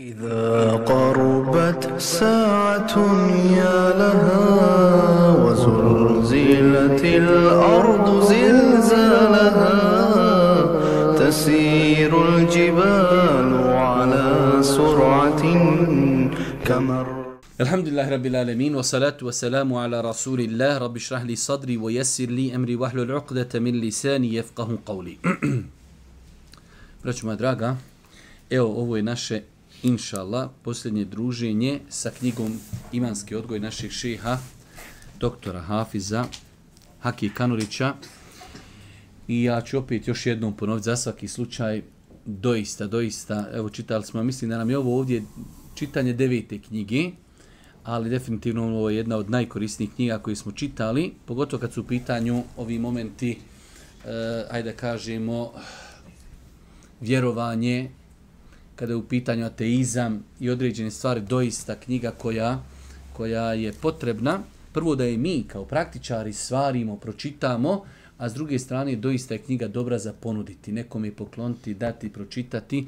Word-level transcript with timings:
إذا 0.00 0.72
قربت 0.72 2.00
ساعة 2.00 2.94
يا 3.56 3.80
لها 4.00 5.36
وزلزلت 5.44 7.04
الأرض 7.04 8.24
زلزالها 8.24 9.76
تسير 11.18 12.12
الجبال 12.28 13.50
على 13.76 14.58
سرعة 14.62 15.42
كمر 16.64 17.06
الحمد 17.60 17.88
لله 17.88 18.08
رب 18.08 18.26
العالمين 18.26 18.74
والصلاة 18.74 19.16
والسلام 19.22 19.74
على 19.74 20.00
رسول 20.00 20.40
الله. 20.40 20.78
رب 20.78 20.96
اشرح 20.96 21.22
لي 21.22 21.36
صدري 21.36 21.76
ويسر 21.76 22.24
لي 22.24 22.54
أمري 22.54 22.76
واحلل 22.76 23.12
عقدة 23.12 23.60
من 23.60 23.80
لساني 23.80 24.34
يفقه 24.34 24.78
قولي. 24.86 25.18
Braćo 27.04 27.26
moja 27.26 27.36
draga, 27.36 27.76
evo 28.50 28.66
ovo 28.66 28.96
je 28.96 29.02
naše, 29.02 29.42
inša 29.82 30.48
posljednje 30.62 31.04
druženje 31.04 31.80
sa 31.88 32.10
knjigom 32.10 32.60
Imanski 32.92 33.34
odgoj 33.34 33.60
naših 33.60 33.92
šeha, 33.92 34.38
doktora 35.20 35.60
Hafiza, 35.60 36.24
Haki 37.00 37.30
Kanurića. 37.34 37.94
I 39.28 39.42
ja 39.42 39.60
ću 39.60 39.78
opet 39.78 40.08
još 40.08 40.26
jednom 40.26 40.56
ponoviti 40.56 40.84
za 40.84 40.96
svaki 40.96 41.28
slučaj, 41.28 41.82
doista, 42.26 42.86
doista, 42.86 43.48
evo 43.54 43.68
čitali 43.68 44.04
smo, 44.04 44.22
mislim 44.22 44.50
da 44.50 44.58
nam 44.58 44.70
je 44.70 44.78
ovo 44.78 44.98
ovdje 44.98 45.22
čitanje 45.74 46.12
devete 46.12 46.58
knjige, 46.58 47.10
ali 47.84 48.10
definitivno 48.10 48.66
ovo 48.66 48.90
je 48.90 48.96
jedna 48.96 49.16
od 49.16 49.30
najkorisnijih 49.30 49.90
knjiga 49.94 50.18
koje 50.18 50.36
smo 50.36 50.52
čitali, 50.52 51.14
pogotovo 51.26 51.60
kad 51.60 51.72
su 51.72 51.80
u 51.80 51.84
pitanju 51.84 52.42
ovi 52.56 52.78
momenti, 52.78 53.38
eh, 54.04 54.44
ajde 54.50 54.72
kažemo, 54.72 55.52
vjerovanje, 57.00 57.90
kada 58.80 58.92
je 58.92 58.96
u 58.96 59.08
pitanju 59.08 59.44
ateizam 59.44 60.24
i 60.40 60.50
određene 60.50 60.90
stvari, 60.90 61.20
doista 61.20 61.74
knjiga 61.74 62.10
koja, 62.10 62.62
koja 63.12 63.52
je 63.52 63.72
potrebna. 63.72 64.38
Prvo 64.72 64.94
da 64.96 65.04
je 65.04 65.18
mi 65.18 65.44
kao 65.48 65.64
praktičari 65.64 66.32
svarimo, 66.32 66.96
pročitamo, 66.96 67.84
a 68.18 68.28
s 68.28 68.34
druge 68.34 68.58
strane 68.58 68.96
doista 68.96 69.34
je 69.34 69.38
knjiga 69.38 69.68
dobra 69.68 69.98
za 69.98 70.12
ponuditi, 70.12 70.72
nekom 70.72 71.04
je 71.04 71.12
pokloniti, 71.12 71.74
dati, 71.74 72.08
pročitati. 72.08 72.86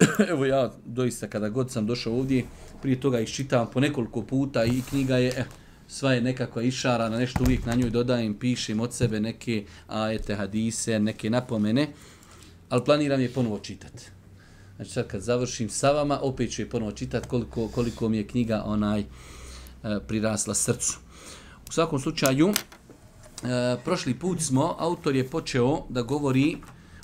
Evo 0.30 0.46
ja 0.46 0.72
doista 0.84 1.26
kada 1.26 1.48
god 1.48 1.70
sam 1.70 1.86
došao 1.86 2.14
ovdje, 2.14 2.44
prije 2.82 3.00
toga 3.00 3.20
iščitavam 3.20 3.70
po 3.72 3.80
nekoliko 3.80 4.22
puta 4.22 4.64
i 4.64 4.82
knjiga 4.88 5.16
je, 5.16 5.32
eh, 5.36 5.44
sva 5.88 6.12
je 6.12 6.20
nekakva 6.20 6.62
išara, 6.62 7.08
na 7.08 7.18
nešto 7.18 7.44
uvijek 7.44 7.66
na 7.66 7.74
njoj 7.74 7.90
dodajem, 7.90 8.34
pišem 8.34 8.80
od 8.80 8.94
sebe 8.94 9.20
neke 9.20 9.64
ajete, 9.88 10.34
hadise, 10.34 10.98
neke 10.98 11.30
napomene 11.30 11.88
ali 12.68 12.84
planiram 12.84 13.20
je 13.20 13.28
ponovo 13.28 13.58
čitati. 13.58 14.13
Znači 14.76 14.90
sad 14.90 15.06
kad 15.06 15.20
završim 15.20 15.68
sa 15.68 15.90
vama, 15.90 16.18
opet 16.22 16.52
ću 16.52 16.62
je 16.62 16.70
ponovo 16.70 16.92
čitati 16.92 17.28
koliko, 17.28 17.68
koliko 17.68 18.08
mi 18.08 18.16
je 18.16 18.26
knjiga 18.26 18.62
onaj 18.66 19.00
e, 19.00 19.06
prirasla 20.08 20.54
srcu. 20.54 20.98
U 21.68 21.72
svakom 21.72 22.00
slučaju, 22.00 22.48
e, 22.48 22.54
prošli 23.84 24.14
put 24.14 24.40
smo, 24.40 24.76
autor 24.78 25.16
je 25.16 25.28
počeo 25.30 25.82
da 25.88 26.02
govori 26.02 26.56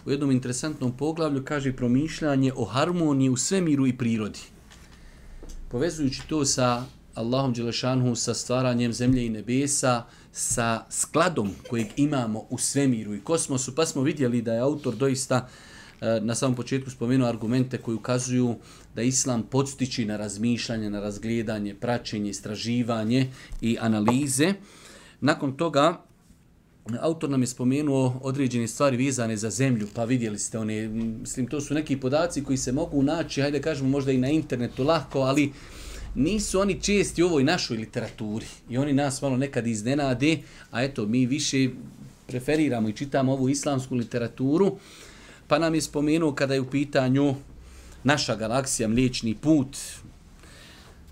u 0.06 0.10
jednom 0.10 0.30
interesantnom 0.30 0.96
poglavlju, 0.96 1.44
kaže 1.44 1.76
promišljanje 1.76 2.52
o 2.56 2.64
harmoniji 2.64 3.28
u 3.28 3.36
svemiru 3.36 3.86
i 3.86 3.96
prirodi. 3.98 4.41
Povezujući 5.68 6.22
to 6.28 6.44
sa 6.44 6.84
Allahom 7.14 7.52
Đelešanhu, 7.52 8.14
sa 8.14 8.34
stvaranjem 8.34 8.92
zemlje 8.92 9.26
i 9.26 9.30
nebesa, 9.30 10.04
sa 10.32 10.84
skladom 10.91 11.50
kojeg 11.68 11.86
imamo 11.96 12.46
u 12.50 12.58
svemiru 12.58 13.14
i 13.14 13.20
kosmosu, 13.20 13.74
pa 13.74 13.86
smo 13.86 14.02
vidjeli 14.02 14.42
da 14.42 14.52
je 14.52 14.60
autor 14.60 14.94
doista 14.94 15.36
uh, 15.36 15.69
Eh, 16.01 16.20
na 16.20 16.34
samom 16.34 16.56
početku 16.56 16.91
spomenuo 16.91 17.29
argumente 17.29 17.79
koji 17.79 17.95
ukazuju 17.95 18.55
da 18.95 19.03
islam 19.03 19.43
podstiči 19.43 20.05
na 20.05 20.17
razmišljanje, 20.17 20.91
na 20.91 21.01
razgledanje, 21.01 21.75
praćenje, 21.75 22.31
istraživanje 22.31 23.29
i 23.61 23.77
analize. 23.81 24.55
Nakon 25.21 25.56
toga, 25.56 26.01
autor 27.01 27.31
nam 27.31 27.43
je 27.43 27.47
spomenuo 27.47 28.21
određene 28.22 28.69
stvari 28.69 28.97
vizane 28.97 29.37
za 29.37 29.50
zemlju, 29.50 29.89
pa 29.94 30.05
vidjeli 30.05 30.39
ste 30.39 30.59
one, 30.59 30.89
mislim, 30.89 31.47
to 31.47 31.60
su 31.60 31.75
neki 31.75 31.97
podaci 31.97 32.44
koji 32.44 32.56
se 32.56 32.72
mogu 32.72 33.03
naći, 33.03 33.43
hajde 33.43 33.62
kažemo 33.62 33.89
možda 33.89 34.12
i 34.12 34.19
na 34.19 34.28
internetu 34.31 34.84
lahko, 34.84 35.19
ali 35.19 35.53
nisu 36.15 36.60
oni 36.60 36.81
česti 36.81 37.22
u 37.22 37.27
ovoj 37.27 37.44
našoj 37.44 37.77
literaturi 37.77 38.47
i 38.71 38.78
oni 38.78 38.93
nas 38.93 39.22
malo 39.22 39.37
nekad 39.37 39.66
iznenade, 39.66 40.39
a 40.71 40.83
eto, 40.83 41.06
mi 41.06 41.27
više 41.27 41.69
preferiramo 42.27 42.89
i 42.89 42.93
čitamo 42.93 43.33
ovu 43.33 43.49
islamsku 43.49 43.94
literaturu, 43.94 44.77
pa 45.50 45.59
nam 45.59 45.75
je 45.75 45.81
spomenuo 45.81 46.33
kada 46.33 46.55
je 46.55 46.61
u 46.61 46.71
pitanju 46.71 47.34
naša 48.05 48.37
galaksija 48.37 48.88
Mliječni 48.88 49.34
put, 49.34 49.77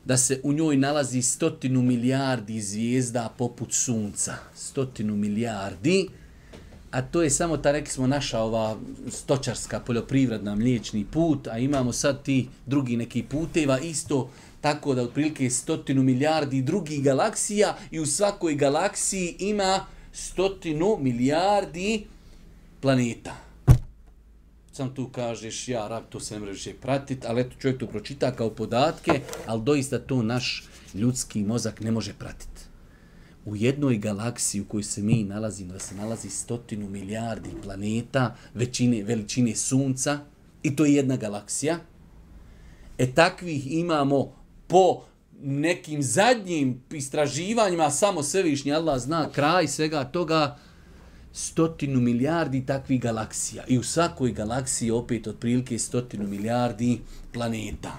da 0.05 0.17
se 0.17 0.41
u 0.45 0.53
njoj 0.53 0.77
nalazi 0.77 1.23
stotinu 1.23 1.83
milijardi 1.83 2.61
zvijezda 2.61 3.35
poput 3.39 3.73
sunca. 3.73 4.35
Stotinu 4.55 5.17
milijardi, 5.17 6.09
a 6.91 7.03
to 7.03 7.23
je 7.23 7.31
samo 7.31 7.57
ta, 7.57 7.73
rekli 7.73 7.91
smo, 7.91 8.07
naša 8.07 8.41
ova 8.41 8.77
stočarska 9.09 9.81
poljoprivredna 9.81 10.55
mliječni 10.55 11.05
put, 11.05 11.47
a 11.47 11.59
imamo 11.59 11.93
sad 11.93 12.23
ti 12.23 12.49
drugi 12.67 12.97
neki 12.97 13.23
puteva, 13.23 13.79
isto 13.79 14.31
tako 14.61 14.95
da 14.95 15.03
otprilike 15.03 15.51
stotinu 15.51 16.03
milijardi 16.03 16.63
drugih 16.63 17.03
galaksija 17.03 17.77
i 17.91 18.01
u 18.01 18.07
svakoj 18.07 18.55
galaksiji 18.55 19.37
ima 19.39 19.87
stotinu 20.13 20.97
milijardi 21.01 22.07
planeta. 22.81 23.48
Sam 24.79 24.95
tu 24.95 25.09
kažeš, 25.09 25.69
ja, 25.69 25.89
rab, 25.89 26.05
to 26.09 26.21
se 26.21 26.35
ne 26.35 26.41
mreže 26.41 26.73
pratiti, 26.75 27.27
ali 27.27 27.41
eto 27.41 27.57
čovjek 27.59 27.81
to 27.81 27.87
pročita 27.87 28.31
kao 28.31 28.51
podatke, 28.51 29.21
ali 29.47 29.63
doista 29.63 29.99
to 29.99 30.23
naš 30.23 30.69
ljudski 30.95 31.43
mozak 31.43 31.81
ne 31.81 31.91
može 31.91 32.13
pratiti. 32.15 32.63
U 33.45 33.57
jednoj 33.57 33.99
galaksiji 33.99 34.61
u 34.61 34.65
kojoj 34.65 34.83
se 34.83 35.03
mi 35.03 35.25
nalazimo, 35.25 35.73
da 35.73 35.79
se 35.79 35.95
nalazi 35.95 36.31
stotinu 36.31 36.89
milijardi 36.89 37.51
planeta, 37.63 38.37
većine, 38.55 39.03
veličine 39.03 39.57
sunca, 39.57 40.19
i 40.63 40.77
to 40.77 40.85
je 40.85 40.95
jedna 40.95 41.17
galaksija, 41.17 41.79
e 42.99 43.15
takvih 43.15 43.73
imamo 43.73 44.33
po 44.67 45.03
nekim 45.43 46.03
zadnjim 46.03 46.83
istraživanjima, 46.91 47.91
samo 47.91 48.23
svevišnji 48.23 48.73
Allah 48.73 48.99
zna 48.99 49.31
kraj 49.33 49.69
svega 49.69 50.05
toga, 50.05 50.59
stotinu 51.39 52.01
milijardi 52.01 52.67
takvih 52.67 53.01
galaksija. 53.01 53.65
I 53.69 53.79
u 53.79 53.83
svakoj 53.83 54.33
galaksiji 54.33 54.91
opet 54.91 55.27
otprilike 55.27 55.79
stotinu 55.79 56.27
milijardi 56.27 57.01
planeta. 57.33 57.93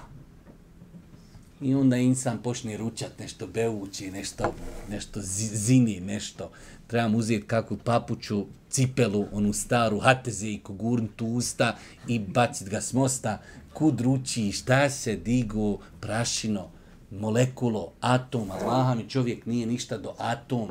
I 1.60 1.74
onda 1.74 1.96
insan 1.96 2.42
počne 2.42 2.76
ručat 2.76 3.18
nešto 3.18 3.46
bevući, 3.46 4.10
nešto, 4.10 4.54
nešto 4.90 5.20
zini, 5.22 6.00
nešto. 6.00 6.50
Trebam 6.86 7.14
uzeti 7.14 7.46
kakvu 7.46 7.76
papuću, 7.76 8.44
cipelu, 8.70 9.26
onu 9.32 9.52
staru 9.52 9.98
hatezejku, 9.98 10.74
gurnut 10.74 11.22
usta 11.22 11.76
i 12.08 12.18
bacit 12.18 12.68
ga 12.68 12.80
s 12.80 12.92
mosta 12.92 13.38
kud 13.72 14.00
ruči, 14.00 14.52
šta 14.52 14.90
se 14.90 15.16
digu, 15.16 15.78
prašino, 16.00 16.68
molekulo, 17.10 17.92
atom, 18.00 18.50
Allaha 18.50 18.94
mi 18.94 19.08
čovjek 19.08 19.46
nije 19.46 19.66
ništa 19.66 19.98
do 19.98 20.14
atom, 20.18 20.68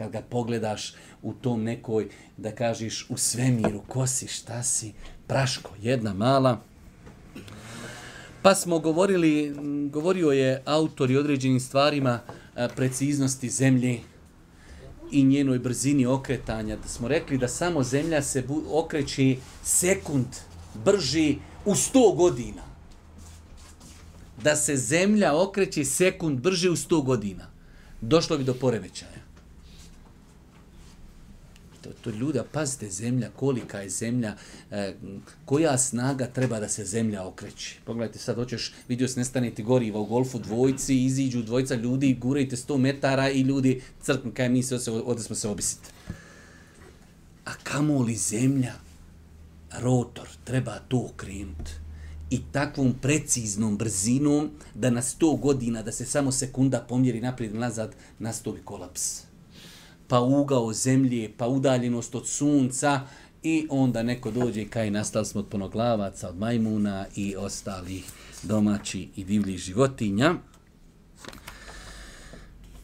kad 0.00 0.12
ga 0.12 0.22
pogledaš 0.22 0.94
u 1.22 1.32
tom 1.32 1.62
nekoj, 1.62 2.08
da 2.36 2.54
kažeš, 2.54 3.06
u 3.08 3.16
svemiru, 3.16 3.82
ko 3.88 4.06
si, 4.06 4.28
šta 4.28 4.62
si, 4.62 4.92
praško, 5.26 5.70
jedna 5.80 6.14
mala. 6.14 6.60
Pa 8.42 8.54
smo 8.54 8.78
govorili, 8.78 9.54
govorio 9.92 10.30
je 10.30 10.62
autor 10.64 11.10
i 11.10 11.16
određenim 11.16 11.60
stvarima 11.60 12.20
preciznosti 12.76 13.50
zemlje 13.50 14.00
i 15.12 15.22
njenoj 15.24 15.58
brzini 15.58 16.06
okretanja, 16.06 16.76
da 16.76 16.88
smo 16.88 17.08
rekli 17.08 17.38
da 17.38 17.48
samo 17.48 17.82
zemlja 17.82 18.22
se 18.22 18.44
okreće 18.70 19.36
sekund 19.64 20.26
brži 20.84 21.36
u 21.64 21.74
100 21.74 22.16
godina. 22.16 22.62
Da 24.42 24.56
se 24.56 24.76
zemlja 24.76 25.36
okreće 25.36 25.84
sekund 25.84 26.40
brže 26.40 26.70
u 26.70 26.76
100 26.76 27.04
godina. 27.04 27.50
Došlo 28.00 28.38
bi 28.38 28.44
do 28.44 28.54
poremećaja. 28.54 29.19
To, 31.80 31.90
to 32.04 32.10
ljuda, 32.10 32.44
pazite 32.52 32.90
zemlja, 32.90 33.30
kolika 33.36 33.80
je 33.80 33.90
zemlja, 33.90 34.34
e, 34.70 34.94
koja 35.44 35.78
snaga 35.78 36.26
treba 36.26 36.60
da 36.60 36.68
se 36.68 36.84
zemlja 36.84 37.26
okreće. 37.26 37.76
Pogledajte 37.84 38.18
sad, 38.18 38.36
hoćeš, 38.36 38.72
vidio 38.88 39.08
se 39.08 39.20
nestanete 39.20 39.62
goriva 39.62 40.00
u 40.00 40.06
golfu 40.06 40.38
dvojci, 40.38 41.04
iziđu 41.04 41.42
dvojca 41.42 41.74
ljudi, 41.74 42.14
gurajte 42.14 42.56
100 42.56 42.76
metara 42.76 43.30
i 43.30 43.40
ljudi 43.40 43.82
crknu, 44.02 44.32
kaj 44.34 44.48
mi 44.48 44.62
se, 44.62 44.78
ovdje 45.04 45.24
smo 45.24 45.36
se 45.36 45.48
obisiti. 45.48 45.88
A 47.44 47.54
kamo 47.62 48.02
li 48.02 48.16
zemlja, 48.16 48.74
rotor, 49.78 50.28
treba 50.44 50.78
to 50.88 51.08
okrenuti. 51.12 51.70
I 52.30 52.40
takvom 52.52 52.94
preciznom 53.02 53.76
brzinom 53.76 54.50
da 54.74 54.90
na 54.90 55.02
100 55.02 55.40
godina, 55.40 55.82
da 55.82 55.92
se 55.92 56.04
samo 56.04 56.32
sekunda 56.32 56.86
pomjeri 56.88 57.20
naprijed 57.20 57.54
nazad, 57.54 57.94
nastovi 58.18 58.60
kolaps. 58.64 59.29
Pa 60.10 60.20
ugao 60.20 60.72
zemlje, 60.72 61.32
pa 61.36 61.46
udaljenost 61.46 62.14
od 62.14 62.26
sunca 62.26 63.00
i 63.42 63.66
onda 63.70 64.02
neko 64.02 64.30
dođe 64.30 64.64
kaj 64.64 64.90
nastali 64.90 65.26
smo 65.26 65.40
od 65.40 65.46
ponoglavaca, 65.46 66.28
od 66.28 66.38
majmuna 66.38 67.06
i 67.16 67.36
ostalih 67.36 68.04
domaći 68.42 69.08
i 69.16 69.24
divlji 69.24 69.58
životinja. 69.58 70.34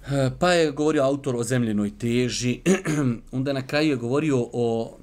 E, 0.07 0.31
pa 0.39 0.53
je 0.53 0.71
govorio 0.71 1.03
autor 1.03 1.37
o 1.37 1.45
zemljenoj 1.45 1.99
teži, 1.99 2.61
onda 3.33 3.53
na 3.53 3.67
kraju 3.67 3.91
je 3.91 3.97
govorio 3.97 4.49
o 4.53 4.97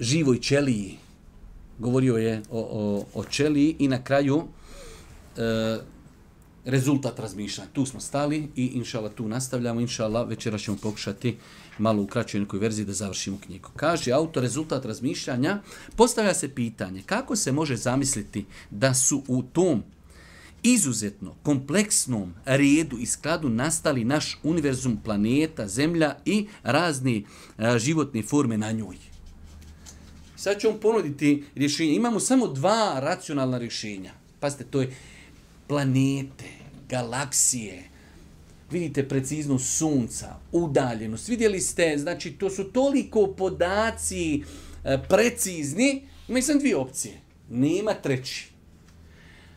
živoj 0.00 0.40
ćeliji. 0.40 0.96
Govorio 1.78 2.16
je 2.16 2.42
o, 2.50 2.60
o, 2.60 3.20
o 3.20 3.24
ćeliji 3.24 3.76
i 3.78 3.88
na 3.88 4.04
kraju 4.04 4.42
e, 5.36 5.78
rezultat 6.68 7.18
razmišljanja. 7.18 7.70
Tu 7.72 7.86
smo 7.86 8.00
stali 8.00 8.48
i 8.56 8.66
inšala 8.66 9.08
tu 9.08 9.28
nastavljamo. 9.28 9.80
Inšala 9.80 10.22
večera 10.24 10.58
ćemo 10.58 10.76
pokušati 10.82 11.36
malo 11.78 12.02
u 12.02 12.06
kraćoj 12.06 12.40
nekoj 12.40 12.58
verziji 12.58 12.84
da 12.86 12.92
završimo 12.92 13.38
knjigu. 13.46 13.68
Kaže 13.76 14.12
autor 14.12 14.42
rezultat 14.42 14.84
razmišljanja, 14.84 15.60
postavlja 15.96 16.34
se 16.34 16.54
pitanje 16.54 17.02
kako 17.06 17.36
se 17.36 17.52
može 17.52 17.76
zamisliti 17.76 18.44
da 18.70 18.94
su 18.94 19.22
u 19.28 19.42
tom 19.42 19.82
izuzetno 20.62 21.34
kompleksnom 21.42 22.34
redu 22.44 22.98
i 22.98 23.06
skladu 23.06 23.48
nastali 23.48 24.04
naš 24.04 24.38
univerzum, 24.42 24.98
planeta, 25.04 25.68
zemlja 25.68 26.16
i 26.24 26.46
razni 26.62 27.26
a, 27.56 27.78
životne 27.78 28.22
forme 28.22 28.58
na 28.58 28.72
njoj. 28.72 28.96
Sad 30.36 30.60
ću 30.60 30.68
vam 30.68 30.78
ponuditi 30.80 31.44
rješenje. 31.54 31.94
Imamo 31.94 32.20
samo 32.20 32.46
dva 32.46 33.00
racionalna 33.00 33.58
rješenja. 33.58 34.12
Pazite, 34.40 34.64
to 34.64 34.80
je 34.80 34.96
planete, 35.66 36.57
galaksije, 36.88 37.84
vidite 38.70 39.08
preciznost 39.08 39.76
sunca, 39.78 40.36
udaljenost. 40.52 41.28
Vidjeli 41.28 41.60
ste, 41.60 41.94
znači 41.98 42.32
to 42.32 42.50
su 42.50 42.64
toliko 42.64 43.26
podaci 43.26 44.42
e, 44.84 44.98
precizni, 45.08 46.02
ima 46.28 46.42
sam 46.42 46.58
dvije 46.58 46.76
opcije. 46.76 47.20
Nema 47.50 47.94
treći. 47.94 48.48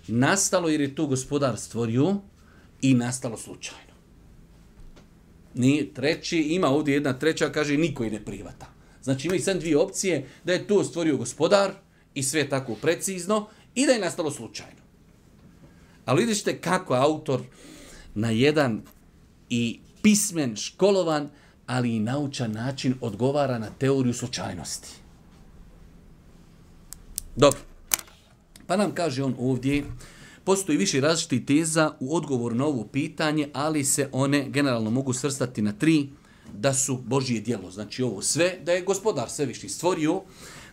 Nastalo 0.07 0.69
jer 0.69 0.81
je 0.81 0.95
to 0.95 1.07
gospodar 1.07 1.57
stvorio 1.57 2.15
i 2.81 2.93
nastalo 2.93 3.37
slučajno. 3.37 3.91
Nije 5.53 5.93
treći, 5.93 6.37
ima 6.37 6.67
ovdje 6.67 6.93
jedna 6.93 7.19
treća, 7.19 7.51
kaže 7.51 7.77
niko 7.77 8.03
je 8.03 8.11
ne 8.11 8.25
privata. 8.25 8.67
Znači 9.03 9.27
ima 9.27 9.35
i 9.35 9.39
sam 9.39 9.59
dvije 9.59 9.77
opcije, 9.77 10.27
da 10.43 10.53
je 10.53 10.67
to 10.67 10.83
stvorio 10.83 11.17
gospodar 11.17 11.71
i 12.13 12.23
sve 12.23 12.49
tako 12.49 12.75
precizno 12.75 13.47
i 13.75 13.85
da 13.85 13.91
je 13.91 13.99
nastalo 13.99 14.31
slučajno. 14.31 14.80
Ali 16.11 16.25
vidite 16.25 16.57
kako 16.61 16.93
autor 16.93 17.41
na 18.15 18.29
jedan 18.29 18.81
i 19.49 19.79
pismen, 20.01 20.55
školovan, 20.55 21.29
ali 21.67 21.95
i 21.95 21.99
naučan 21.99 22.51
način 22.51 22.95
odgovara 23.01 23.59
na 23.59 23.69
teoriju 23.79 24.13
slučajnosti. 24.13 24.87
Dobro. 27.35 27.59
Pa 28.67 28.77
nam 28.77 28.91
kaže 28.91 29.23
on 29.23 29.35
ovdje, 29.39 29.85
postoji 30.43 30.77
više 30.77 31.01
različitih 31.01 31.45
teza 31.45 31.91
u 31.99 32.15
odgovor 32.15 32.55
na 32.55 32.65
ovo 32.65 32.83
pitanje, 32.83 33.49
ali 33.53 33.83
se 33.83 34.09
one 34.11 34.49
generalno 34.49 34.89
mogu 34.89 35.13
svrstati 35.13 35.61
na 35.61 35.73
tri, 35.73 36.09
da 36.53 36.73
su 36.73 36.97
Božije 36.97 37.41
dijelo. 37.41 37.71
Znači 37.71 38.03
ovo 38.03 38.21
sve, 38.21 38.59
da 38.65 38.71
je 38.71 38.81
gospodar 38.81 39.29
svevišnji 39.29 39.69
stvorio. 39.69 40.21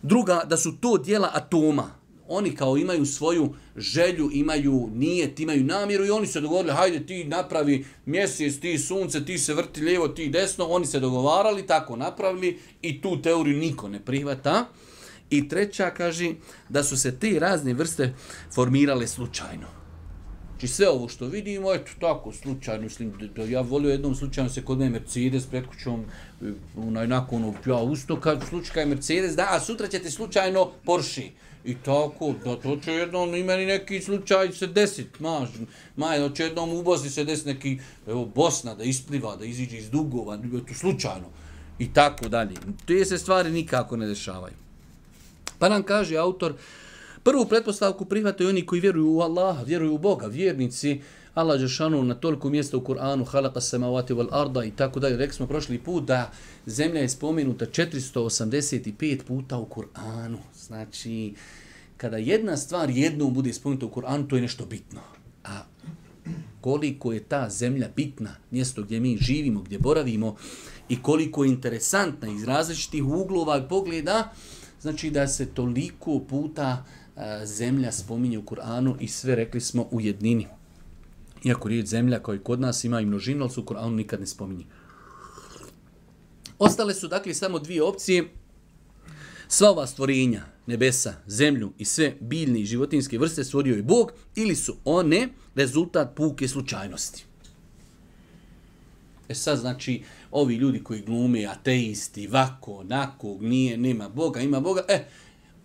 Druga, 0.03 0.43
da 0.47 0.57
su 0.57 0.77
to 0.81 0.99
dijela 0.99 1.31
atoma, 1.33 1.98
oni 2.29 2.55
kao 2.55 2.77
imaju 2.77 3.07
svoju 3.07 3.55
želju, 3.77 4.31
imaju 4.33 4.91
nijet, 4.95 5.41
imaju 5.41 5.65
namjeru 5.65 6.07
i 6.07 6.11
oni 6.11 6.27
se 6.27 6.41
dogovorili, 6.41 6.75
hajde 6.75 7.07
ti 7.07 7.25
napravi 7.25 7.85
mjesec, 8.07 8.61
ti 8.61 8.79
sunce, 8.79 9.25
ti 9.25 9.39
se 9.39 9.55
vrti 9.55 9.81
lijevo, 9.81 10.09
ti 10.09 10.29
desno, 10.29 10.65
oni 10.65 10.87
se 10.87 11.01
dogovarali, 11.01 11.67
tako 11.67 11.97
napravili 11.97 12.59
i 12.83 13.01
tu 13.01 13.23
teoriju 13.23 13.59
niko 13.59 13.89
ne 13.89 14.05
prihvata. 14.05 14.67
I 15.31 15.49
treća 15.49 15.91
kaže 15.91 16.33
da 16.69 16.83
su 16.83 16.97
se 16.97 17.19
te 17.19 17.39
razne 17.39 17.75
vrste 17.75 18.15
formirale 18.55 19.07
slučajno. 19.07 19.79
Znači 20.59 20.69
sve 20.69 20.89
ovo 20.89 21.09
što 21.09 21.27
vidimo, 21.27 21.75
eto 21.75 21.91
tako, 22.01 22.33
slučajno, 22.33 22.83
mislim, 22.83 23.13
da, 23.21 23.27
da 23.27 23.51
ja 23.51 23.61
volio 23.61 23.91
jednom 23.91 24.15
slučajno 24.15 24.51
se 24.51 24.65
kod 24.65 24.79
me 24.79 24.91
Mercedes 24.91 25.47
pred 25.47 25.67
kućom, 25.67 26.05
e, 26.43 26.45
onaj 26.77 27.07
nakon 27.07 27.45
ono, 27.45 27.55
ja 27.67 27.77
usto, 27.77 28.21
kad 28.21 28.45
slučaj 28.49 28.87
Mercedes, 28.87 29.37
da, 29.37 29.47
a 29.51 29.61
sutra 29.61 29.87
ćete 29.87 30.11
slučajno 30.11 30.71
Porsche. 30.85 31.31
I 31.65 31.75
tako, 31.75 32.35
da 32.45 32.57
to 32.57 32.77
će 32.85 32.93
jednom 32.93 33.35
ima 33.35 33.57
ni 33.57 33.67
neki 33.67 34.01
slučaj 34.01 34.53
se 34.53 34.67
desit, 34.67 35.21
maš, 35.21 35.49
maj, 35.97 36.19
da 36.19 36.35
će 36.35 36.43
jednom 36.43 36.73
u 36.73 36.83
Bosni 36.83 37.11
se 37.11 37.25
desiti 37.25 37.49
neki, 37.49 37.79
evo, 38.07 38.25
Bosna 38.25 38.75
da 38.75 38.85
ispliva, 38.85 39.37
da 39.37 39.45
iziđe 39.45 39.79
iz 39.79 39.91
dugova, 39.91 40.37
to 40.37 40.75
slučajno. 40.75 41.27
I 41.79 41.93
tako 41.93 42.29
dalje. 42.29 42.55
Te 42.87 43.05
se 43.05 43.19
stvari 43.19 43.51
nikako 43.51 43.97
ne 43.97 44.07
dešavaju. 44.07 44.55
Pa 45.59 45.69
nam 45.69 45.83
kaže 45.83 46.17
autor, 46.17 46.55
prvu 47.23 47.47
pretpostavku 47.47 48.05
prihvataju 48.05 48.49
oni 48.49 48.67
koji 48.67 48.81
vjeruju 48.81 49.11
u 49.11 49.21
Allaha, 49.21 49.63
vjeruju 49.63 49.95
u 49.95 49.99
Boga, 49.99 50.27
vjernici, 50.27 51.01
Allah 51.35 51.61
Đešanu 51.61 52.03
na 52.05 52.15
toliko 52.15 52.51
mjesta 52.51 52.77
u 52.77 52.81
Kur'anu, 52.81 53.25
halaka 53.25 53.61
samavati 53.61 54.15
wal 54.15 54.29
arda 54.31 54.65
i 54.65 54.71
tako 54.71 55.01
dalje. 55.01 55.17
Rekli 55.17 55.35
smo 55.35 55.47
prošli 55.47 55.79
put 55.79 56.05
da 56.05 56.31
zemlja 56.67 57.01
je 57.01 57.09
spomenuta 57.09 57.67
485 57.67 59.23
puta 59.23 59.59
u 59.59 59.67
Kur'anu. 59.67 60.39
Znači, 60.69 61.35
kada 61.97 62.17
jedna 62.17 62.57
stvar 62.57 62.91
jednom 62.91 63.35
bude 63.35 63.53
spomenuta 63.53 63.87
u 63.87 63.91
Kur'anu, 63.91 64.29
to 64.29 64.37
je 64.37 64.43
nešto 64.43 64.67
bitno. 64.67 65.01
A 65.45 65.63
koliko 66.61 67.13
je 67.13 67.25
ta 67.25 67.51
zemlja 67.51 67.89
bitna, 67.97 68.37
mjesto 68.51 68.83
gdje 68.83 69.01
mi 69.01 69.17
živimo, 69.21 69.63
gdje 69.63 69.79
boravimo 69.79 70.37
i 70.89 71.03
koliko 71.03 71.45
je 71.45 71.51
interesantna 71.51 72.29
iz 72.29 72.45
različitih 72.45 73.05
uglova 73.05 73.59
i 73.59 73.69
pogleda, 73.69 74.33
znači 74.81 75.11
da 75.11 75.29
se 75.29 75.47
toliko 75.47 76.21
puta 76.21 76.85
a, 77.17 77.47
zemlja 77.47 77.93
spominje 77.93 78.39
u 78.39 78.43
Kur'anu 78.43 78.97
i 79.01 79.09
sve 79.09 79.35
rekli 79.35 79.61
smo 79.61 79.89
u 79.91 80.01
jednini. 80.01 80.47
Iako 81.45 81.69
riječ 81.69 81.87
zemlja 81.87 82.23
koji 82.23 82.39
kod 82.39 82.61
nas 82.61 82.85
ima 82.85 83.01
i 83.01 83.07
množinu, 83.07 83.45
ali 83.45 83.53
se 83.53 83.61
u 83.61 83.65
Kur'anu 83.65 83.95
nikad 83.95 84.21
ne 84.21 84.27
spominje. 84.27 84.65
Ostale 86.59 86.95
su 86.95 87.09
dakle 87.09 87.35
samo 87.35 87.59
dvije 87.59 87.83
opcije. 87.83 88.29
Sva 89.49 89.71
ova 89.71 89.87
stvorenja, 89.87 90.58
nebesa, 90.69 91.15
zemlju 91.27 91.73
i 91.79 91.85
sve 91.85 92.15
biljne 92.21 92.61
i 92.61 92.67
životinske 92.67 93.19
vrste 93.19 93.45
stvorio 93.45 93.77
je 93.77 93.83
Bog 93.83 94.13
ili 94.37 94.57
su 94.57 94.77
one 94.85 95.29
rezultat 95.55 96.15
puke 96.17 96.49
slučajnosti. 96.49 97.25
E 99.29 99.35
sad 99.35 99.59
znači 99.59 100.03
ovi 100.31 100.55
ljudi 100.55 100.83
koji 100.85 101.01
glume 101.01 101.47
ateisti, 101.47 102.27
vako, 102.27 102.85
nako, 102.85 103.37
nije, 103.41 103.77
nema 103.77 104.09
Boga, 104.09 104.41
ima 104.41 104.61
Boga, 104.61 104.85
e, 104.89 105.05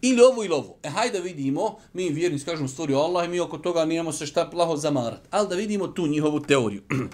ili 0.01 0.21
ovo 0.21 0.43
ili 0.43 0.53
ovo. 0.53 0.77
E, 0.83 0.89
hajde 0.89 1.17
da 1.17 1.23
vidimo, 1.23 1.77
mi 1.93 2.09
vjernici 2.09 2.45
kažemo 2.45 2.67
stvorio 2.67 2.97
Allah 2.97 3.25
i 3.25 3.29
mi 3.29 3.39
oko 3.39 3.57
toga 3.57 3.85
nijemo 3.85 4.11
se 4.11 4.25
šta 4.25 4.49
plaho 4.49 4.77
zamarati. 4.77 5.27
Ali 5.31 5.49
da 5.49 5.55
vidimo 5.55 5.87
tu 5.87 6.07
njihovu 6.07 6.39
teoriju. 6.39 6.81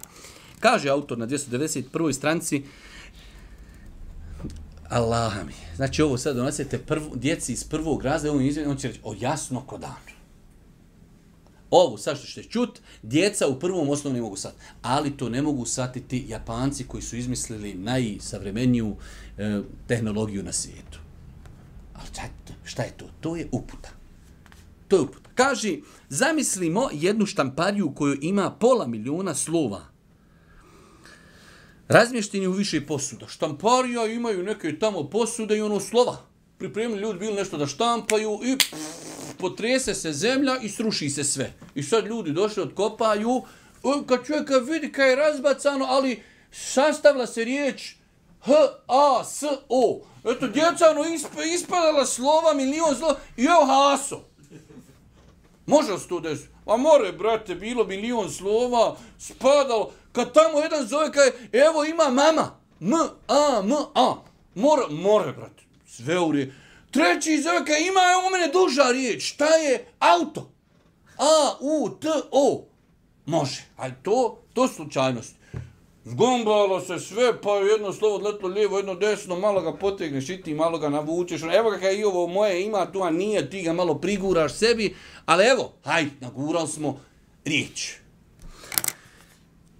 Kaže 0.59 0.89
autor 0.89 1.17
na 1.17 1.27
291. 1.27 2.13
stranci, 2.13 2.63
Allaha 4.89 5.43
mi. 5.43 5.53
Znači 5.75 6.01
ovo 6.01 6.17
sad 6.17 6.35
donosite 6.35 6.77
prvu, 6.77 7.15
djeci 7.15 7.53
iz 7.53 7.63
prvog 7.63 8.03
razreda, 8.03 8.31
ovo 8.31 8.41
izvijek, 8.41 8.69
on 8.69 8.77
će 8.77 8.87
reći, 8.87 8.99
o 9.03 9.15
jasno 9.19 9.61
ko 9.61 9.77
dan. 9.77 10.19
Ovo 11.71 11.97
sad 11.97 12.17
što 12.17 12.27
ćete 12.27 12.49
čut, 12.49 12.79
djeca 13.03 13.47
u 13.47 13.59
prvom 13.59 13.89
osnovu 13.89 14.15
ne 14.15 14.21
mogu 14.21 14.35
sad. 14.35 14.53
Ali 14.81 15.17
to 15.17 15.29
ne 15.29 15.41
mogu 15.41 15.65
satiti 15.65 16.25
Japanci 16.27 16.83
koji 16.87 17.03
su 17.03 17.17
izmislili 17.17 17.73
najsavremeniju 17.73 18.95
e, 19.37 19.61
tehnologiju 19.87 20.43
na 20.43 20.51
svijetu. 20.51 20.99
Ali 21.93 22.07
šta 22.07 22.21
je, 22.21 22.29
to? 22.47 22.53
šta 22.63 22.83
je 22.83 22.91
to? 22.97 23.05
To 23.21 23.35
je 23.35 23.47
uputa. 23.51 23.89
To 24.87 24.95
je 24.95 25.01
uputa. 25.01 25.29
Kaži, 25.35 25.81
zamislimo 26.09 26.89
jednu 26.93 27.25
štampariju 27.25 27.93
koju 27.95 28.17
ima 28.21 28.51
pola 28.51 28.87
miliona 28.87 29.35
slova. 29.35 29.81
Razmješteni 31.89 32.47
u 32.47 32.51
više 32.51 32.85
posuda. 32.85 33.27
Štamparija 33.27 34.05
imaju 34.05 34.43
neke 34.43 34.79
tamo 34.79 35.09
posude 35.09 35.57
i 35.57 35.61
ono 35.61 35.79
slova. 35.79 36.17
Pripremili 36.57 37.01
ljudi 37.01 37.19
bili 37.19 37.33
nešto 37.33 37.57
da 37.57 37.65
štampaju 37.65 38.39
i 38.43 38.57
pff, 38.57 38.73
potrese 39.37 39.93
se 39.93 40.13
zemlja 40.13 40.57
i 40.61 40.69
sruši 40.69 41.09
se 41.09 41.23
sve. 41.23 41.53
I 41.75 41.83
sad 41.83 42.05
ljudi 42.07 42.31
došli 42.31 42.63
odkopaju, 42.63 43.41
e, 43.83 44.05
kad 44.07 44.25
čovjeka 44.25 44.57
vidi 44.57 44.91
kaj 44.91 45.09
je 45.09 45.15
razbacano, 45.15 45.85
ali 45.89 46.23
sastavila 46.51 47.27
se 47.27 47.43
riječ 47.43 47.95
H, 48.41 48.53
A, 48.87 49.23
S, 49.25 49.43
O. 49.69 50.01
Eto, 50.25 50.47
djeca 50.47 50.91
ono 50.91 51.13
isp 51.13 51.27
ispadala 51.55 52.05
slova, 52.05 52.53
milion 52.53 52.95
slova 52.95 53.15
i 53.37 53.43
evo 53.45 53.65
haso. 53.65 54.21
Može 55.65 55.91
li 55.91 55.99
se 55.99 56.07
to 56.07 56.19
desiti? 56.19 56.49
A 56.65 56.77
more, 56.77 57.11
brate, 57.11 57.55
bilo 57.55 57.85
milion 57.85 58.31
slova, 58.31 58.95
spadalo. 59.19 59.91
Kad 60.19 60.33
tamo 60.33 60.59
jedan 60.59 60.87
zove 60.87 61.11
kaj, 61.11 61.27
evo 61.51 61.85
ima 61.85 62.03
mama. 62.03 62.59
M, 62.79 62.93
A, 63.27 63.61
M, 63.63 63.71
A. 63.95 64.15
More, 64.55 64.83
more, 64.89 65.31
brate. 65.31 65.63
Sve 65.87 66.19
u 66.19 66.31
rije. 66.31 66.55
Treći 66.91 67.41
zove 67.41 67.65
kaj 67.65 67.81
ima, 67.81 67.99
evo 68.13 68.27
u 68.27 68.31
mene 68.31 68.47
duža 68.53 68.83
riječ. 68.91 69.23
Šta 69.33 69.45
je? 69.45 69.85
Auto. 69.99 70.51
A, 71.17 71.57
U, 71.59 71.89
T, 71.89 72.07
O. 72.31 72.65
Može. 73.25 73.61
Ali 73.77 73.93
to, 74.03 74.41
to 74.53 74.67
slučajnost. 74.67 75.35
Zgombalo 76.05 76.81
se 76.81 76.99
sve, 76.99 77.41
pa 77.41 77.51
jedno 77.51 77.93
slovo 77.93 78.15
odletlo 78.15 78.49
lijevo, 78.49 78.77
jedno 78.77 78.95
desno, 78.95 79.39
malo 79.39 79.61
ga 79.61 79.77
potegneš 79.77 80.29
i 80.29 80.41
ti 80.41 80.53
malo 80.53 80.77
ga 80.77 80.89
navučeš. 80.89 81.41
Evo 81.41 81.69
ga 81.69 81.91
i 81.91 82.03
ovo 82.03 82.27
moje 82.27 82.65
ima 82.65 82.91
tu, 82.91 83.03
a 83.03 83.09
nije, 83.09 83.49
ti 83.49 83.61
ga 83.61 83.73
malo 83.73 83.95
priguraš 83.95 84.53
sebi. 84.53 84.95
Ali 85.25 85.45
evo, 85.45 85.73
haj, 85.83 86.05
nagurali 86.19 86.67
smo 86.67 86.99
riječ. 87.45 87.93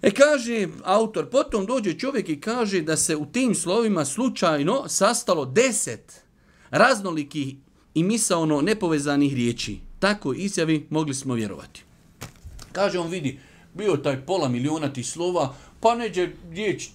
E 0.02 0.10
kaže 0.10 0.68
autor, 0.84 1.30
potom 1.30 1.66
dođe 1.66 1.98
čovjek 1.98 2.28
i 2.28 2.40
kaže 2.40 2.80
da 2.80 2.96
se 2.96 3.16
u 3.16 3.26
tim 3.26 3.54
slovima 3.54 4.04
slučajno 4.04 4.88
sastalo 4.88 5.44
deset 5.44 6.20
raznolikih 6.70 7.54
i 7.94 8.02
misaono 8.02 8.60
nepovezanih 8.60 9.34
riječi. 9.34 9.78
Tako 9.98 10.32
izjavi 10.32 10.86
mogli 10.90 11.14
smo 11.14 11.34
vjerovati. 11.34 11.82
Kaže 12.72 12.98
on 12.98 13.10
vidi, 13.10 13.38
bio 13.74 13.96
taj 13.96 14.26
pola 14.26 14.48
miliona 14.48 14.92
tih 14.92 15.06
slova, 15.06 15.54
pa 15.80 15.94
neđe 15.94 16.28
riječ 16.50 16.88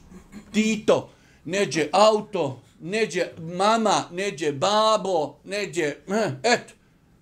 Tito, 0.51 1.09
neđe 1.45 1.89
auto, 1.91 2.61
neđe 2.81 3.27
mama, 3.39 4.03
neđe 4.11 4.51
babo, 4.51 5.35
neđe, 5.43 5.83
eh, 5.83 6.31
eto, 6.43 6.73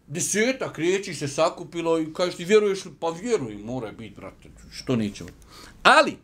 desetak 0.07 0.79
riječi 0.79 1.13
se 1.13 1.27
sakupilo 1.27 1.99
i 1.99 2.13
kažeš 2.13 2.35
ti 2.35 2.45
vjeruješ 2.45 2.85
li? 2.85 2.91
Pa 2.99 3.09
vjeruj, 3.09 3.57
mora 3.57 3.91
biti, 3.91 4.15
brate, 4.15 4.49
što 4.71 4.95
nećemo. 4.95 5.29
Ali, 5.83 6.17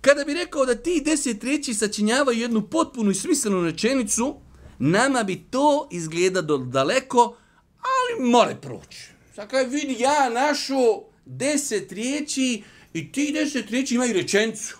kada 0.00 0.24
bi 0.24 0.34
rekao 0.34 0.66
da 0.66 0.74
ti 0.74 1.02
deset 1.04 1.44
riječi 1.44 1.74
sačinjavaju 1.74 2.38
jednu 2.38 2.68
potpunu 2.68 3.10
i 3.10 3.14
smislenu 3.14 3.64
rečenicu, 3.64 4.40
nama 4.78 5.22
bi 5.22 5.44
to 5.50 5.88
izgleda 5.92 6.42
daleko, 6.42 7.36
ali 7.78 8.30
more 8.30 8.56
proći. 8.60 9.10
Sad 9.34 9.52
vidi 9.70 9.96
ja 9.98 10.30
našu 10.30 11.02
deset 11.24 11.92
riječi 11.92 12.62
i 12.92 13.12
ti 13.12 13.32
deset 13.32 13.70
riječi 13.70 13.94
imaju 13.94 14.12
rečenicu. 14.12 14.78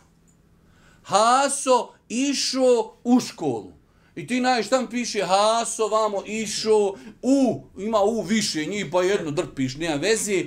Haso 1.03 1.89
išo 2.09 2.95
u 3.05 3.21
školu. 3.21 3.73
I 4.17 4.27
ti 4.27 4.41
najviš 4.41 4.69
tam 4.69 4.87
piše 4.91 5.23
Haso 5.23 5.89
vamo 5.89 6.23
išo 6.27 6.95
u, 7.23 7.65
ima 7.79 8.01
u 8.01 8.23
više 8.23 8.65
njih 8.65 8.87
pa 8.93 9.03
jedno 9.03 9.31
drpiš, 9.31 9.77
nema 9.77 9.95
veze. 9.95 10.45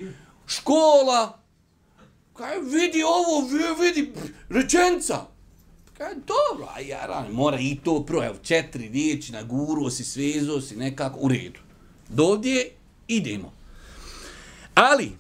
Škola, 0.48 1.41
kaj 2.42 2.60
vidi 2.60 3.04
ovo, 3.04 3.48
vidi 3.80 4.14
rečenca. 4.50 5.26
Kaj 5.98 6.14
dobro, 6.16 6.68
a 6.76 6.80
ja 6.80 7.28
mora 7.32 7.60
i 7.60 7.78
to 7.84 8.06
pro, 8.06 8.24
evo 8.24 8.36
četiri 8.44 8.90
riječi 8.90 9.32
na 9.32 9.44
guru 9.44 9.90
si, 9.90 10.04
svezo 10.04 10.62
si, 10.62 10.76
nekako, 10.76 11.20
u 11.20 11.28
redu. 11.28 11.60
Dovdje 12.10 12.72
idemo. 13.08 13.54
Ali, 14.76 15.12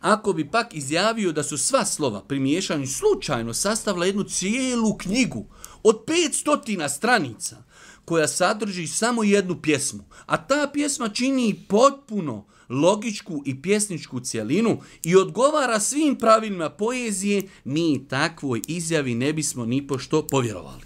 ako 0.00 0.32
bi 0.32 0.50
pak 0.50 0.74
izjavio 0.74 1.32
da 1.32 1.42
su 1.42 1.58
sva 1.58 1.84
slova 1.84 2.20
primiješani 2.20 2.86
slučajno 2.86 3.54
sastavila 3.54 4.06
jednu 4.06 4.24
cijelu 4.24 4.98
knjigu 4.98 5.44
od 5.82 6.04
500 6.06 6.88
stranica 6.88 7.62
koja 8.04 8.28
sadrži 8.28 8.86
samo 8.86 9.24
jednu 9.24 9.62
pjesmu, 9.62 10.04
a 10.26 10.46
ta 10.46 10.70
pjesma 10.72 11.08
čini 11.08 11.64
potpuno 11.68 12.44
logičku 12.72 13.42
i 13.46 13.62
pjesničku 13.62 14.20
cjelinu 14.20 14.78
i 15.04 15.16
odgovara 15.16 15.80
svim 15.80 16.16
pravilima 16.16 16.70
poezije, 16.70 17.42
mi 17.64 18.08
takvoj 18.08 18.60
izjavi 18.68 19.14
ne 19.14 19.32
bismo 19.32 19.66
ni 19.66 19.86
pošto 19.86 20.26
povjerovali. 20.26 20.82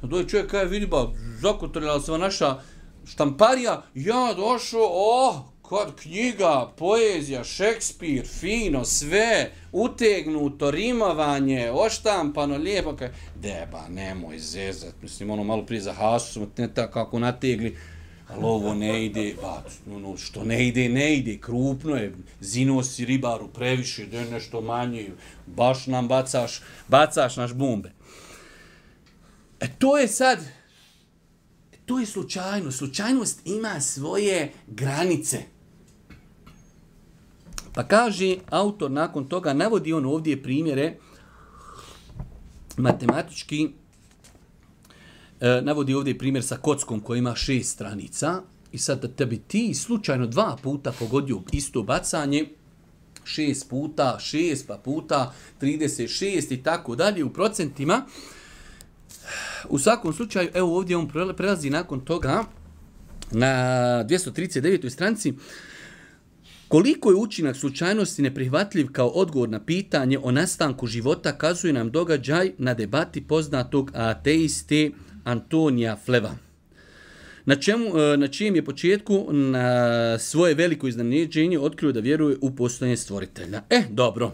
To 0.00 0.06
dođe 0.06 0.28
čovjek 0.28 0.50
kaže, 0.50 0.70
vidi, 0.70 0.86
ba, 0.86 1.12
zakotrljala 1.40 2.00
se 2.00 2.18
naša 2.18 2.60
štamparija, 3.06 3.82
ja 3.94 4.34
došao, 4.36 4.90
oh, 4.92 5.36
kod 5.62 5.94
knjiga, 6.02 6.72
poezija, 6.76 7.44
Šekspir, 7.44 8.26
fino, 8.26 8.84
sve, 8.84 9.50
utegnuto, 9.72 10.70
rimovanje, 10.70 11.70
oštampano, 11.72 12.56
lijepo, 12.56 12.96
kaj, 12.96 13.12
deba, 13.36 13.88
nemoj 13.88 14.38
zezat, 14.38 14.94
mislim, 15.02 15.30
ono 15.30 15.44
malo 15.44 15.66
prije 15.66 15.80
za 15.80 15.92
hasu, 15.92 16.46
ne 16.56 16.74
tako 16.74 16.92
kako 16.92 17.18
nategli, 17.18 17.76
ali 18.34 18.44
ovo 18.44 18.74
ne 18.74 19.04
ide, 19.06 19.34
ba, 19.42 19.62
ono, 19.94 20.16
što 20.16 20.44
ne 20.44 20.68
ide, 20.68 20.88
ne 20.88 21.16
ide, 21.16 21.38
krupno 21.38 21.96
je, 21.96 22.14
zinuo 22.40 22.82
si 22.82 23.04
ribaru 23.04 23.48
previše, 23.48 24.06
da 24.06 24.18
je 24.18 24.30
nešto 24.30 24.60
manje, 24.60 25.10
baš 25.46 25.86
nam 25.86 26.08
bacaš, 26.08 26.60
bacaš 26.88 27.36
naš 27.36 27.52
bumbe. 27.52 27.92
E 29.60 29.68
to 29.78 29.98
je 29.98 30.08
sad, 30.08 30.38
e, 31.72 31.76
to 31.86 31.98
je 31.98 32.06
slučajno, 32.06 32.72
slučajnost 32.72 33.40
ima 33.44 33.80
svoje 33.80 34.52
granice. 34.66 35.42
Pa 37.74 37.84
kaže, 37.84 38.36
autor 38.50 38.90
nakon 38.90 39.28
toga 39.28 39.52
navodi 39.52 39.92
on 39.92 40.06
ovdje 40.06 40.42
primjere 40.42 40.96
matematički, 42.76 43.70
e, 45.44 45.62
navodi 45.62 45.94
ovdje 45.94 46.18
primjer 46.18 46.44
sa 46.44 46.56
kockom 46.56 47.00
koja 47.00 47.18
ima 47.18 47.34
šest 47.34 47.70
stranica 47.70 48.42
i 48.72 48.78
sad 48.78 49.02
da 49.02 49.08
tebi 49.08 49.38
ti 49.38 49.74
slučajno 49.74 50.26
dva 50.26 50.56
puta 50.62 50.92
pogodio 50.98 51.42
isto 51.52 51.82
bacanje, 51.82 52.46
šest 53.24 53.68
puta, 53.68 54.18
šest 54.20 54.66
pa 54.66 54.76
puta, 54.76 55.32
36 55.60 56.54
i 56.54 56.62
tako 56.62 56.96
dalje 56.96 57.24
u 57.24 57.32
procentima, 57.32 58.06
u 59.68 59.78
svakom 59.78 60.12
slučaju, 60.12 60.50
evo 60.54 60.76
ovdje 60.76 60.96
on 60.96 61.08
prelazi 61.36 61.70
nakon 61.70 62.00
toga 62.00 62.44
na 63.30 63.46
239. 64.04 64.90
stranici, 64.90 65.32
Koliko 66.68 67.10
je 67.10 67.16
učinak 67.16 67.56
slučajnosti 67.56 68.22
neprihvatljiv 68.22 68.92
kao 68.92 69.08
odgovor 69.08 69.48
na 69.48 69.60
pitanje 69.64 70.18
o 70.22 70.30
nastanku 70.30 70.86
života, 70.86 71.38
kazuje 71.38 71.72
nam 71.72 71.90
događaj 71.90 72.52
na 72.58 72.74
debati 72.74 73.26
poznatog 73.26 73.90
ateiste 73.94 74.90
Antonija 75.24 75.96
Fleva. 75.96 76.34
Na, 77.44 77.56
čemu, 77.56 77.98
e, 77.98 78.16
na 78.16 78.28
čijem 78.28 78.56
je 78.56 78.64
početku 78.64 79.26
na 79.32 80.18
svoje 80.18 80.54
veliko 80.54 80.88
iznenađenje 80.88 81.58
otkrio 81.58 81.92
da 81.92 82.00
vjeruje 82.00 82.36
u 82.40 82.56
postojanje 82.56 82.96
stvoritelja. 82.96 83.62
E, 83.70 83.82
dobro. 83.90 84.32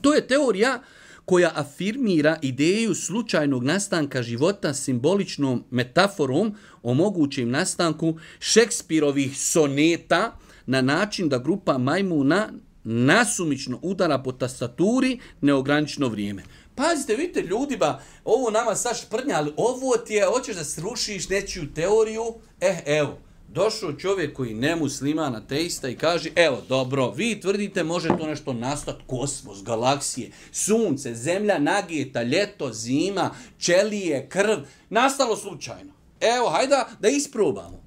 To 0.00 0.14
je 0.14 0.26
teorija 0.26 0.82
koja 1.24 1.52
afirmira 1.54 2.38
ideju 2.42 2.94
slučajnog 2.94 3.64
nastanka 3.64 4.22
života 4.22 4.74
simboličnom 4.74 5.64
metaforom 5.70 6.54
o 6.82 6.94
mogućem 6.94 7.50
nastanku 7.50 8.18
Šekspirovih 8.40 9.38
soneta, 9.38 10.38
na 10.66 10.80
način 10.82 11.28
da 11.28 11.38
grupa 11.38 11.78
majmuna 11.78 12.48
nasumično 12.84 13.78
udara 13.82 14.18
po 14.18 14.32
tastaturi 14.32 15.18
neograničeno 15.40 16.08
vrijeme. 16.08 16.42
Pazite, 16.78 17.14
vidite 17.14 17.40
ljudima, 17.40 18.00
ovo 18.24 18.50
nama 18.50 18.74
sad 18.74 18.96
šprnja, 18.96 19.36
ali 19.36 19.52
ovo 19.56 19.96
ti 19.96 20.14
je, 20.14 20.26
hoćeš 20.26 20.56
da 20.56 20.64
srušiš 20.64 21.28
nečiju 21.28 21.74
teoriju, 21.74 22.34
eh, 22.60 22.82
evo, 22.86 23.18
došao 23.48 23.92
čovjek 23.92 24.36
koji 24.36 24.54
ne 24.54 24.76
musliman, 24.76 25.36
ateista 25.36 25.88
i 25.88 25.96
kaže, 25.96 26.30
evo, 26.36 26.62
dobro, 26.68 27.10
vi 27.10 27.40
tvrdite 27.40 27.84
može 27.84 28.08
to 28.08 28.26
nešto 28.26 28.52
nastati, 28.52 29.02
kosmos, 29.06 29.62
galaksije, 29.62 30.30
sunce, 30.52 31.14
zemlja, 31.14 31.58
nagijeta, 31.58 32.22
ljeto, 32.22 32.72
zima, 32.72 33.30
čelije, 33.58 34.28
krv, 34.28 34.58
nastalo 34.90 35.36
slučajno. 35.36 35.92
Evo, 36.20 36.48
hajda 36.48 36.88
da 37.00 37.08
isprobamo. 37.08 37.82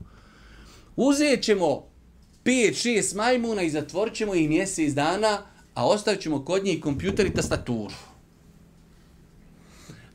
Uzet 0.95 1.43
ćemo 1.43 1.88
5-6 2.45 3.15
majmuna 3.15 3.62
i 3.62 3.69
zatvorit 3.69 4.13
ćemo 4.13 4.36
ih 4.36 4.50
mjesec 4.50 4.93
dana, 4.93 5.41
a 5.74 5.88
ostavit 5.88 6.21
ćemo 6.21 6.45
kod 6.45 6.63
njih 6.63 6.81
kompjuter 6.81 7.25
i 7.25 7.33
tastaturu. 7.33 8.10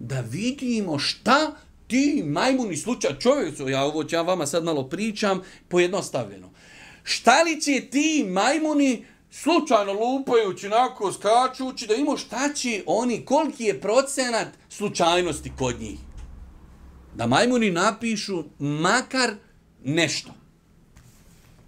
Da 0.06 0.20
vidimo 0.20 0.98
šta 0.98 1.56
ti 1.86 2.22
majmuni 2.26 2.76
slučaj, 2.76 3.18
čovjek, 3.18 3.54
ja 3.68 3.84
ovo 3.84 4.04
ću 4.04 4.16
ja 4.16 4.22
vama 4.22 4.46
sad 4.46 4.64
malo 4.64 4.88
pričam, 4.88 5.42
pojednostavljeno. 5.68 6.50
Šta 7.02 7.42
li 7.42 7.60
će 7.60 7.80
ti 7.90 8.26
majmuni 8.28 9.04
slučajno 9.30 9.92
lupajući, 9.92 10.68
nako 10.68 11.12
skačući, 11.12 11.86
da 11.86 11.94
imamo 11.94 12.16
šta 12.16 12.52
će 12.54 12.82
oni, 12.86 13.24
koliki 13.24 13.64
je 13.64 13.80
procenat 13.80 14.48
slučajnosti 14.68 15.52
kod 15.58 15.80
njih. 15.80 15.98
Da 17.14 17.26
majmuni 17.26 17.70
napišu 17.70 18.44
makar 18.58 19.30
nešto. 19.84 20.34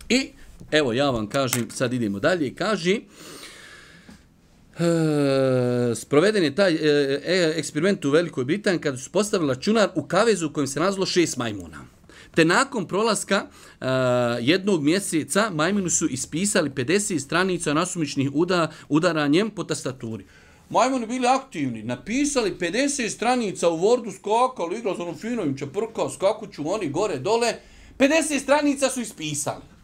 I 0.08 0.30
Evo, 0.70 0.92
ja 0.92 1.10
vam 1.10 1.26
kažem, 1.26 1.70
sad 1.70 1.92
idemo 1.92 2.20
dalje, 2.20 2.54
kaži, 2.54 3.00
E, 4.78 5.94
sproveden 5.94 6.44
je 6.44 6.54
taj 6.54 6.72
e, 6.72 6.78
e, 7.24 7.52
eksperiment 7.56 8.04
u 8.04 8.10
Velikoj 8.10 8.44
Britaniji 8.44 8.80
kada 8.80 8.96
su 8.96 9.10
postavili 9.10 9.48
računar 9.48 9.88
u 9.94 10.02
kavezu 10.02 10.46
u 10.46 10.52
kojem 10.52 10.66
se 10.66 10.80
nazvalo 10.80 11.06
šest 11.06 11.36
majmuna. 11.36 11.84
Te 12.34 12.44
nakon 12.44 12.86
prolaska 12.86 13.46
e, 13.80 13.86
jednog 14.40 14.82
mjeseca 14.82 15.50
majmunu 15.50 15.90
su 15.90 16.06
ispisali 16.06 16.70
50 16.70 17.18
stranica 17.18 17.74
nasumičnih 17.74 18.30
uda, 18.34 18.70
udaranjem 18.88 19.50
po 19.50 19.64
tastaturi. 19.64 20.24
Majmuni 20.70 21.06
bili 21.06 21.26
aktivni, 21.26 21.82
napisali 21.82 22.56
50 22.60 23.08
stranica 23.08 23.68
u 23.68 23.78
Wordu, 23.78 24.12
skakali, 24.12 24.78
igrali 24.78 24.96
s 24.96 25.00
onom 25.00 25.16
finovim 25.16 25.58
čeprkao, 25.58 26.10
skakuću 26.10 26.70
oni 26.70 26.88
gore, 26.88 27.18
dole, 27.18 27.54
50 27.98 28.40
stranica 28.40 28.90
su 28.90 29.00
ispisali. 29.00 29.77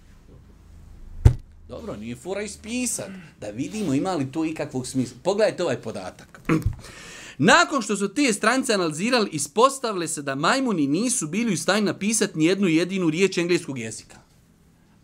Dobro, 1.69 1.97
nije 1.97 2.17
fora 2.17 2.43
ispisat. 2.43 3.11
Da 3.41 3.51
vidimo 3.51 3.95
ima 3.95 4.15
li 4.15 4.33
to 4.33 4.45
ikakvog 4.45 4.87
smisla. 4.87 5.17
Pogledajte 5.23 5.63
ovaj 5.63 5.83
podatak. 5.83 6.41
Nakon 7.39 7.83
što 7.83 7.97
su 7.97 8.15
te 8.15 8.33
stranice 8.33 8.75
analizirali, 8.75 9.31
ispostavile 9.33 10.09
se 10.09 10.23
da 10.23 10.35
majmuni 10.35 10.87
nisu 10.87 11.27
bili 11.27 11.55
u 11.55 11.57
stanju 11.57 11.85
napisati 11.85 12.39
ni 12.39 12.45
jednu 12.45 12.69
jedinu 12.69 13.11
riječ 13.11 13.39
engleskog 13.39 13.79
jezika. 13.79 14.17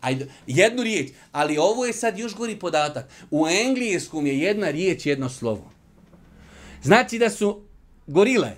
Ajde, 0.01 0.31
jednu 0.47 0.83
riječ. 0.83 1.11
Ali 1.31 1.57
ovo 1.57 1.85
je 1.85 1.93
sad 1.93 2.19
još 2.19 2.35
gori 2.35 2.59
podatak. 2.59 3.09
U 3.31 3.47
engleskom 3.47 4.27
je 4.27 4.39
jedna 4.39 4.69
riječ, 4.69 5.05
jedno 5.05 5.29
slovo. 5.29 5.71
Znači 6.83 7.19
da 7.19 7.29
su 7.29 7.61
gorile 8.07 8.57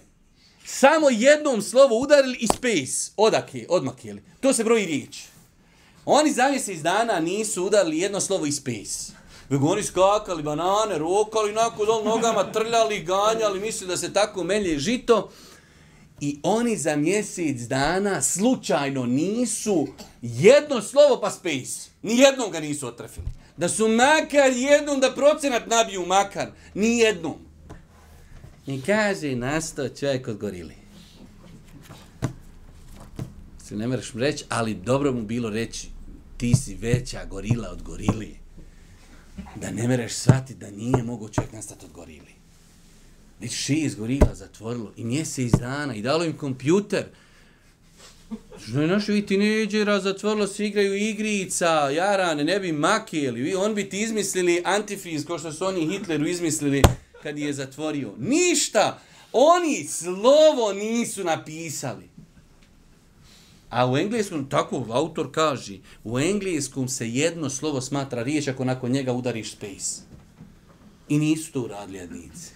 samo 0.66 1.10
jednom 1.10 1.62
slovo 1.62 2.00
udarili 2.00 2.38
i 2.40 2.48
space, 2.48 3.12
odakle, 3.18 3.66
odmakili. 3.70 4.22
To 4.40 4.54
se 4.54 4.64
broji 4.64 4.86
riječ. 4.86 5.33
Oni 6.06 6.32
za 6.32 6.50
mjesec 6.50 6.80
dana 6.80 7.20
nisu 7.20 7.66
udarili 7.66 8.00
jedno 8.00 8.22
slovo 8.22 8.46
i 8.46 8.52
space. 8.52 9.14
Vego 9.50 9.68
oni 9.68 9.84
skakali 9.84 10.44
banane, 10.44 10.98
rokali, 10.98 11.54
nakon 11.54 11.86
dol 11.86 12.04
nogama, 12.04 12.52
trljali, 12.52 13.04
ganjali, 13.04 13.60
mislili 13.60 13.90
da 13.90 13.98
se 13.98 14.14
tako 14.14 14.44
melje 14.44 14.80
žito. 14.80 15.32
I 16.20 16.40
oni 16.44 16.78
za 16.78 16.96
mjesec 16.96 17.62
dana 17.62 18.22
slučajno 18.22 19.06
nisu 19.06 19.88
jedno 20.22 20.82
slovo 20.82 21.22
pa 21.22 21.32
space. 21.32 21.90
Ni 22.02 22.18
jednom 22.18 22.52
ga 22.52 22.60
nisu 22.60 22.88
otrefili. 22.88 23.28
Da 23.58 23.70
su 23.70 23.88
makar 23.88 24.52
jednom 24.56 25.00
da 25.00 25.12
procenat 25.12 25.68
nabiju 25.68 26.06
makar. 26.06 26.48
Ni 26.74 26.98
jednom. 26.98 27.36
I 28.68 28.82
kaže 28.82 29.36
nastao 29.36 29.90
čovjek 29.90 30.28
od 30.28 30.38
gorili 30.38 30.83
ti 33.74 33.78
ne 33.78 33.88
mereš 33.88 34.14
reći, 34.14 34.44
ali 34.50 34.74
dobro 34.74 35.12
mu 35.14 35.24
bilo 35.24 35.50
reći 35.50 35.88
ti 36.38 36.56
si 36.56 36.76
veća 36.76 37.26
gorila 37.26 37.70
od 37.70 37.82
gorili. 37.82 38.36
Da 39.56 39.72
ne 39.72 39.88
mereš 39.88 40.14
shvatiti 40.14 40.60
da 40.60 40.72
nije 40.72 41.04
mogo 41.04 41.30
čovjek 41.30 41.54
nastati 41.54 41.86
od 41.86 41.92
gorili. 41.92 42.34
Već 43.40 43.52
šest 43.52 43.98
gorila 43.98 44.36
zatvorilo 44.36 44.94
i 44.98 45.04
mjesec 45.04 45.52
dana 45.52 45.96
i 45.96 46.02
dalo 46.02 46.24
im 46.24 46.38
kompjuter. 46.38 47.06
Što 48.68 48.82
je 48.82 48.88
našo 48.88 49.14
i 49.14 49.26
tineđera 49.26 50.00
zatvorilo 50.00 50.48
se 50.48 50.66
igraju 50.66 50.96
igrica, 50.96 51.90
jarane, 51.90 52.44
ne 52.44 52.60
bi 52.60 52.72
makijeli. 52.72 53.56
On 53.56 53.76
bi 53.76 53.90
ti 53.90 54.02
izmislili 54.02 54.62
antifriz, 54.66 55.26
kao 55.26 55.40
što 55.40 55.52
su 55.52 55.66
oni 55.66 55.88
Hitleru 55.88 56.28
izmislili 56.28 56.82
kad 57.24 57.38
je 57.38 57.54
zatvorio. 57.54 58.14
Ništa! 58.20 59.00
Oni 59.32 59.88
slovo 59.88 60.74
nisu 60.74 61.24
napisali. 61.24 62.13
A 63.74 63.92
u 63.92 63.98
engleskom, 63.98 64.50
tako 64.50 64.86
autor 64.90 65.32
kaže, 65.32 65.78
u 66.04 66.20
engleskom 66.20 66.88
se 66.88 67.10
jedno 67.10 67.50
slovo 67.50 67.82
smatra 67.82 68.24
riječ 68.24 68.48
ako 68.48 68.66
nakon 68.66 68.92
njega 68.92 69.14
udariš 69.14 69.52
space. 69.52 70.02
I 71.10 71.18
nisu 71.18 71.52
to 71.52 71.62
uradili 71.62 71.98
jednici. 71.98 72.52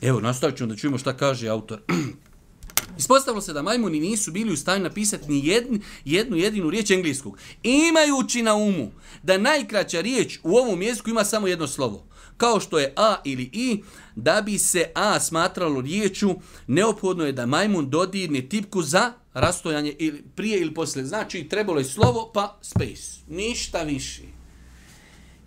Evo, 0.00 0.20
nastavit 0.20 0.56
ćemo 0.56 0.68
da 0.68 0.76
čujemo 0.76 0.98
šta 0.98 1.16
kaže 1.16 1.48
autor. 1.48 1.80
Ispostavilo 2.98 3.40
se 3.40 3.52
da 3.52 3.62
majmuni 3.62 4.00
nisu 4.00 4.32
bili 4.32 4.52
u 4.52 4.56
stanju 4.56 4.82
napisati 4.82 5.32
ni 5.32 5.46
jednu, 5.46 5.78
jednu 6.04 6.36
jedinu 6.36 6.70
riječ 6.70 6.90
engleskog. 6.90 7.38
Imajući 7.62 8.42
na 8.42 8.54
umu 8.54 8.90
da 9.22 9.38
najkraća 9.38 10.00
riječ 10.00 10.38
u 10.42 10.56
ovom 10.56 10.82
jeziku 10.82 11.10
ima 11.10 11.24
samo 11.24 11.46
jedno 11.46 11.66
slovo 11.66 12.06
kao 12.42 12.60
što 12.60 12.78
je 12.78 12.92
A 12.96 13.16
ili 13.24 13.50
I, 13.52 13.82
da 14.16 14.42
bi 14.46 14.58
se 14.58 14.90
A 14.94 15.20
smatralo 15.20 15.80
riječu, 15.80 16.34
neophodno 16.66 17.24
je 17.24 17.32
da 17.32 17.46
majmun 17.46 17.90
dodirne 17.90 18.48
tipku 18.48 18.82
za 18.82 19.12
rastojanje 19.34 19.94
ili 19.98 20.22
prije 20.34 20.60
ili 20.60 20.74
poslije. 20.74 21.06
Znači, 21.06 21.48
trebalo 21.48 21.78
je 21.78 21.84
slovo, 21.84 22.30
pa 22.34 22.58
space. 22.62 23.22
Ništa 23.28 23.82
više. 23.82 24.22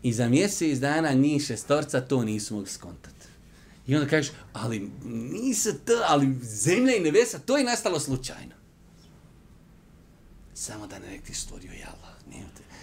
I 0.03 0.13
za 0.13 0.29
mjesec 0.29 0.79
dana 0.79 1.11
njih 1.13 1.45
šestorca 1.45 2.01
to 2.01 2.23
nisu 2.23 2.53
mogli 2.53 2.69
skontati. 2.69 3.27
I 3.87 3.95
onda 3.95 4.09
kažeš, 4.09 4.31
ali 4.53 4.91
nisa 5.05 5.71
to, 5.85 5.93
ali 6.07 6.35
zemlja 6.41 6.95
i 6.95 6.99
nevesa, 6.99 7.39
to 7.39 7.57
je 7.57 7.63
nastalo 7.63 7.99
slučajno. 7.99 8.55
Samo 10.53 10.87
da 10.87 10.99
ne 10.99 11.09
rekli 11.09 11.35
stvorio 11.35 11.71
je 11.71 11.85
Allah. 11.85 12.15
Nije 12.29 12.45
te. 12.57 12.74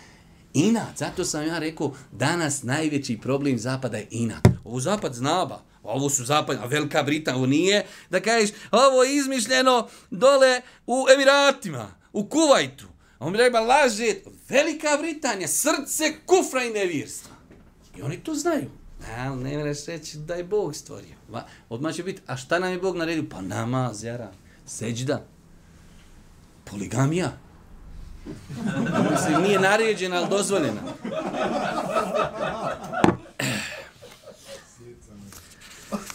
Inat, 0.55 0.99
zato 0.99 1.25
sam 1.25 1.47
ja 1.47 1.59
rekao, 1.59 1.95
danas 2.13 2.63
najveći 2.63 3.19
problem 3.23 3.59
zapada 3.59 3.97
je 3.97 4.07
inat. 4.11 4.49
Ovo 4.65 4.81
zapad 4.81 5.15
znaba, 5.15 5.63
ovo 5.83 6.11
su 6.11 6.25
zapad, 6.25 6.59
a 6.63 6.67
Velika 6.67 7.03
Britanija, 7.03 7.39
ovo 7.39 7.47
nije, 7.47 7.87
da 8.11 8.21
kažeš, 8.21 8.51
ovo 8.71 9.03
je 9.03 9.17
izmišljeno 9.17 9.89
dole 10.11 10.61
u 10.87 11.07
Emiratima, 11.15 11.95
u 12.13 12.27
Kuvajtu. 12.29 12.87
On 13.19 13.33
bi 13.33 13.39
rekao, 13.39 13.65
laže, 13.65 14.15
Velika 14.49 14.89
Britanija, 15.01 15.49
srce 15.49 16.13
kufra 16.27 16.65
i 16.65 16.71
nevirstva. 16.71 17.37
I 17.97 18.03
oni 18.03 18.25
to 18.25 18.35
znaju. 18.35 18.71
Ali 19.19 19.45
ne 19.45 19.59
mreš 19.59 19.87
reći 19.87 20.19
da 20.19 20.35
je 20.35 20.45
Bog 20.45 20.77
stvorio. 20.77 21.15
Odmah 21.69 21.95
će 21.95 22.03
biti, 22.03 22.23
a 22.27 22.37
šta 22.37 22.59
nam 22.59 22.73
je 22.73 22.79
Bog 22.79 22.97
naredio? 22.97 23.25
Pa 23.31 23.41
namaz, 23.41 24.05
jara, 24.05 24.33
seđda, 24.67 25.27
poligamija. 26.65 27.33
Mislim, 29.11 29.43
nije 29.43 29.61
naređena, 29.61 30.17
ali 30.17 30.29
dozvoljena. 30.31 30.81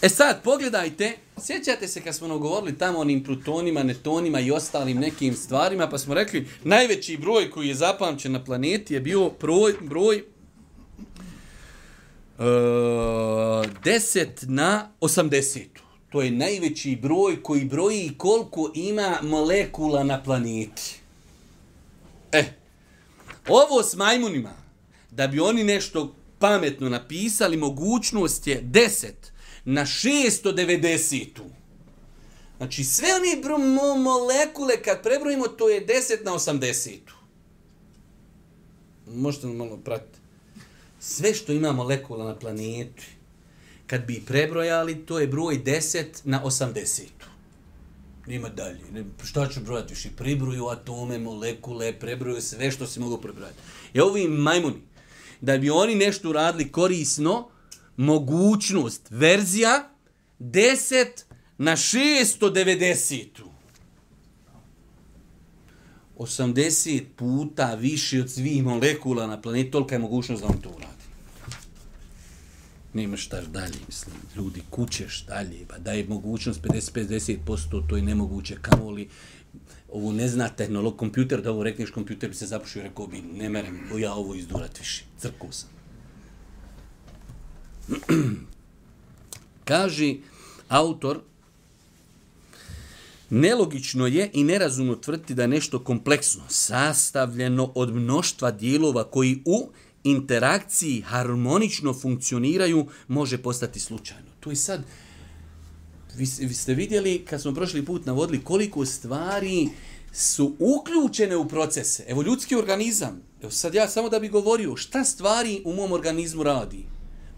E 0.01 0.09
sad, 0.09 0.41
pogledajte, 0.43 1.17
sjećate 1.41 1.87
se 1.87 2.01
kad 2.01 2.15
smo 2.15 2.25
ono 2.25 2.37
govorili 2.37 2.77
tamo 2.77 2.99
onim 2.99 3.23
plutonima, 3.23 3.83
netonima 3.83 4.39
i 4.39 4.51
ostalim 4.51 4.97
nekim 4.97 5.33
stvarima, 5.33 5.89
pa 5.89 5.97
smo 5.97 6.13
rekli, 6.13 6.47
najveći 6.63 7.17
broj 7.17 7.51
koji 7.51 7.67
je 7.67 7.75
zapamćen 7.75 8.31
na 8.31 8.43
planeti 8.43 8.93
je 8.93 8.99
bio 8.99 9.31
broj, 9.41 9.73
broj 9.81 10.15
e, 10.17 10.21
uh, 12.37 12.45
10 12.45 14.27
na 14.47 14.89
80. 15.01 15.65
To 16.09 16.21
je 16.21 16.31
najveći 16.31 16.95
broj 16.95 17.43
koji 17.43 17.65
broji 17.65 18.11
koliko 18.17 18.71
ima 18.75 19.17
molekula 19.21 20.03
na 20.03 20.23
planeti. 20.23 21.06
E, 22.37 22.53
ovo 23.47 23.83
s 23.83 23.95
majmunima, 23.95 24.53
da 25.11 25.27
bi 25.27 25.39
oni 25.39 25.63
nešto 25.63 26.15
pametno 26.39 26.89
napisali, 26.89 27.57
mogućnost 27.57 28.47
je 28.47 28.63
10 28.63 29.07
na 29.65 29.81
690. 29.85 31.27
Znači, 32.57 32.83
sve 32.83 33.07
one 33.15 33.41
molekule, 34.03 34.81
kad 34.81 35.03
prebrojimo, 35.03 35.47
to 35.47 35.69
je 35.69 35.87
10 35.87 36.25
na 36.25 36.31
80. 36.31 36.97
Možete 39.07 39.47
malo 39.47 39.77
pratiti. 39.77 40.19
Sve 40.99 41.33
što 41.33 41.51
ima 41.51 41.71
molekula 41.71 42.25
na 42.25 42.35
planetu, 42.35 43.03
kad 43.87 44.05
bi 44.05 44.23
prebrojali, 44.27 45.05
to 45.05 45.19
je 45.19 45.27
broj 45.27 45.63
10 45.63 46.05
na 46.23 46.43
80. 46.43 47.03
Nima 48.27 48.49
dalje. 48.49 48.79
Ne, 48.91 49.03
šta 49.23 49.49
ću 49.49 49.59
brojati 49.61 49.93
više? 49.93 50.09
Pribroju 50.17 50.67
atome, 50.67 51.17
molekule, 51.17 51.99
prebroju 51.99 52.41
sve 52.41 52.71
što 52.71 52.87
se 52.87 52.99
mogu 52.99 53.17
prebrojati. 53.17 53.57
I 53.93 53.99
ovi 53.99 54.27
majmuni, 54.27 54.81
da 55.41 55.57
bi 55.57 55.69
oni 55.69 55.95
nešto 55.95 56.29
uradili 56.29 56.71
korisno, 56.71 57.49
mogućnost, 57.97 59.07
verzija 59.09 59.89
10 60.39 61.05
na 61.57 61.71
690. 61.71 63.25
80 66.17 67.03
puta 67.15 67.75
više 67.75 68.21
od 68.21 68.31
svih 68.31 68.63
molekula 68.63 69.27
na 69.27 69.41
planetu, 69.41 69.71
tolika 69.71 69.95
je 69.95 69.99
mogućnost 69.99 70.41
da 70.41 70.47
on 70.47 70.61
to 70.61 70.69
uradi 70.69 70.96
nemaš 72.93 73.25
šta 73.25 73.41
dalje, 73.41 73.77
mislim, 73.87 74.15
ljudi 74.35 74.61
kućeš 74.69 75.25
dalje, 75.27 75.65
pa 75.67 75.77
daje 75.77 76.05
mogućnost 76.07 76.61
50-50%, 76.61 77.87
to 77.89 77.95
je 77.95 78.01
nemoguće, 78.01 78.57
kamo 78.61 78.91
li, 78.91 79.09
ovo 79.91 80.11
ne 80.11 80.27
zna 80.27 80.49
tehnolog, 80.49 80.97
kompjuter, 80.97 81.41
da 81.41 81.51
ovo 81.51 81.63
rekneš, 81.63 81.91
kompjuter 81.91 82.29
bi 82.29 82.35
se 82.35 82.45
zapušio, 82.45 82.83
rekao 82.83 83.07
bi, 83.07 83.21
ne 83.21 83.49
merem, 83.49 83.89
ja 83.99 84.13
ovo 84.13 84.35
izdurat 84.35 84.79
više, 84.79 85.03
crkuo 85.17 85.51
sam. 85.51 85.69
Kaže 89.65 90.15
autor, 90.67 91.19
nelogično 93.29 94.07
je 94.07 94.29
i 94.33 94.43
nerazumno 94.43 94.95
tvrditi 94.95 95.33
da 95.33 95.41
je 95.41 95.47
nešto 95.47 95.83
kompleksno, 95.83 96.43
sastavljeno 96.49 97.71
od 97.75 97.95
mnoštva 97.95 98.51
dijelova 98.51 99.03
koji 99.03 99.41
u 99.45 99.69
interakciji 100.09 101.01
harmonično 101.01 101.93
funkcioniraju, 101.93 102.87
može 103.07 103.37
postati 103.37 103.79
slučajno. 103.79 104.29
To 104.39 104.49
je 104.49 104.55
sad, 104.55 104.83
vi, 106.15 106.27
vi 106.39 106.53
ste 106.53 106.73
vidjeli 106.73 107.25
kad 107.29 107.41
smo 107.41 107.53
prošli 107.53 107.85
put 107.85 108.05
navodili 108.05 108.43
koliko 108.43 108.85
stvari 108.85 109.69
su 110.13 110.55
uključene 110.59 111.37
u 111.37 111.47
procese. 111.47 112.03
Evo 112.07 112.21
ljudski 112.21 112.55
organizam, 112.55 113.21
evo 113.41 113.51
sad 113.51 113.73
ja 113.73 113.87
samo 113.87 114.09
da 114.09 114.19
bi 114.19 114.29
govorio 114.29 114.75
šta 114.75 115.03
stvari 115.03 115.61
u 115.65 115.73
mom 115.73 115.91
organizmu 115.91 116.43
radi. 116.43 116.85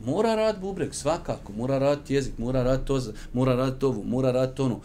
Mora 0.06 0.36
rad 0.36 0.60
bubrek, 0.62 0.96
svakako, 0.96 1.54
mora 1.54 1.80
rad 1.80 2.00
jezik, 2.10 2.38
mora 2.38 2.64
rad 2.64 2.86
to, 2.86 3.02
mora 3.34 3.56
rad 3.56 3.84
ovo, 3.84 4.04
mora 4.04 4.32
rad 4.32 4.60
ono. 4.60 4.82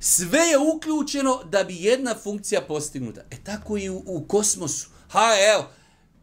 Sve 0.00 0.38
je 0.38 0.58
uključeno 0.74 1.40
da 1.50 1.64
bi 1.64 1.76
jedna 1.76 2.14
funkcija 2.22 2.60
postignuta. 2.60 3.20
E 3.30 3.36
tako 3.44 3.78
i 3.78 3.90
u, 3.90 4.02
u 4.06 4.24
kosmosu. 4.28 4.88
Ha, 5.08 5.28
evo, 5.54 5.68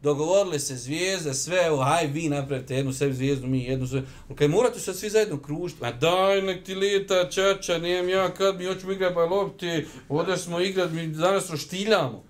dogovorili 0.02 0.60
se 0.60 0.76
zvijezde, 0.76 1.34
sve, 1.34 1.66
evo, 1.66 1.82
haj 1.82 2.06
vi 2.06 2.28
napravite 2.28 2.74
jednu 2.74 2.92
sebi 2.92 3.14
zvijezdu, 3.14 3.46
mi 3.46 3.64
jednu 3.64 3.86
sve. 3.86 4.02
Kaj 4.34 4.48
morate 4.48 4.80
se 4.80 4.94
svi 4.94 5.10
zajedno 5.10 5.42
kružiti. 5.42 5.82
Ma 5.82 5.92
daj, 5.92 6.42
nek 6.42 6.64
ti 6.64 6.74
lita, 6.74 7.30
čača, 7.30 7.78
nijem 7.78 8.08
ja, 8.08 8.34
kad 8.34 8.56
mi 8.56 8.66
hoćemo 8.66 8.92
igrati 8.92 9.14
pa 9.14 9.24
lopti, 9.24 9.86
ovdje 10.08 10.36
smo 10.36 10.60
igrati, 10.60 10.94
mi 10.94 11.06
danas 11.06 11.50
roštiljamo. 11.50 12.24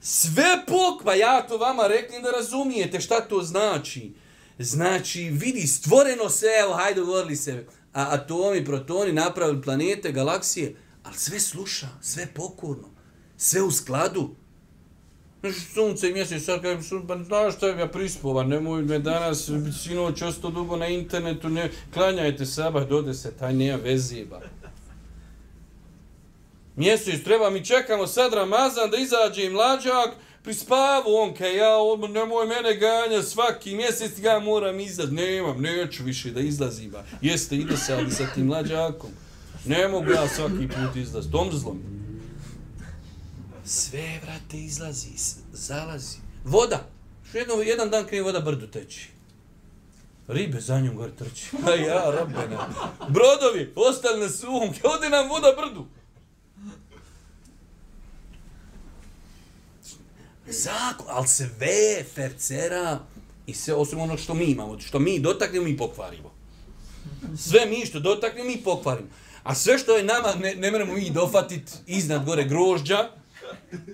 Sve 0.00 0.64
pokva, 0.66 1.14
ja 1.14 1.46
to 1.46 1.56
vama 1.56 1.86
reklim 1.86 2.22
da 2.22 2.30
razumijete 2.30 3.00
šta 3.00 3.20
to 3.20 3.42
znači. 3.42 4.12
Znači, 4.58 5.22
vidi, 5.22 5.66
stvoreno 5.66 6.28
se, 6.28 6.46
evo, 6.62 6.74
hajde, 6.74 7.00
dogovorili 7.00 7.36
se, 7.36 7.66
a 7.92 8.14
atomi, 8.14 8.64
protoni, 8.64 9.12
napravili 9.12 9.62
planete, 9.62 10.12
galaksije, 10.12 10.76
ali 11.02 11.16
sve 11.16 11.40
sluša, 11.40 11.88
sve 12.00 12.26
pokorno, 12.34 12.88
sve 13.36 13.62
u 13.62 13.70
skladu. 13.70 14.34
Znači, 15.40 15.60
sunce 15.60 16.10
i 16.10 16.12
mjesec, 16.12 16.44
sad 16.44 16.62
kažem, 16.62 16.82
sun, 16.82 17.06
pa 17.06 17.16
znaš 17.16 17.56
šta 17.56 17.72
ga 17.72 17.88
prispova, 17.88 18.42
nemoj 18.42 18.82
me 18.82 18.98
danas, 18.98 19.50
sinoć, 19.82 20.22
osto 20.22 20.50
dugo 20.50 20.76
na 20.76 20.86
internetu, 20.86 21.48
ne, 21.48 21.70
klanjajte 21.94 22.46
sabah 22.46 22.88
do 22.88 23.02
deset, 23.02 23.38
taj 23.38 23.54
nema 23.54 23.78
veziba. 23.84 24.40
Mjesec, 26.76 27.24
treba 27.24 27.50
mi 27.50 27.64
čekamo 27.64 28.06
sad 28.06 28.34
Ramazan 28.34 28.90
da 28.90 28.96
izađe 28.96 29.44
i 29.44 29.50
mlađak, 29.50 30.10
prispavu 30.42 31.14
on, 31.14 31.34
kaj 31.34 31.56
ja, 31.56 31.76
on, 31.76 32.12
nemoj 32.12 32.46
mene 32.46 32.76
ganja, 32.76 33.22
svaki 33.22 33.74
mjesec 33.74 34.20
ga 34.20 34.40
moram 34.44 34.80
izlaz, 34.80 35.12
nemam, 35.12 35.62
neću 35.62 36.04
više 36.04 36.30
da 36.30 36.40
izlazim, 36.40 36.92
jeste, 37.20 37.56
ide 37.56 37.76
se, 37.76 37.94
ali 37.94 38.10
sa 38.10 38.26
tim 38.34 38.46
mlađakom, 38.46 39.10
ne 39.64 39.88
mogu 39.88 40.10
ja 40.10 40.28
svaki 40.28 40.68
put 40.68 40.96
izlaz, 40.96 41.30
tom 41.30 41.48
mi 41.48 41.97
sve, 43.68 44.20
vrate, 44.22 44.58
izlazi, 44.58 45.10
zalazi. 45.52 46.16
Voda. 46.44 46.88
Što 47.28 47.38
jedno, 47.38 47.54
jedan 47.54 47.90
dan 47.90 48.06
krije 48.06 48.22
voda 48.22 48.40
brdu 48.40 48.66
teči. 48.66 49.08
Ribe 50.28 50.60
za 50.60 50.80
njom 50.80 50.96
gore 50.96 51.12
trči. 51.18 51.56
A 51.66 51.70
ja, 51.70 52.10
rabena. 52.10 52.68
Brodovi, 53.08 53.72
ostali 53.76 54.20
na 54.20 54.28
suhom. 54.28 54.74
Ode 54.82 55.08
nam 55.08 55.28
voda 55.28 55.52
brdu. 55.56 55.86
Zako, 60.46 61.04
ali 61.08 61.28
sve 61.28 62.04
fercera 62.14 62.98
i 63.46 63.54
sve 63.54 63.74
osim 63.74 64.00
ono 64.00 64.16
što 64.16 64.34
mi 64.34 64.44
imamo, 64.44 64.80
što 64.80 64.98
mi 64.98 65.20
dotaknemo, 65.20 65.64
mi 65.64 65.76
pokvarimo. 65.76 66.34
Sve 67.38 67.66
mi 67.66 67.86
što 67.86 68.00
dotaknemo, 68.00 68.50
mi 68.50 68.56
pokvarimo. 68.56 69.08
A 69.42 69.54
sve 69.54 69.78
što 69.78 69.96
je 69.96 70.04
nama, 70.04 70.34
ne, 70.34 70.54
ne 70.54 70.70
moramo 70.70 70.92
mi 70.92 71.10
dofatit 71.10 71.70
iznad 71.86 72.24
gore 72.24 72.44
grožđa, 72.44 73.10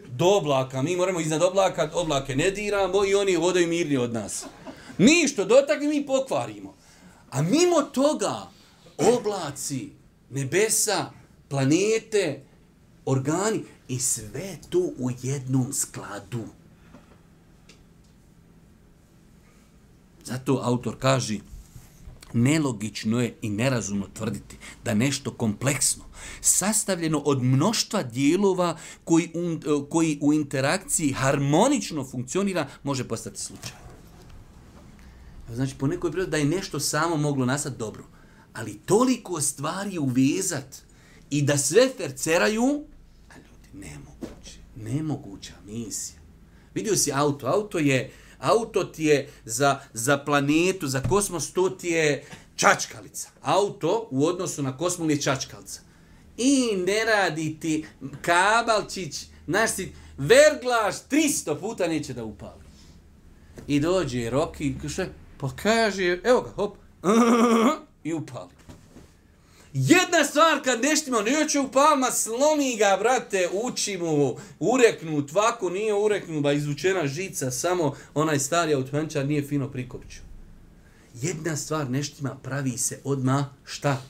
do 0.08 0.26
oblaka, 0.26 0.82
mi 0.82 0.96
moramo 0.96 1.20
iznad 1.20 1.42
oblaka, 1.42 1.90
oblake 1.94 2.36
ne 2.36 2.50
diramo 2.50 3.04
i 3.04 3.14
oni 3.14 3.36
vodaju 3.36 3.68
mirni 3.68 3.96
od 3.96 4.12
nas. 4.12 4.44
Mi 4.98 5.28
što 5.28 5.44
dotakli, 5.44 5.88
mi 5.88 6.06
pokvarimo. 6.06 6.74
A 7.30 7.42
mimo 7.42 7.82
toga, 7.82 8.50
oblaci, 8.98 9.90
nebesa, 10.30 11.10
planete, 11.48 12.42
organi, 13.04 13.64
i 13.88 13.98
sve 13.98 14.58
to 14.70 14.78
u 14.78 15.10
jednom 15.22 15.72
skladu. 15.72 16.44
Zato 20.24 20.60
autor 20.62 20.96
kaže, 20.98 21.38
nelogično 22.34 23.20
je 23.20 23.36
i 23.42 23.50
nerazumno 23.50 24.06
tvrditi 24.14 24.56
da 24.84 24.94
nešto 24.94 25.30
kompleksno, 25.30 26.04
sastavljeno 26.40 27.18
od 27.18 27.42
mnoštva 27.42 28.02
dijelova 28.02 28.78
koji 29.04 29.30
un, 29.34 29.52
eh, 29.52 29.88
koji 29.90 30.18
u 30.22 30.32
interakciji 30.32 31.12
harmonično 31.12 32.04
funkcionira, 32.04 32.68
može 32.82 33.08
postati 33.08 33.40
slučaj. 33.40 33.84
Znači, 35.54 35.74
po 35.78 35.86
nekoj 35.86 36.10
prirodi 36.10 36.30
da 36.30 36.36
je 36.36 36.44
nešto 36.44 36.80
samo 36.80 37.16
moglo 37.16 37.46
nastati 37.46 37.78
dobro, 37.78 38.04
ali 38.52 38.78
toliko 38.86 39.40
stvari 39.40 39.98
uvezat 39.98 40.82
i 41.30 41.42
da 41.42 41.58
sve 41.58 41.90
ferceraju, 41.96 42.84
a 43.30 43.34
ljudi, 43.36 43.88
nemoguće, 43.88 44.58
nemoguća 44.76 45.52
misija. 45.66 46.18
Vidio 46.74 46.96
si 46.96 47.12
auto, 47.12 47.46
auto 47.46 47.78
je, 47.78 48.12
auto 48.38 48.84
ti 48.84 49.04
je 49.04 49.28
za, 49.44 49.80
za 49.92 50.18
planetu, 50.18 50.86
za 50.86 51.00
kosmos, 51.00 51.52
to 51.52 51.70
ti 51.70 51.88
je 51.88 52.24
čačkalica. 52.56 53.28
Auto 53.42 54.08
u 54.10 54.26
odnosu 54.26 54.62
na 54.62 54.76
kosmos 54.76 55.10
je 55.10 55.22
čačkalica 55.22 55.80
i 56.36 56.76
ne 56.86 57.04
radi 57.04 57.56
ti 57.60 57.86
kabalčić, 58.22 59.16
znaš 59.46 59.70
si, 59.70 59.92
verglaš 60.18 60.94
300 61.10 61.60
puta 61.60 61.86
neće 61.86 62.14
da 62.14 62.24
upali. 62.24 62.64
I 63.66 63.80
dođe 63.80 64.30
Roki 64.30 64.74
kaže, 64.82 65.08
pa 65.38 65.50
kaže, 65.56 66.20
evo 66.24 66.42
ga, 66.42 66.50
hop, 66.50 66.76
i 68.04 68.14
upali. 68.14 68.53
Jedna 69.76 70.24
stvar 70.24 70.62
kad 70.64 70.82
neštima, 70.82 71.22
neće 71.22 71.60
u 71.60 71.70
palma, 71.70 72.10
slomi 72.10 72.76
ga, 72.76 72.96
brate, 73.00 73.48
uči 73.52 73.98
mu, 73.98 74.36
ureknu, 74.60 75.26
tvako 75.26 75.70
nije 75.70 75.94
ureknu, 75.94 76.40
ba 76.40 76.52
izvučena 76.52 77.06
žica, 77.06 77.50
samo 77.50 77.94
onaj 78.14 78.38
stari 78.38 78.74
automančar 78.74 79.26
nije 79.26 79.42
fino 79.42 79.68
prikopću. 79.68 80.18
Jedna 81.14 81.56
stvar 81.56 81.90
neštima 81.90 82.36
pravi 82.42 82.78
se 82.78 83.00
odma 83.04 83.50
šta? 83.64 84.02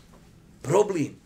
Problem. 0.62 1.16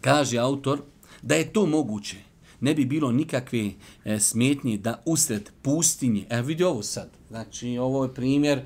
Kaže 0.00 0.38
autor 0.38 0.82
da 1.22 1.34
je 1.34 1.52
to 1.52 1.66
moguće. 1.66 2.16
Ne 2.60 2.74
bi 2.74 2.84
bilo 2.84 3.12
nikakve 3.12 3.70
e, 4.04 4.20
smetnje 4.20 4.76
da 4.76 5.02
usred 5.04 5.50
pustinje, 5.62 6.26
evo 6.30 6.46
vidi 6.46 6.64
ovo 6.64 6.82
sad, 6.82 7.10
znači 7.28 7.78
ovo 7.78 8.04
je 8.04 8.14
primjer, 8.14 8.62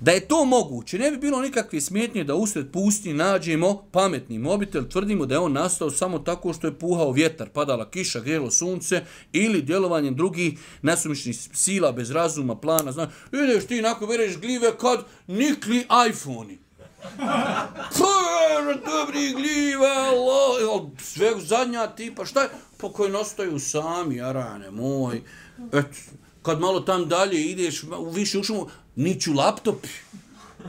da 0.00 0.12
je 0.12 0.28
to 0.28 0.44
moguće, 0.44 0.98
ne 0.98 1.10
bi 1.10 1.16
bilo 1.16 1.40
nikakve 1.40 1.80
smetnje 1.80 2.24
da 2.24 2.34
usred 2.34 2.70
pustinje 2.72 3.14
nađemo 3.14 3.84
pametni 3.92 4.38
mobitel, 4.38 4.84
tvrdimo 4.88 5.26
da 5.26 5.34
je 5.34 5.38
on 5.38 5.52
nastao 5.52 5.90
samo 5.90 6.18
tako 6.18 6.52
što 6.52 6.66
je 6.66 6.78
puhao 6.78 7.12
vjetar, 7.12 7.48
padala 7.48 7.90
kiša, 7.90 8.20
grelo 8.20 8.50
sunce 8.50 9.02
ili 9.32 9.62
djelovanjem 9.62 10.16
drugih 10.16 10.58
nasumičnih 10.82 11.36
sila 11.52 11.92
bez 11.92 12.10
razuma, 12.10 12.56
plana, 12.56 12.92
Znaš, 12.92 13.08
ideš 13.32 13.66
ti 13.66 13.82
nakon 13.82 14.08
vereš 14.08 14.36
gljive 14.36 14.78
kad 14.78 15.04
nikli 15.26 15.86
iPhone-i. 16.10 16.58
Pa, 17.98 18.72
dobri 18.72 19.34
gljiva, 19.34 19.86
Allah, 19.86 20.82
sve 20.98 21.32
zadnja 21.40 21.86
tipa, 21.86 22.24
šta 22.24 22.42
je? 22.42 22.48
Pa 22.80 22.88
koji 22.88 23.10
nastaju 23.10 23.58
sami, 23.58 24.20
arane 24.20 24.70
moj. 24.70 25.22
Et, 25.72 25.86
kad 26.42 26.60
malo 26.60 26.80
tam 26.80 27.08
dalje 27.08 27.42
ideš, 27.42 27.84
u 27.98 28.10
više 28.10 28.42
šumu, 28.42 28.68
niću 28.96 29.32
laptopi. 29.32 29.88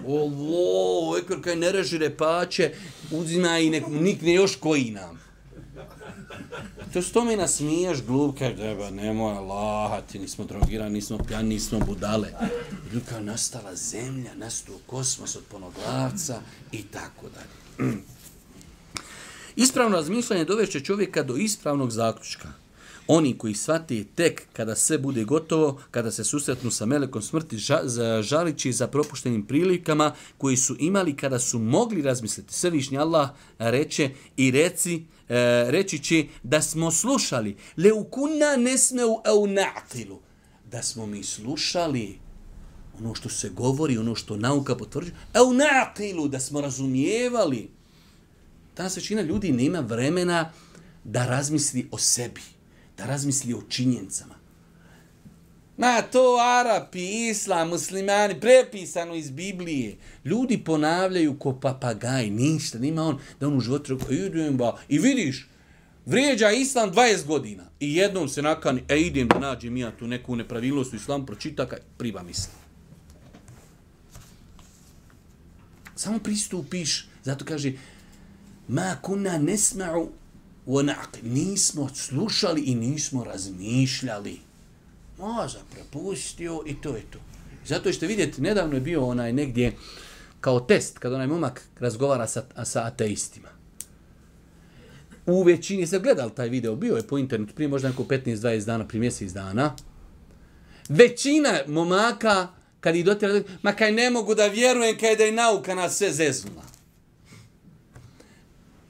Ovo, 0.08 1.18
ekor 1.18 1.42
kaj 1.42 1.56
ne 1.56 1.72
reži 1.72 1.98
repače, 1.98 2.74
uzima 3.12 3.60
i 3.60 3.70
nek, 3.70 3.84
nikne 3.88 4.34
još 4.34 4.56
koji 4.56 4.92
nam. 4.92 5.26
To 6.94 7.02
što 7.02 7.26
mi 7.26 7.36
nasmiješ 7.36 8.04
glup, 8.04 8.38
kaj 8.38 8.54
deba, 8.54 8.90
nemoj 8.90 9.34
Allah, 9.34 10.04
ti 10.12 10.20
nismo 10.20 10.46
drogirani, 10.46 10.94
nismo 10.94 11.18
pjani, 11.28 11.50
nismo 11.50 11.80
budale. 11.80 12.32
Ili 12.92 13.02
kao 13.10 13.20
nastala 13.20 13.76
zemlja, 13.76 14.36
nastao 14.36 14.76
kosmos 14.86 15.36
od 15.36 15.44
ponoglavca 15.52 16.42
i 16.72 16.84
tako 16.84 17.28
dalje. 17.30 17.94
Ispravno 19.56 19.96
razmišljanje 19.96 20.46
dovešće 20.46 20.80
čovjeka 20.80 21.24
do 21.24 21.36
ispravnog 21.36 21.92
zaključka. 21.92 22.65
Oni 23.08 23.38
koji 23.38 23.54
shvate 23.54 24.04
tek 24.16 24.48
kada 24.54 24.76
sve 24.76 24.98
bude 24.98 25.24
gotovo, 25.24 25.82
kada 25.92 26.12
se 26.12 26.24
susretnu 26.24 26.72
sa 26.72 26.86
melekom 26.86 27.22
smrti, 27.22 27.58
ža, 27.58 27.80
za, 27.84 28.22
žalići 28.22 28.72
za 28.72 28.88
propuštenim 28.88 29.46
prilikama 29.46 30.14
koji 30.38 30.58
su 30.58 30.76
imali 30.80 31.16
kada 31.16 31.40
su 31.40 31.60
mogli 31.60 32.02
razmisliti. 32.02 32.54
Svevišnji 32.54 32.98
Allah 32.98 33.30
reče 33.60 34.10
i 34.38 34.52
reci, 34.52 34.96
e, 34.96 35.72
reći 35.72 36.00
će 36.00 36.26
da 36.44 36.62
smo 36.62 36.92
slušali 36.92 37.56
le 37.78 37.94
ukunna 37.94 38.56
nesmeu 38.58 39.22
eunatilu. 39.26 40.20
da 40.72 40.84
smo 40.84 41.06
mi 41.06 41.24
slušali 41.24 42.20
ono 43.00 43.16
što 43.16 43.30
se 43.30 43.50
govori, 43.50 43.98
ono 43.98 44.16
što 44.16 44.38
nauka 44.38 44.76
potvrđuje, 44.76 45.16
Eunatilu, 45.34 46.28
da 46.28 46.40
smo 46.40 46.62
razumijevali. 46.62 47.70
Danas 48.78 48.98
većina 48.98 49.22
ljudi 49.22 49.52
nema 49.52 49.80
vremena 49.80 50.52
da 51.04 51.26
razmisli 51.26 51.88
o 51.92 51.98
sebi, 51.98 52.42
da 52.98 53.06
razmisli 53.06 53.54
o 53.54 53.62
činjenicama. 53.70 54.36
Ma 55.78 56.02
to 56.02 56.38
Arapi, 56.42 57.30
Islam, 57.30 57.70
muslimani, 57.70 58.40
prepisano 58.40 59.16
iz 59.16 59.32
Biblije. 59.32 59.98
Ljudi 60.26 60.58
ponavljaju 60.58 61.40
ko 61.40 61.60
papagaj, 61.60 62.30
ništa, 62.30 62.80
nima 62.80 63.04
on, 63.04 63.20
da 63.40 63.48
on 63.48 63.58
u 63.58 63.60
životu 63.60 63.94
rekao, 63.94 64.12
idem 64.12 64.58
ba, 64.58 64.78
i 64.90 65.00
vidiš, 65.00 65.48
vrijeđa 66.06 66.52
Islam 66.52 66.92
20 66.92 67.26
godina. 67.26 67.64
I 67.80 67.96
jednom 67.96 68.30
se 68.30 68.42
nakani, 68.42 68.84
e 68.90 69.00
idem 69.00 69.28
da 69.28 69.40
nađem 69.40 69.78
ja 69.78 69.92
tu 69.92 70.08
neku 70.08 70.36
nepravilnost 70.36 70.94
u 70.94 70.96
Islamu, 70.96 71.26
pročita 71.26 71.66
kaj, 71.66 71.80
priba 71.98 72.24
misli. 72.24 72.54
Samo 75.96 76.20
pristupiš, 76.20 77.08
zato 77.24 77.46
kaže, 77.46 77.74
ma 78.68 78.98
kuna 79.02 79.40
nesma'u 79.40 80.08
onak, 80.66 81.20
nismo 81.24 81.90
slušali 81.94 82.62
i 82.62 82.76
nismo 82.76 83.24
razmišljali. 83.24 84.40
Moza 85.18 85.60
prepustio 85.72 86.64
i 86.66 86.76
to 86.82 86.96
je 86.96 87.04
to. 87.12 87.20
Zato 87.66 87.94
što 87.94 88.06
vidjeti, 88.06 88.42
nedavno 88.42 88.76
je 88.76 88.82
bio 88.82 89.06
onaj 89.06 89.34
negdje 89.34 89.74
kao 90.42 90.60
test, 90.60 91.00
kad 91.00 91.14
onaj 91.14 91.28
momak 91.28 91.62
razgovara 91.80 92.28
sa, 92.28 92.44
sa 92.64 92.84
ateistima. 92.84 93.48
U 95.26 95.44
većini, 95.44 95.88
se 95.88 96.00
gledali 96.00 96.32
taj 96.36 96.50
video, 96.50 96.76
bio 96.76 96.96
je 96.96 97.08
po 97.08 97.18
internetu 97.18 97.54
prije 97.56 97.68
možda 97.68 97.90
neko 97.90 98.04
15-20 98.04 98.66
dana, 98.66 98.88
prije 98.88 99.00
mjesec 99.00 99.32
dana. 99.32 99.76
Većina 100.90 101.60
momaka, 101.68 102.48
kad 102.80 102.96
ih 102.96 103.06
dotira, 103.06 103.42
ma 103.62 103.72
kaj 103.72 103.92
ne 103.92 104.10
mogu 104.10 104.36
da 104.36 104.48
vjerujem 104.48 104.98
kaj 104.98 105.16
da 105.16 105.24
je 105.24 105.32
nauka 105.32 105.76
nas 105.76 105.98
sve 105.98 106.12
zeznula. 106.12 106.75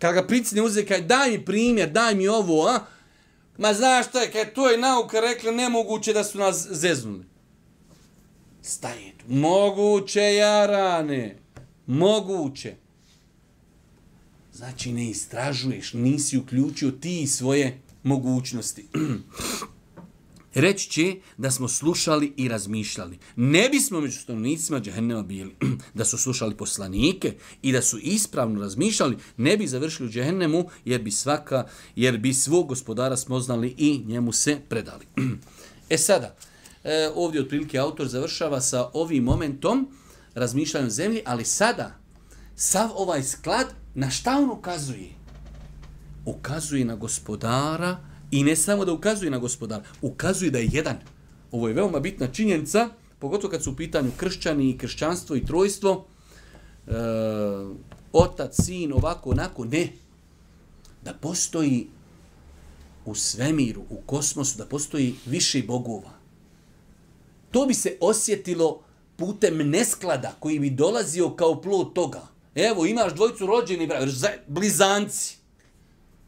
Kad 0.05 0.13
ga 0.13 0.27
pricne 0.27 0.61
uze, 0.61 0.85
kaj 0.85 1.01
daj 1.01 1.31
mi 1.31 1.45
primjer, 1.45 1.89
daj 1.89 2.15
mi 2.15 2.27
ovo, 2.27 2.67
a? 2.67 2.79
Ma 3.57 3.73
znaš 3.73 4.07
šta 4.07 4.21
je, 4.21 4.31
kaj 4.31 4.53
to 4.53 4.69
je 4.69 4.77
nauka 4.77 5.19
rekla, 5.19 5.51
nemoguće 5.51 6.13
da 6.13 6.23
su 6.23 6.37
nas 6.37 6.67
zeznuli. 6.71 7.25
Staje 8.61 9.13
tu. 9.17 9.25
Moguće, 9.27 10.21
jarane. 10.21 11.37
Moguće. 11.87 12.75
Znači 14.53 14.91
ne 14.91 15.09
istražuješ, 15.09 15.93
nisi 15.93 16.37
uključio 16.37 16.91
ti 16.91 17.27
svoje 17.27 17.81
mogućnosti. 18.03 18.87
Reći 20.55 20.89
će 20.89 21.15
da 21.37 21.51
smo 21.51 21.67
slušali 21.67 22.33
i 22.37 22.47
razmišljali. 22.47 23.19
Ne 23.35 23.69
bismo 23.69 24.01
među 24.01 24.19
stanovnicima 24.19 24.79
džehennema 24.79 25.23
bili. 25.23 25.55
da 25.93 26.05
su 26.05 26.17
slušali 26.17 26.55
poslanike 26.55 27.33
i 27.61 27.71
da 27.71 27.81
su 27.81 27.99
ispravno 28.01 28.61
razmišljali, 28.61 29.17
ne 29.37 29.57
bi 29.57 29.67
završili 29.67 30.09
u 30.09 30.11
džehennemu 30.11 30.69
jer 30.85 31.01
bi 31.01 31.11
svaka, 31.11 31.67
jer 31.95 32.17
bi 32.17 32.33
svog 32.33 32.67
gospodara 32.67 33.17
smoznali 33.17 33.75
i 33.77 34.01
njemu 34.05 34.31
se 34.31 34.59
predali. 34.69 35.05
e 35.89 35.97
sada, 35.97 36.35
e, 36.83 37.09
ovdje 37.15 37.41
otprilike 37.41 37.77
autor 37.77 38.07
završava 38.07 38.61
sa 38.61 38.89
ovim 38.93 39.23
momentom 39.23 39.87
razmišljanju 40.35 40.89
zemlji, 40.89 41.21
ali 41.25 41.45
sada 41.45 41.99
sav 42.55 42.89
ovaj 42.95 43.23
sklad 43.23 43.67
na 43.95 44.09
šta 44.09 44.37
on 44.37 44.49
ukazuje? 44.49 45.09
Ukazuje 46.25 46.85
na 46.85 46.95
gospodara 46.95 48.14
i 48.31 48.43
ne 48.43 48.55
samo 48.55 48.85
da 48.85 48.93
ukazuje 48.93 49.31
na 49.31 49.37
gospodara, 49.37 49.83
ukazuje 50.01 50.51
da 50.51 50.59
je 50.59 50.69
jedan. 50.71 50.97
Ovo 51.51 51.67
je 51.67 51.73
veoma 51.73 51.99
bitna 51.99 52.27
činjenica, 52.27 52.89
pogotovo 53.19 53.51
kad 53.51 53.63
su 53.63 53.71
u 53.71 53.75
pitanju 53.75 54.11
kršćani 54.17 54.69
i 54.69 54.77
kršćanstvo 54.77 55.35
i 55.35 55.45
trojstvo, 55.45 56.05
e, 56.87 56.91
otac, 58.13 58.55
sin, 58.63 58.93
ovako, 58.93 59.29
onako, 59.29 59.65
ne. 59.65 59.89
Da 61.03 61.13
postoji 61.13 61.87
u 63.05 63.15
svemiru, 63.15 63.81
u 63.89 64.01
kosmosu, 64.05 64.57
da 64.57 64.65
postoji 64.65 65.15
više 65.25 65.63
bogova. 65.67 66.11
To 67.51 67.65
bi 67.65 67.73
se 67.73 67.97
osjetilo 68.01 68.81
putem 69.15 69.69
nesklada 69.69 70.35
koji 70.39 70.59
bi 70.59 70.69
dolazio 70.69 71.29
kao 71.29 71.61
plod 71.61 71.93
toga. 71.93 72.27
Evo, 72.55 72.85
imaš 72.85 73.13
dvojicu 73.13 73.45
rođeni 73.45 73.89
blizanci. 74.47 75.34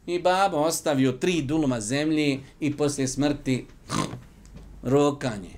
I 0.08 0.18
baba 0.18 0.60
ostavio 0.60 1.12
tri 1.12 1.42
duluma 1.42 1.80
zemlji 1.80 2.40
i 2.60 2.76
poslije 2.76 3.08
smrti 3.08 3.66
rokanje. 4.82 5.50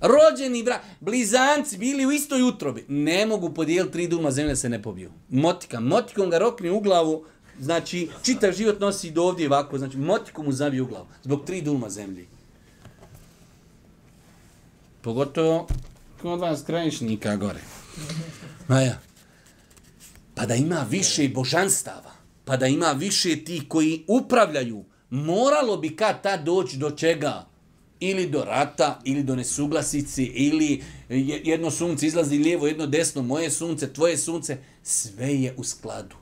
Rođeni 0.00 0.62
brak, 0.62 0.80
blizanci 1.00 1.78
bili 1.78 2.06
u 2.06 2.12
istoj 2.12 2.42
utrobi. 2.42 2.84
Ne 2.88 3.26
mogu 3.26 3.54
podijeliti 3.54 3.92
tri 3.92 4.08
duluma 4.08 4.30
zemlje 4.30 4.56
se 4.56 4.68
ne 4.68 4.82
pobiju. 4.82 5.10
Motika, 5.28 5.80
motikom 5.80 6.30
ga 6.30 6.38
rokni 6.38 6.70
u 6.70 6.80
glavu, 6.80 7.24
znači 7.60 8.08
čitav 8.22 8.52
život 8.52 8.80
nosi 8.80 9.10
do 9.10 9.22
ovdje 9.22 9.46
ovako, 9.46 9.78
znači 9.78 9.96
motikom 9.96 10.44
mu 10.44 10.52
zabije 10.52 10.82
u 10.82 10.86
glavu. 10.86 11.06
Zbog 11.22 11.44
tri 11.44 11.62
duluma 11.62 11.90
zemlji. 11.90 12.26
Pogotovo 15.02 15.66
kod 16.22 16.40
vas 16.40 16.62
krajišnika 16.62 17.36
gore. 17.36 17.60
Maja. 18.68 18.98
Pa 20.34 20.46
da 20.46 20.54
ima 20.54 20.86
više 20.90 21.28
božanstava, 21.28 22.13
pa 22.44 22.56
da 22.56 22.66
ima 22.66 22.92
više 22.92 23.44
ti 23.44 23.62
koji 23.68 24.04
upravljaju, 24.08 24.84
moralo 25.10 25.76
bi 25.76 25.96
kad 25.96 26.22
ta 26.22 26.36
doći 26.36 26.76
do 26.76 26.90
čega? 26.90 27.46
Ili 28.00 28.26
do 28.26 28.44
rata, 28.44 29.00
ili 29.04 29.22
do 29.22 29.36
nesuglasici, 29.36 30.24
ili 30.24 30.82
jedno 31.44 31.70
sunce 31.70 32.06
izlazi 32.06 32.38
lijevo, 32.38 32.66
jedno 32.66 32.86
desno, 32.86 33.22
moje 33.22 33.50
sunce, 33.50 33.92
tvoje 33.92 34.18
sunce, 34.18 34.58
sve 34.82 35.34
je 35.34 35.54
u 35.56 35.64
skladu. 35.64 36.16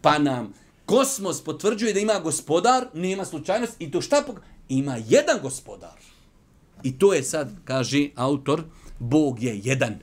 Pa 0.00 0.18
nam 0.18 0.54
kosmos 0.86 1.44
potvrđuje 1.44 1.92
da 1.92 2.00
ima 2.00 2.20
gospodar, 2.20 2.86
nema 2.94 3.24
slučajnost, 3.24 3.76
i 3.78 3.90
to 3.90 4.00
šta 4.00 4.22
pok... 4.26 4.36
Ima 4.68 4.96
jedan 5.08 5.38
gospodar. 5.42 5.98
I 6.82 6.98
to 6.98 7.14
je 7.14 7.22
sad, 7.22 7.50
kaže 7.64 8.08
autor, 8.14 8.62
Bog 8.98 9.42
je 9.42 9.60
jedan. 9.64 9.98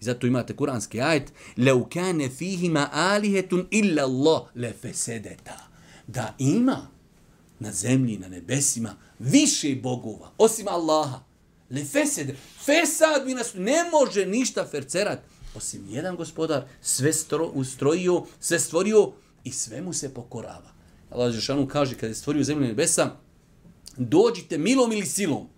I 0.00 0.04
zato 0.04 0.26
imate 0.26 0.56
kuranski 0.56 1.00
ajet 1.00 1.32
لَوْ 1.56 1.84
كَانَ 1.84 2.28
فِيهِمَا 2.28 3.16
آلِهَةٌ 3.16 3.66
إِلَّا 3.72 4.04
اللَّهُ 4.04 4.46
لَفَسَدَتَا 4.56 5.56
Da 6.06 6.34
ima 6.38 6.88
na 7.60 7.72
zemlji, 7.72 8.18
na 8.18 8.28
nebesima, 8.28 8.96
više 9.18 9.76
bogova, 9.82 10.30
osim 10.38 10.68
Allaha. 10.68 11.20
Lefesed, 11.70 12.36
fesad 12.64 13.26
bi 13.26 13.34
nas, 13.34 13.54
ne 13.54 13.84
može 13.92 14.26
ništa 14.26 14.66
fercerat, 14.66 15.18
osim 15.54 15.86
jedan 15.90 16.16
gospodar, 16.16 16.64
sve 16.80 17.12
stro, 17.12 17.46
ustrojio, 17.46 18.24
sve 18.40 18.58
stvorio 18.58 19.12
i 19.44 19.52
sve 19.52 19.80
mu 19.80 19.92
se 19.92 20.14
pokorava. 20.14 20.72
Allah 21.10 21.32
Žešanu 21.32 21.68
kaže, 21.68 21.94
kada 21.94 22.06
je 22.06 22.14
stvorio 22.14 22.44
zemlju 22.44 22.64
i 22.64 22.68
nebesa, 22.68 23.10
dođite 23.96 24.58
milom 24.58 24.92
ili 24.92 25.06
silom, 25.06 25.48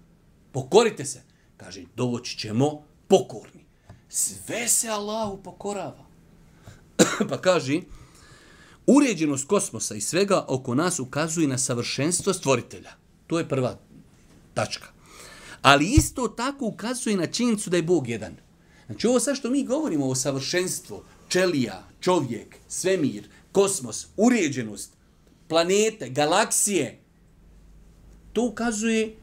pokorite 0.53 1.05
se. 1.05 1.23
Kaže, 1.57 1.85
doći 1.97 2.39
ćemo 2.39 2.83
pokorni 3.09 3.65
sve 4.10 4.68
se 4.68 4.90
Allahu 4.90 5.44
pokorava. 5.44 6.06
pa 7.30 7.42
kaže, 7.42 7.82
uređenost 8.88 9.48
kosmosa 9.48 9.96
i 9.96 10.02
svega 10.02 10.46
oko 10.48 10.76
nas 10.76 11.00
ukazuje 11.00 11.48
na 11.48 11.58
savršenstvo 11.58 12.34
stvoritelja. 12.34 12.92
To 13.28 13.40
je 13.40 13.50
prva 13.50 13.80
tačka. 14.54 14.88
Ali 15.62 15.86
isto 15.86 16.28
tako 16.28 16.66
ukazuje 16.66 17.18
na 17.18 17.28
činjenicu 17.28 17.70
da 17.70 17.78
je 17.78 17.84
Bog 17.84 18.08
jedan. 18.08 18.36
Znači 18.86 19.08
ovo 19.08 19.20
sve 19.20 19.36
što 19.36 19.50
mi 19.50 19.66
govorimo 19.66 20.08
o 20.08 20.16
savršenstvu, 20.16 21.04
čelija, 21.28 21.84
čovjek, 22.00 22.56
svemir, 22.68 23.30
kosmos, 23.52 24.08
uređenost, 24.18 24.94
planete, 25.48 26.10
galaksije, 26.10 27.00
to 28.34 28.44
ukazuje 28.46 29.16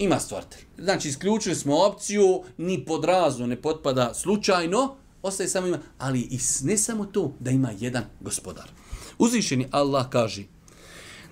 ima 0.00 0.20
stvartelj. 0.20 0.62
Znači, 0.78 1.08
isključili 1.08 1.54
smo 1.54 1.86
opciju, 1.86 2.42
ni 2.58 2.84
pod 2.84 3.04
razno 3.04 3.46
ne 3.46 3.62
potpada 3.62 4.14
slučajno, 4.14 4.96
ostaje 5.22 5.48
samo 5.48 5.66
ima, 5.66 5.78
ali 5.98 6.20
i 6.20 6.38
ne 6.62 6.76
samo 6.76 7.04
to, 7.04 7.34
da 7.40 7.50
ima 7.50 7.70
jedan 7.78 8.04
gospodar. 8.20 8.70
Uzvišeni 9.18 9.66
Allah 9.70 10.08
kaže 10.10 10.44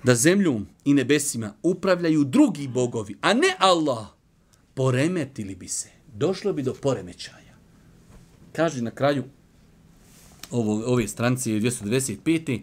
da 0.05 0.15
zemljom 0.15 0.67
i 0.85 0.95
nebesima 0.95 1.53
upravljaju 1.63 2.25
drugi 2.25 2.69
bogovi, 2.69 3.17
a 3.21 3.33
ne 3.33 3.57
Allah, 3.59 4.07
poremetili 4.75 5.55
bi 5.55 5.69
se. 5.69 5.89
Došlo 6.15 6.53
bi 6.53 6.63
do 6.63 6.75
poremećaja. 6.75 7.55
Kaže 8.53 8.83
na 8.83 8.91
kraju 8.91 9.25
ovo, 10.51 10.93
ove 10.93 11.09
stranice 11.09 11.51
295. 11.51 12.61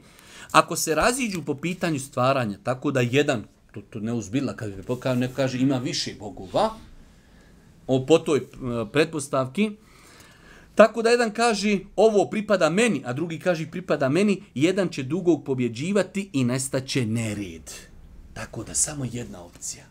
Ako 0.52 0.76
se 0.76 0.96
raziđu 0.96 1.44
po 1.46 1.56
pitanju 1.56 2.00
stvaranja, 2.00 2.58
tako 2.64 2.92
da 2.92 3.02
jedan 3.02 3.46
to, 3.76 3.82
to 3.90 4.00
ne 4.00 4.14
uzbila, 4.14 4.56
kad 4.56 4.76
bi 4.76 4.84
pokazao, 4.84 5.20
neko 5.20 5.34
kaže 5.36 5.60
ima 5.60 5.78
više 5.78 6.16
bogova, 6.20 6.70
o, 7.88 8.06
po 8.06 8.20
toj 8.20 8.38
e, 8.38 8.44
pretpostavki, 8.92 9.72
tako 10.76 11.02
da 11.02 11.10
jedan 11.10 11.32
kaže 11.32 11.80
ovo 11.96 12.30
pripada 12.30 12.70
meni, 12.70 13.02
a 13.06 13.14
drugi 13.14 13.40
kaže 13.40 13.72
pripada 13.72 14.10
meni, 14.10 14.44
jedan 14.56 14.90
će 14.90 15.04
dugog 15.04 15.44
pobjeđivati 15.46 16.30
i 16.34 16.44
nestaće 16.44 17.06
nered. 17.06 17.72
Tako 18.34 18.64
da 18.64 18.74
samo 18.74 19.06
jedna 19.12 19.44
opcija. 19.44 19.84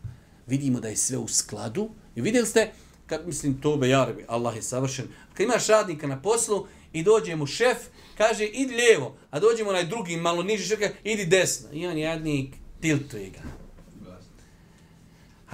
Vidimo 0.46 0.80
da 0.80 0.88
je 0.88 0.96
sve 0.96 1.18
u 1.18 1.28
skladu. 1.28 1.90
I 2.16 2.20
vidjeli 2.20 2.46
ste, 2.46 2.70
kad 3.06 3.26
mislim 3.26 3.60
to 3.60 3.76
be 3.76 3.88
jarbi, 3.88 4.24
Allah 4.28 4.56
je 4.56 4.62
savršen, 4.62 5.04
kad 5.34 5.44
imaš 5.44 5.66
radnika 5.66 6.06
na 6.06 6.22
poslu 6.22 6.66
i 6.92 7.02
dođe 7.02 7.36
mu 7.36 7.46
šef, 7.46 7.78
kaže 8.16 8.44
idi 8.44 8.74
lijevo, 8.74 9.16
a 9.30 9.40
dođemo 9.40 9.70
onaj 9.70 9.84
drugi 9.84 10.16
malo 10.16 10.42
niži 10.42 10.64
šef, 10.64 10.80
idi 11.04 11.26
desno. 11.26 11.68
I 11.72 11.86
on 11.86 11.98
jadnik 11.98 12.54
tiltuje 12.80 13.30
ga 13.30 13.63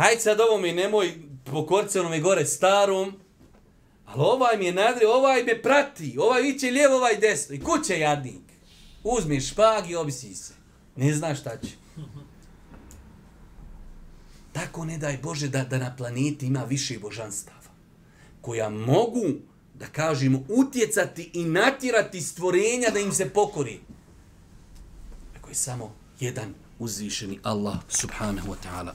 hajde 0.00 0.20
sad 0.20 0.40
ovo 0.40 0.58
mi 0.58 0.72
nemoj 0.72 1.14
pokoriti 1.44 1.92
se 1.92 2.00
onome 2.00 2.20
gore 2.20 2.46
starom, 2.46 3.14
ali 4.06 4.22
ovaj 4.22 4.56
mi 4.56 4.64
je 4.64 4.72
nadri, 4.72 5.04
ovaj 5.04 5.42
me 5.42 5.62
prati, 5.62 6.16
ovaj 6.18 6.42
iće 6.42 6.70
lijevo, 6.70 6.96
ovaj 6.96 7.16
desno. 7.16 7.54
I 7.54 7.60
kuće 7.60 7.98
jadnik. 7.98 8.42
Uzmi 9.04 9.40
špag 9.40 9.90
i 9.90 9.96
obisi 9.96 10.34
se. 10.34 10.54
Ne 10.96 11.14
znaš 11.14 11.40
šta 11.40 11.50
će. 11.56 11.72
Tako 14.52 14.84
ne 14.84 14.98
daj 14.98 15.18
Bože 15.22 15.48
da, 15.48 15.64
da 15.64 15.78
na 15.78 15.96
planeti 15.96 16.46
ima 16.46 16.64
više 16.64 16.98
božanstava 16.98 17.60
koja 18.40 18.68
mogu, 18.68 19.24
da 19.74 19.86
kažemo, 19.86 20.44
utjecati 20.48 21.30
i 21.34 21.44
natirati 21.44 22.20
stvorenja 22.20 22.90
da 22.90 22.98
im 22.98 23.12
se 23.12 23.30
pokori. 23.30 23.80
Ako 25.38 25.48
je 25.48 25.54
samo 25.54 25.94
jedan 26.20 26.54
uzvišeni 26.78 27.38
Allah 27.42 27.76
subhanahu 27.88 28.48
wa 28.48 28.56
ta'ala. 28.64 28.92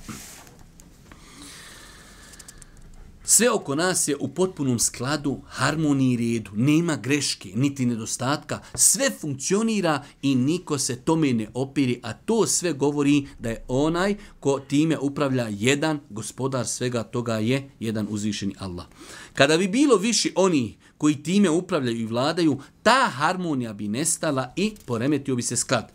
Sve 3.28 3.50
oko 3.52 3.76
nas 3.76 4.08
je 4.08 4.16
u 4.20 4.28
potpunom 4.28 4.80
skladu, 4.80 5.42
harmoniji 5.48 6.14
i 6.14 6.18
redu. 6.18 6.52
Nema 6.54 6.96
greške, 6.96 7.50
niti 7.56 7.86
nedostatka. 7.86 8.60
Sve 8.74 9.12
funkcionira 9.22 10.04
i 10.22 10.36
niko 10.36 10.78
se 10.78 10.96
tome 10.96 11.34
ne 11.34 11.48
opiri, 11.54 12.00
a 12.04 12.14
to 12.14 12.48
sve 12.48 12.74
govori 12.74 13.28
da 13.40 13.50
je 13.50 13.64
onaj 13.68 14.16
ko 14.40 14.60
time 14.60 14.98
upravlja 14.98 15.48
jedan 15.52 16.00
gospodar 16.10 16.68
svega 16.68 17.04
toga 17.04 17.38
je 17.38 17.70
jedan 17.80 18.08
uzvišeni 18.10 18.56
Allah. 18.60 18.86
Kada 19.34 19.58
bi 19.58 19.68
bilo 19.68 19.96
više 19.96 20.30
oni 20.36 20.78
koji 20.98 21.24
time 21.24 21.50
upravljaju 21.50 22.00
i 22.00 22.06
vladaju, 22.06 22.60
ta 22.84 23.10
harmonija 23.14 23.74
bi 23.74 23.88
nestala 23.88 24.54
i 24.56 24.74
poremetio 24.86 25.36
bi 25.36 25.42
se 25.42 25.56
sklad 25.56 25.95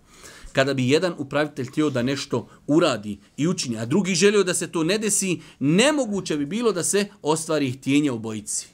kada 0.53 0.75
bi 0.75 0.89
jedan 0.89 1.15
upravitelj 1.19 1.67
htio 1.67 1.91
da 1.91 2.03
nešto 2.03 2.49
uradi 2.67 3.19
i 3.37 3.49
učini, 3.49 3.79
a 3.79 3.85
drugi 3.85 4.15
želio 4.15 4.45
da 4.45 4.55
se 4.55 4.73
to 4.73 4.85
ne 4.85 4.99
desi, 4.99 5.41
nemoguće 5.59 6.37
bi 6.37 6.47
bilo 6.47 6.73
da 6.73 6.85
se 6.85 7.07
ostvari 7.23 7.73
htjenje 7.73 8.11
obojici. 8.11 8.67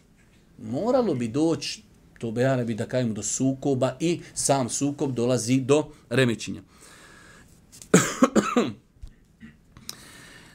Moralo 0.62 1.14
bi 1.14 1.28
doći, 1.28 1.82
to 2.18 2.30
bejane 2.30 2.64
bi 2.64 2.74
da 2.74 2.86
kajemo 2.86 3.14
do 3.14 3.22
sukoba 3.22 3.96
i 4.00 4.20
sam 4.34 4.68
sukob 4.68 5.14
dolazi 5.14 5.60
do 5.60 5.84
remećenja. 6.10 6.62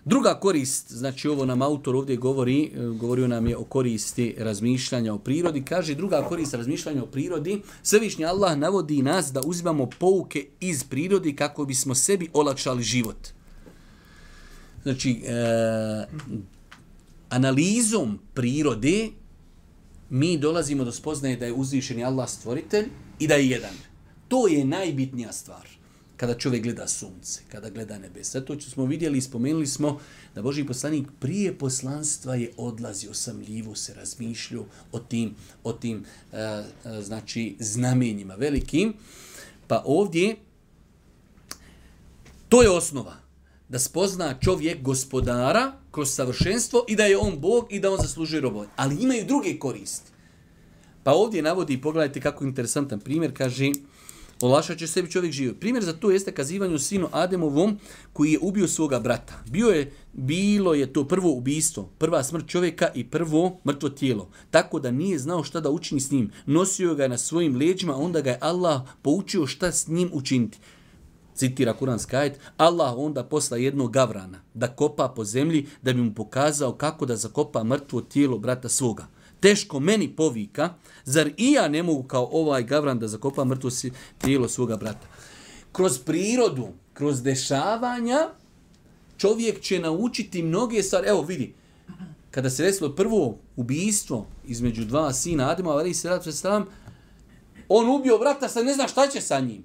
Druga 0.05 0.39
korist, 0.39 0.91
znači 0.91 1.27
ovo 1.27 1.45
nam 1.45 1.61
autor 1.61 1.95
ovdje 1.95 2.15
govori, 2.15 2.63
e, 2.63 2.87
govorio 2.87 3.27
nam 3.27 3.47
je 3.47 3.57
o 3.57 3.63
koristi 3.63 4.35
razmišljanja 4.37 5.13
o 5.13 5.17
prirodi, 5.17 5.65
kaže 5.65 5.95
druga 5.95 6.25
korist 6.29 6.53
razmišljanja 6.53 7.03
o 7.03 7.05
prirodi, 7.05 7.61
Svevišnji 7.83 8.25
Allah 8.25 8.57
navodi 8.57 9.01
nas 9.01 9.31
da 9.31 9.41
uzimamo 9.45 9.89
pouke 9.99 10.45
iz 10.59 10.83
prirodi 10.83 11.35
kako 11.35 11.65
bismo 11.65 11.95
sebi 11.95 12.29
olakšali 12.33 12.83
život. 12.83 13.27
Znači, 14.83 15.21
e, 15.25 16.05
analizom 17.29 18.19
prirode 18.33 19.09
mi 20.09 20.37
dolazimo 20.37 20.83
do 20.83 20.91
spoznaje 20.91 21.35
da 21.35 21.45
je 21.45 21.53
uzvišeni 21.53 22.03
Allah 22.03 22.29
stvoritelj 22.29 22.85
i 23.19 23.27
da 23.27 23.35
je 23.35 23.49
jedan. 23.49 23.73
To 24.27 24.47
je 24.47 24.65
najbitnija 24.65 25.31
stvar 25.31 25.80
kada 26.21 26.33
čovjek 26.33 26.63
gleda 26.63 26.87
sunce, 26.87 27.41
kada 27.51 27.69
gleda 27.69 27.97
nebesa. 27.97 28.41
To 28.41 28.59
smo 28.59 28.85
vidjeli 28.85 29.17
i 29.17 29.21
spomenuli 29.21 29.67
smo 29.67 29.99
da 30.35 30.41
Boži 30.41 30.65
poslanik 30.65 31.07
prije 31.19 31.57
poslanstva 31.57 32.35
je 32.35 32.51
odlazio 32.57 33.13
sam 33.13 33.41
se 33.75 33.93
razmišljao 33.93 34.65
o 34.91 34.99
tim, 34.99 35.35
o 35.63 35.73
tim 35.73 36.05
e, 36.33 36.37
e, 36.37 36.63
znači, 37.01 37.55
znamenjima 37.59 38.35
velikim. 38.35 38.93
Pa 39.67 39.83
ovdje, 39.85 40.35
to 42.49 42.61
je 42.61 42.69
osnova 42.69 43.15
da 43.69 43.79
spozna 43.79 44.39
čovjek 44.39 44.81
gospodara 44.81 45.73
kroz 45.91 46.09
savršenstvo 46.09 46.85
i 46.87 46.95
da 46.95 47.05
je 47.05 47.17
on 47.17 47.39
Bog 47.39 47.67
i 47.69 47.79
da 47.79 47.91
on 47.91 47.97
zaslužuje 48.01 48.41
robot. 48.41 48.69
Ali 48.75 49.03
imaju 49.03 49.25
druge 49.25 49.59
koristi. 49.59 50.11
Pa 51.03 51.11
ovdje 51.11 51.41
navodi, 51.41 51.81
pogledajte 51.81 52.21
kako 52.21 52.43
interesantan 52.43 52.99
primjer, 52.99 53.37
kaže, 53.37 53.71
Olašat 54.41 54.77
će 54.77 54.87
sebi 54.87 55.11
čovjek 55.11 55.33
živio. 55.33 55.53
Primjer 55.53 55.83
za 55.83 55.93
to 55.93 56.11
jeste 56.11 56.31
kazivanje 56.31 56.79
sinu 56.79 57.07
Ademovom 57.11 57.79
koji 58.13 58.31
je 58.31 58.39
ubio 58.41 58.67
svoga 58.67 58.99
brata. 58.99 59.33
Bio 59.49 59.67
je, 59.67 59.91
bilo 60.13 60.73
je 60.73 60.93
to 60.93 61.07
prvo 61.07 61.31
ubistvo, 61.31 61.89
prva 61.97 62.23
smrt 62.23 62.47
čovjeka 62.47 62.89
i 62.95 63.03
prvo 63.03 63.59
mrtvo 63.67 63.89
tijelo. 63.89 64.29
Tako 64.51 64.79
da 64.79 64.91
nije 64.91 65.19
znao 65.19 65.43
šta 65.43 65.59
da 65.59 65.69
učini 65.69 66.01
s 66.01 66.11
njim. 66.11 66.31
Nosio 66.45 66.95
ga 66.95 67.07
na 67.07 67.17
svojim 67.17 67.55
leđima, 67.55 67.95
onda 67.95 68.21
ga 68.21 68.29
je 68.29 68.37
Allah 68.41 68.81
poučio 69.01 69.47
šta 69.47 69.71
s 69.71 69.87
njim 69.87 70.09
učiniti. 70.13 70.59
Citira 71.35 71.73
Kuranski 71.73 72.15
ajet, 72.15 72.39
Allah 72.57 72.93
onda 72.97 73.23
posla 73.23 73.57
jednog 73.57 73.91
gavrana 73.91 74.41
da 74.53 74.67
kopa 74.67 75.07
po 75.15 75.23
zemlji 75.23 75.67
da 75.81 75.93
bi 75.93 76.01
mu 76.01 76.13
pokazao 76.13 76.73
kako 76.73 77.05
da 77.05 77.15
zakopa 77.15 77.63
mrtvo 77.63 78.01
tijelo 78.01 78.37
brata 78.37 78.69
svoga 78.69 79.07
teško 79.41 79.79
meni 79.79 80.15
povika, 80.15 80.73
zar 81.05 81.29
i 81.37 81.51
ja 81.51 81.67
ne 81.67 81.83
mogu 81.83 82.03
kao 82.03 82.29
ovaj 82.31 82.63
gavran 82.63 82.99
da 82.99 83.07
zakopa 83.07 83.45
mrtvo 83.45 83.69
tijelo 84.17 84.49
svoga 84.49 84.77
brata? 84.77 85.07
Kroz 85.71 85.99
prirodu, 85.99 86.67
kroz 86.93 87.23
dešavanja, 87.23 88.29
čovjek 89.17 89.61
će 89.61 89.79
naučiti 89.79 90.43
mnoge 90.43 90.83
stvari. 90.83 91.07
Evo 91.07 91.21
vidi, 91.21 91.53
kada 92.31 92.49
se 92.49 92.63
desilo 92.63 92.95
prvo 92.95 93.37
ubijstvo 93.55 94.25
između 94.47 94.85
dva 94.85 95.13
sina 95.13 95.49
Adema, 95.49 95.71
ali 95.71 95.93
se 95.93 96.09
rad 96.09 96.23
predstavljam, 96.23 96.65
on 97.69 97.89
ubio 97.89 98.17
brata, 98.17 98.49
sad 98.49 98.65
ne 98.65 98.73
zna 98.73 98.87
šta 98.87 99.07
će 99.07 99.21
sa 99.21 99.39
njim. 99.39 99.63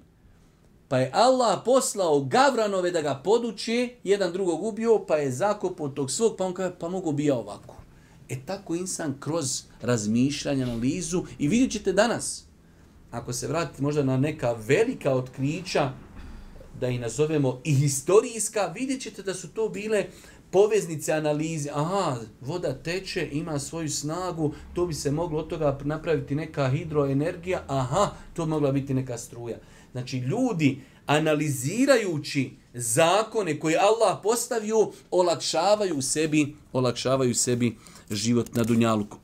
Pa 0.87 0.97
je 0.97 1.11
Allah 1.13 1.59
poslao 1.65 2.19
Gavranove 2.19 2.91
da 2.91 3.01
ga 3.01 3.21
poduče, 3.23 3.89
jedan 4.03 4.33
drugog 4.33 4.63
ubio, 4.63 5.05
pa 5.07 5.15
je 5.15 5.31
zakopao 5.31 5.89
tog 5.89 6.11
svog, 6.11 6.35
pa 6.37 6.45
on 6.45 6.53
kaže, 6.53 6.75
pa 6.79 6.89
mogu 6.89 7.11
bija 7.11 7.35
ovako. 7.35 7.75
E 8.29 8.35
tako 8.45 8.75
insan 8.75 9.15
kroz 9.19 9.63
razmišljanje, 9.81 10.63
analizu 10.63 11.23
i 11.39 11.47
vidjet 11.47 11.71
ćete 11.71 11.93
danas, 11.93 12.45
ako 13.11 13.33
se 13.33 13.47
vratite 13.47 13.81
možda 13.81 14.03
na 14.03 14.17
neka 14.17 14.51
velika 14.67 15.13
otkrića, 15.13 15.91
da 16.79 16.87
i 16.87 16.99
nazovemo 16.99 17.61
i 17.63 17.73
historijska, 17.73 18.65
vidjet 18.75 19.01
ćete 19.01 19.23
da 19.23 19.33
su 19.33 19.47
to 19.47 19.69
bile 19.69 20.05
poveznice 20.51 21.13
analize. 21.13 21.69
Aha, 21.73 22.17
voda 22.41 22.73
teče, 22.73 23.29
ima 23.31 23.59
svoju 23.59 23.89
snagu, 23.89 24.53
to 24.73 24.85
bi 24.85 24.93
se 24.93 25.11
moglo 25.11 25.39
od 25.39 25.47
toga 25.47 25.79
napraviti 25.83 26.35
neka 26.35 26.69
hidroenergija, 26.69 27.63
aha, 27.67 28.11
to 28.33 28.45
bi 28.45 28.49
mogla 28.49 28.71
biti 28.71 28.93
neka 28.93 29.17
struja. 29.17 29.57
Znači, 29.91 30.17
ljudi 30.17 30.81
analizirajući 31.05 32.51
zakone 32.73 33.59
koje 33.59 33.77
Allah 33.77 34.19
postavio, 34.23 34.91
olakšavaju 35.11 36.01
sebi, 36.01 36.55
olakšavaju 36.73 37.35
sebi 37.35 37.77
život 38.11 38.55
na 38.55 38.63
Dunjaluku. 38.63 39.17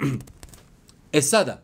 E 1.12 1.22
sada, 1.22 1.64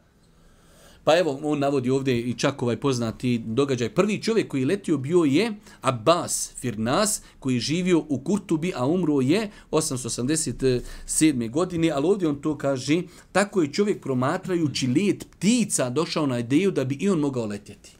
pa 1.03 1.17
evo, 1.17 1.39
on 1.43 1.59
navodi 1.59 1.89
ovdje 1.89 2.21
i 2.21 2.33
čak 2.33 2.61
ovaj 2.61 2.77
poznati 2.77 3.37
događaj. 3.37 3.89
Prvi 3.89 4.21
čovjek 4.21 4.47
koji 4.47 4.65
letio 4.65 4.97
bio 4.97 5.23
je 5.23 5.53
Abbas 5.81 6.51
Firnas, 6.55 7.21
koji 7.39 7.53
je 7.53 7.59
živio 7.59 8.05
u 8.09 8.19
Kurtubi, 8.19 8.73
a 8.75 8.85
umro 8.85 9.21
je 9.21 9.49
887. 9.71 11.49
godine, 11.49 11.91
ali 11.91 12.07
ovdje 12.07 12.27
on 12.27 12.41
to 12.41 12.57
kaže, 12.57 13.01
tako 13.31 13.61
je 13.61 13.73
čovjek 13.73 14.01
promatrajući 14.01 14.87
let 14.87 15.27
ptica 15.37 15.89
došao 15.89 16.25
na 16.27 16.39
ideju 16.39 16.71
da 16.71 16.83
bi 16.85 16.95
i 16.95 17.09
on 17.09 17.19
mogao 17.19 17.45
letjeti. 17.45 17.91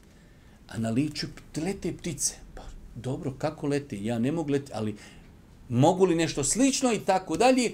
A 0.68 0.78
na 0.78 0.90
liču 0.90 1.26
lete 1.56 1.92
ptice. 1.92 2.34
Pa 2.54 2.62
dobro, 2.94 3.34
kako 3.38 3.66
lete? 3.66 4.04
Ja 4.04 4.18
ne 4.18 4.32
mogu 4.32 4.50
letjeti, 4.50 4.72
ali 4.74 4.94
mogu 5.68 6.04
li 6.04 6.14
nešto 6.14 6.44
slično 6.44 6.92
i 6.92 6.98
tako 6.98 7.36
dalje 7.36 7.72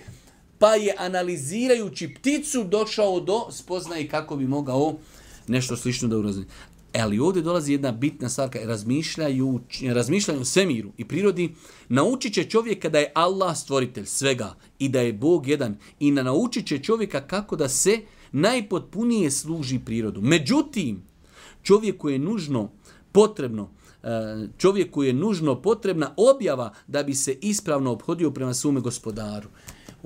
pa 0.59 0.75
je 0.75 0.95
analizirajući 0.99 2.15
pticu 2.15 2.65
došao 2.65 3.21
do 3.21 3.47
spoznaje 3.51 4.09
kako 4.09 4.37
bi 4.37 4.47
mogao 4.47 4.95
nešto 5.49 5.77
slično 5.77 6.09
da 6.09 6.19
urazi. 6.19 6.45
E, 6.93 7.01
ali 7.01 7.19
ovdje 7.19 7.43
dolazi 7.43 7.73
jedna 7.73 7.93
bitna 7.93 8.29
stvar, 8.29 8.51
razmišljaju, 8.65 9.61
razmišljaju 9.93 10.41
o 10.41 10.45
svemiru 10.45 10.93
i 10.97 11.05
prirodi, 11.05 11.55
naučit 11.89 12.35
će 12.35 12.45
čovjeka 12.45 12.89
da 12.89 12.99
je 12.99 13.13
Allah 13.15 13.57
stvoritelj 13.57 14.07
svega 14.07 14.55
i 14.79 14.89
da 14.89 15.01
je 15.01 15.13
Bog 15.13 15.49
jedan 15.49 15.77
i 16.01 16.11
na 16.11 16.23
naučit 16.23 16.67
će 16.67 16.79
čovjeka 16.79 17.21
kako 17.21 17.57
da 17.57 17.69
se 17.69 18.01
najpotpunije 18.33 19.31
služi 19.31 19.79
prirodu. 19.79 20.21
Međutim, 20.21 21.03
čovjeku 21.63 22.09
je 22.09 22.19
nužno 22.19 22.71
potrebno 23.13 23.71
e, 24.03 24.09
čovjeku 24.59 25.03
je 25.03 25.13
nužno 25.13 25.63
potrebna 25.63 26.15
objava 26.17 26.75
da 26.87 27.03
bi 27.03 27.15
se 27.15 27.39
ispravno 27.41 27.93
obhodio 27.93 28.31
prema 28.31 28.55
svome 28.55 28.81
gospodaru 28.81 29.49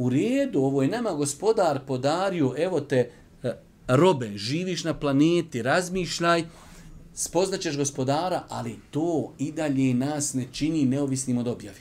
u 0.00 0.08
redu, 0.08 0.60
ovo 0.62 0.82
je 0.82 0.88
nama 0.88 1.12
gospodar 1.12 1.80
podario, 1.86 2.54
evo 2.58 2.80
te 2.80 3.10
e, 3.42 3.52
robe, 3.88 4.30
živiš 4.36 4.84
na 4.84 4.94
planeti, 4.94 5.62
razmišljaj, 5.62 6.44
spoznaćeš 7.14 7.76
gospodara, 7.76 8.44
ali 8.48 8.78
to 8.90 9.32
i 9.38 9.52
dalje 9.52 9.94
nas 9.94 10.34
ne 10.34 10.46
čini 10.52 10.84
neovisnim 10.84 11.38
od 11.38 11.48
objavi. 11.48 11.80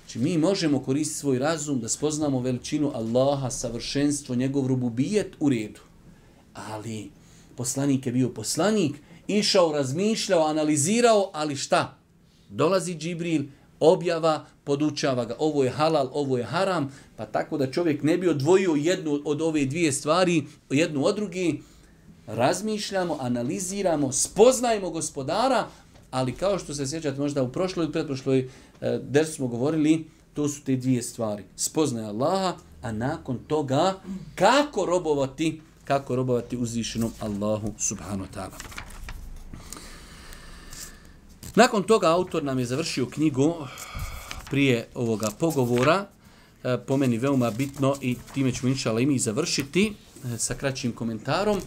Znači, 0.00 0.18
mi 0.18 0.38
možemo 0.38 0.82
koristiti 0.82 1.20
svoj 1.20 1.38
razum 1.38 1.80
da 1.80 1.88
spoznamo 1.88 2.40
veličinu 2.40 2.90
Allaha, 2.94 3.50
savršenstvo, 3.50 4.34
njegov 4.34 4.66
rububijet 4.66 5.36
u 5.40 5.48
redu. 5.48 5.80
Ali 6.54 7.10
poslanik 7.56 8.06
je 8.06 8.12
bio 8.12 8.28
poslanik, 8.28 8.96
išao, 9.28 9.72
razmišljao, 9.72 10.46
analizirao, 10.46 11.30
ali 11.32 11.56
šta? 11.56 11.98
Dolazi 12.48 12.94
Džibril, 12.94 13.42
objava, 13.82 14.44
podučava 14.64 15.24
ga 15.24 15.36
ovo 15.38 15.64
je 15.64 15.70
halal, 15.70 16.10
ovo 16.12 16.38
je 16.38 16.44
haram, 16.44 16.92
pa 17.16 17.26
tako 17.26 17.58
da 17.58 17.70
čovjek 17.70 18.02
ne 18.02 18.18
bi 18.18 18.28
odvojio 18.28 18.74
jednu 18.74 19.20
od 19.24 19.42
ove 19.42 19.64
dvije 19.64 19.92
stvari, 19.92 20.44
jednu 20.70 21.04
od 21.04 21.16
drugi, 21.16 21.62
razmišljamo, 22.26 23.16
analiziramo, 23.20 24.12
spoznajemo 24.12 24.90
gospodara, 24.90 25.66
ali 26.10 26.32
kao 26.32 26.58
što 26.58 26.74
se 26.74 26.86
sjećate 26.86 27.20
možda 27.20 27.42
u 27.42 27.52
prošloj 27.52 27.86
i 27.86 27.92
pretprošloj 27.92 28.38
e, 28.38 28.98
dersu 29.02 29.32
smo 29.32 29.46
govorili, 29.46 30.04
to 30.34 30.48
su 30.48 30.62
te 30.64 30.76
dvije 30.76 31.02
stvari. 31.02 31.44
Spoznaje 31.56 32.06
Allaha, 32.06 32.54
a 32.82 32.92
nakon 32.92 33.38
toga 33.46 33.94
kako 34.34 34.86
robovati, 34.86 35.60
kako 35.84 36.16
robovati 36.16 36.56
uzvišenom 36.56 37.12
Allahu 37.20 37.74
subhanahu 37.78 38.24
wa 38.24 38.38
ta'ala. 38.38 38.91
Nakon 41.54 41.82
toga 41.82 42.08
autor 42.08 42.44
nam 42.44 42.58
je 42.58 42.64
završio 42.64 43.06
knjigu 43.06 43.54
prije 44.50 44.88
ovoga 44.94 45.28
pogovora, 45.38 46.06
e, 46.64 46.78
po 46.86 46.96
meni 46.96 47.18
veoma 47.18 47.50
bitno 47.50 47.96
i 48.00 48.16
time 48.34 48.52
ćemo 48.52 48.68
inšala 48.68 49.00
i 49.00 49.06
mi 49.06 49.18
završiti 49.18 49.92
e, 50.24 50.38
sa 50.38 50.54
kraćim 50.54 50.92
komentarom. 50.92 51.60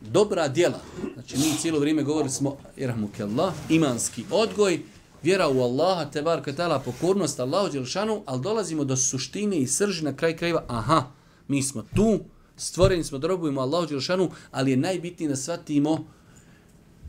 Dobra 0.00 0.48
djela, 0.48 0.80
znači 1.14 1.36
mi 1.36 1.58
cijelo 1.60 1.78
vrijeme 1.78 2.02
govorili 2.02 2.30
smo, 2.30 2.56
irahmukallah, 2.76 3.54
imanski 3.68 4.24
odgoj, 4.30 4.80
vjera 5.22 5.48
u 5.48 5.60
Allaha, 5.60 6.10
te 6.10 6.22
bar 6.22 6.44
katala, 6.44 6.78
pokornost 6.78 7.40
Allahu 7.40 7.72
Đelšanu, 7.72 8.22
ali 8.26 8.42
dolazimo 8.42 8.84
do 8.84 8.96
suštine 8.96 9.58
i 9.58 9.66
srži 9.66 10.04
na 10.04 10.16
kraj 10.16 10.36
krajeva, 10.36 10.64
aha, 10.68 11.04
mi 11.48 11.62
smo 11.62 11.84
tu, 11.96 12.20
stvoreni 12.56 13.04
smo 13.04 13.18
da 13.18 13.28
robujemo 13.28 13.60
Allahu 13.60 13.86
Đelšanu, 13.86 14.30
ali 14.50 14.70
je 14.70 14.76
najbitnije 14.76 15.28
da 15.28 15.36
shvatimo 15.36 16.04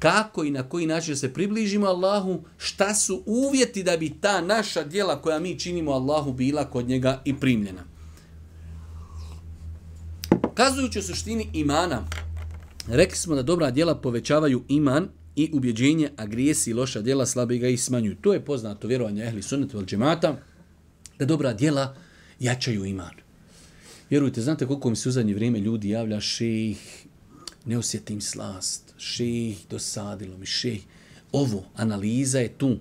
kako 0.04 0.44
i 0.44 0.52
na 0.52 0.64
koji 0.64 0.88
način 0.88 1.18
se 1.18 1.34
približimo 1.34 1.88
Allahu, 1.88 2.44
šta 2.58 2.96
su 2.96 3.24
uvjeti 3.26 3.84
da 3.84 3.98
bi 3.98 4.10
ta 4.22 4.42
naša 4.42 4.84
djela 4.84 5.22
koja 5.22 5.40
mi 5.40 5.60
činimo 5.60 5.92
Allahu 5.92 6.34
bila 6.34 6.66
kod 6.66 6.88
njega 6.88 7.22
i 7.26 7.40
primljena. 7.40 7.84
Kazujući 10.54 11.00
o 11.00 11.02
suštini 11.02 11.50
imana, 11.54 12.08
rekli 12.88 13.18
smo 13.18 13.36
da 13.36 13.44
dobra 13.44 13.72
djela 13.72 13.96
povećavaju 13.96 14.64
iman 14.68 15.08
i 15.36 15.50
ubjeđenje, 15.54 16.10
a 16.18 16.26
grijesi 16.26 16.70
i 16.70 16.74
loša 16.74 17.02
djela 17.02 17.26
slabe 17.26 17.58
ga 17.58 17.68
i 17.68 17.78
smanjuju. 17.78 18.16
To 18.22 18.34
je 18.34 18.46
poznato 18.46 18.88
vjerovanje 18.88 19.24
ehli 19.24 19.42
sunnetu 19.42 19.78
vel 19.78 19.86
džemata, 19.86 20.38
da 21.20 21.26
dobra 21.26 21.54
djela 21.54 21.96
jačaju 22.40 22.86
iman. 22.86 23.16
Vjerujte, 24.10 24.42
znate 24.42 24.68
koliko 24.68 24.90
mi 24.90 24.96
se 24.96 25.10
u 25.10 25.12
zadnje 25.12 25.34
vrijeme 25.34 25.60
ljudi 25.60 25.90
javlja 25.90 26.20
ših, 26.20 27.08
ne 27.66 27.78
osjetim 27.78 28.22
slast, 28.22 28.93
ših, 29.04 29.66
dosadilo 29.70 30.38
mi 30.38 30.46
ših. 30.46 30.84
Ovo, 31.32 31.64
analiza 31.76 32.40
je 32.40 32.58
tu. 32.58 32.78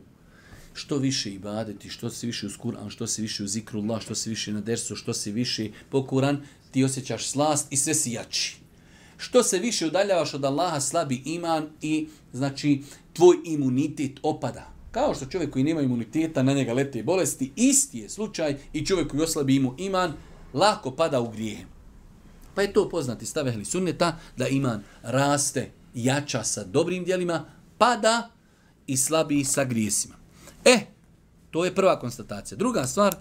Što 0.74 0.96
više 0.98 1.30
ibadeti, 1.30 1.90
što 1.90 2.10
se 2.10 2.26
više 2.26 2.46
uz 2.46 2.58
Kur'an, 2.58 2.90
što 2.90 3.06
se 3.06 3.22
više 3.22 3.44
uz 3.44 3.50
zikrullah, 3.50 4.02
što 4.02 4.14
se 4.14 4.30
više 4.30 4.52
na 4.52 4.60
dersu, 4.60 4.96
što 4.96 5.14
se 5.14 5.30
više 5.30 5.68
pokuran, 5.90 6.42
ti 6.70 6.84
osjećaš 6.84 7.26
slast 7.26 7.72
i 7.72 7.76
sve 7.76 7.94
si 7.94 8.12
jači. 8.12 8.56
Što 9.16 9.42
se 9.42 9.58
više 9.58 9.86
udaljavaš 9.86 10.34
od 10.34 10.44
Allaha, 10.44 10.80
slabi 10.80 11.22
iman 11.24 11.68
i 11.82 12.08
znači 12.32 12.82
tvoj 13.12 13.36
imunitet 13.44 14.12
opada. 14.22 14.72
Kao 14.90 15.14
što 15.14 15.26
čovjek 15.26 15.50
koji 15.50 15.64
nema 15.64 15.80
imuniteta, 15.80 16.42
na 16.42 16.52
njega 16.52 16.72
lete 16.72 17.02
bolesti, 17.02 17.52
isti 17.56 17.98
je 17.98 18.08
slučaj 18.08 18.56
i 18.72 18.86
čovjek 18.86 19.10
koji 19.10 19.22
oslabi 19.22 19.56
imu 19.56 19.74
iman, 19.78 20.12
lako 20.54 20.90
pada 20.90 21.20
u 21.20 21.30
grije. 21.30 21.66
Pa 22.54 22.62
je 22.62 22.72
to 22.72 22.88
poznati 22.88 23.26
stav 23.26 23.48
ehli 23.48 23.64
sunneta 23.64 24.18
da 24.36 24.48
iman 24.48 24.82
raste, 25.02 25.70
jača 25.94 26.44
sa 26.44 26.64
dobrim 26.64 27.04
dijelima, 27.04 27.44
pada 27.78 28.30
i 28.86 28.96
slabi 28.96 29.44
sa 29.44 29.64
grijesima. 29.64 30.14
E, 30.64 30.80
to 31.50 31.64
je 31.64 31.74
prva 31.74 31.98
konstatacija. 31.98 32.58
Druga 32.58 32.86
stvar, 32.86 33.16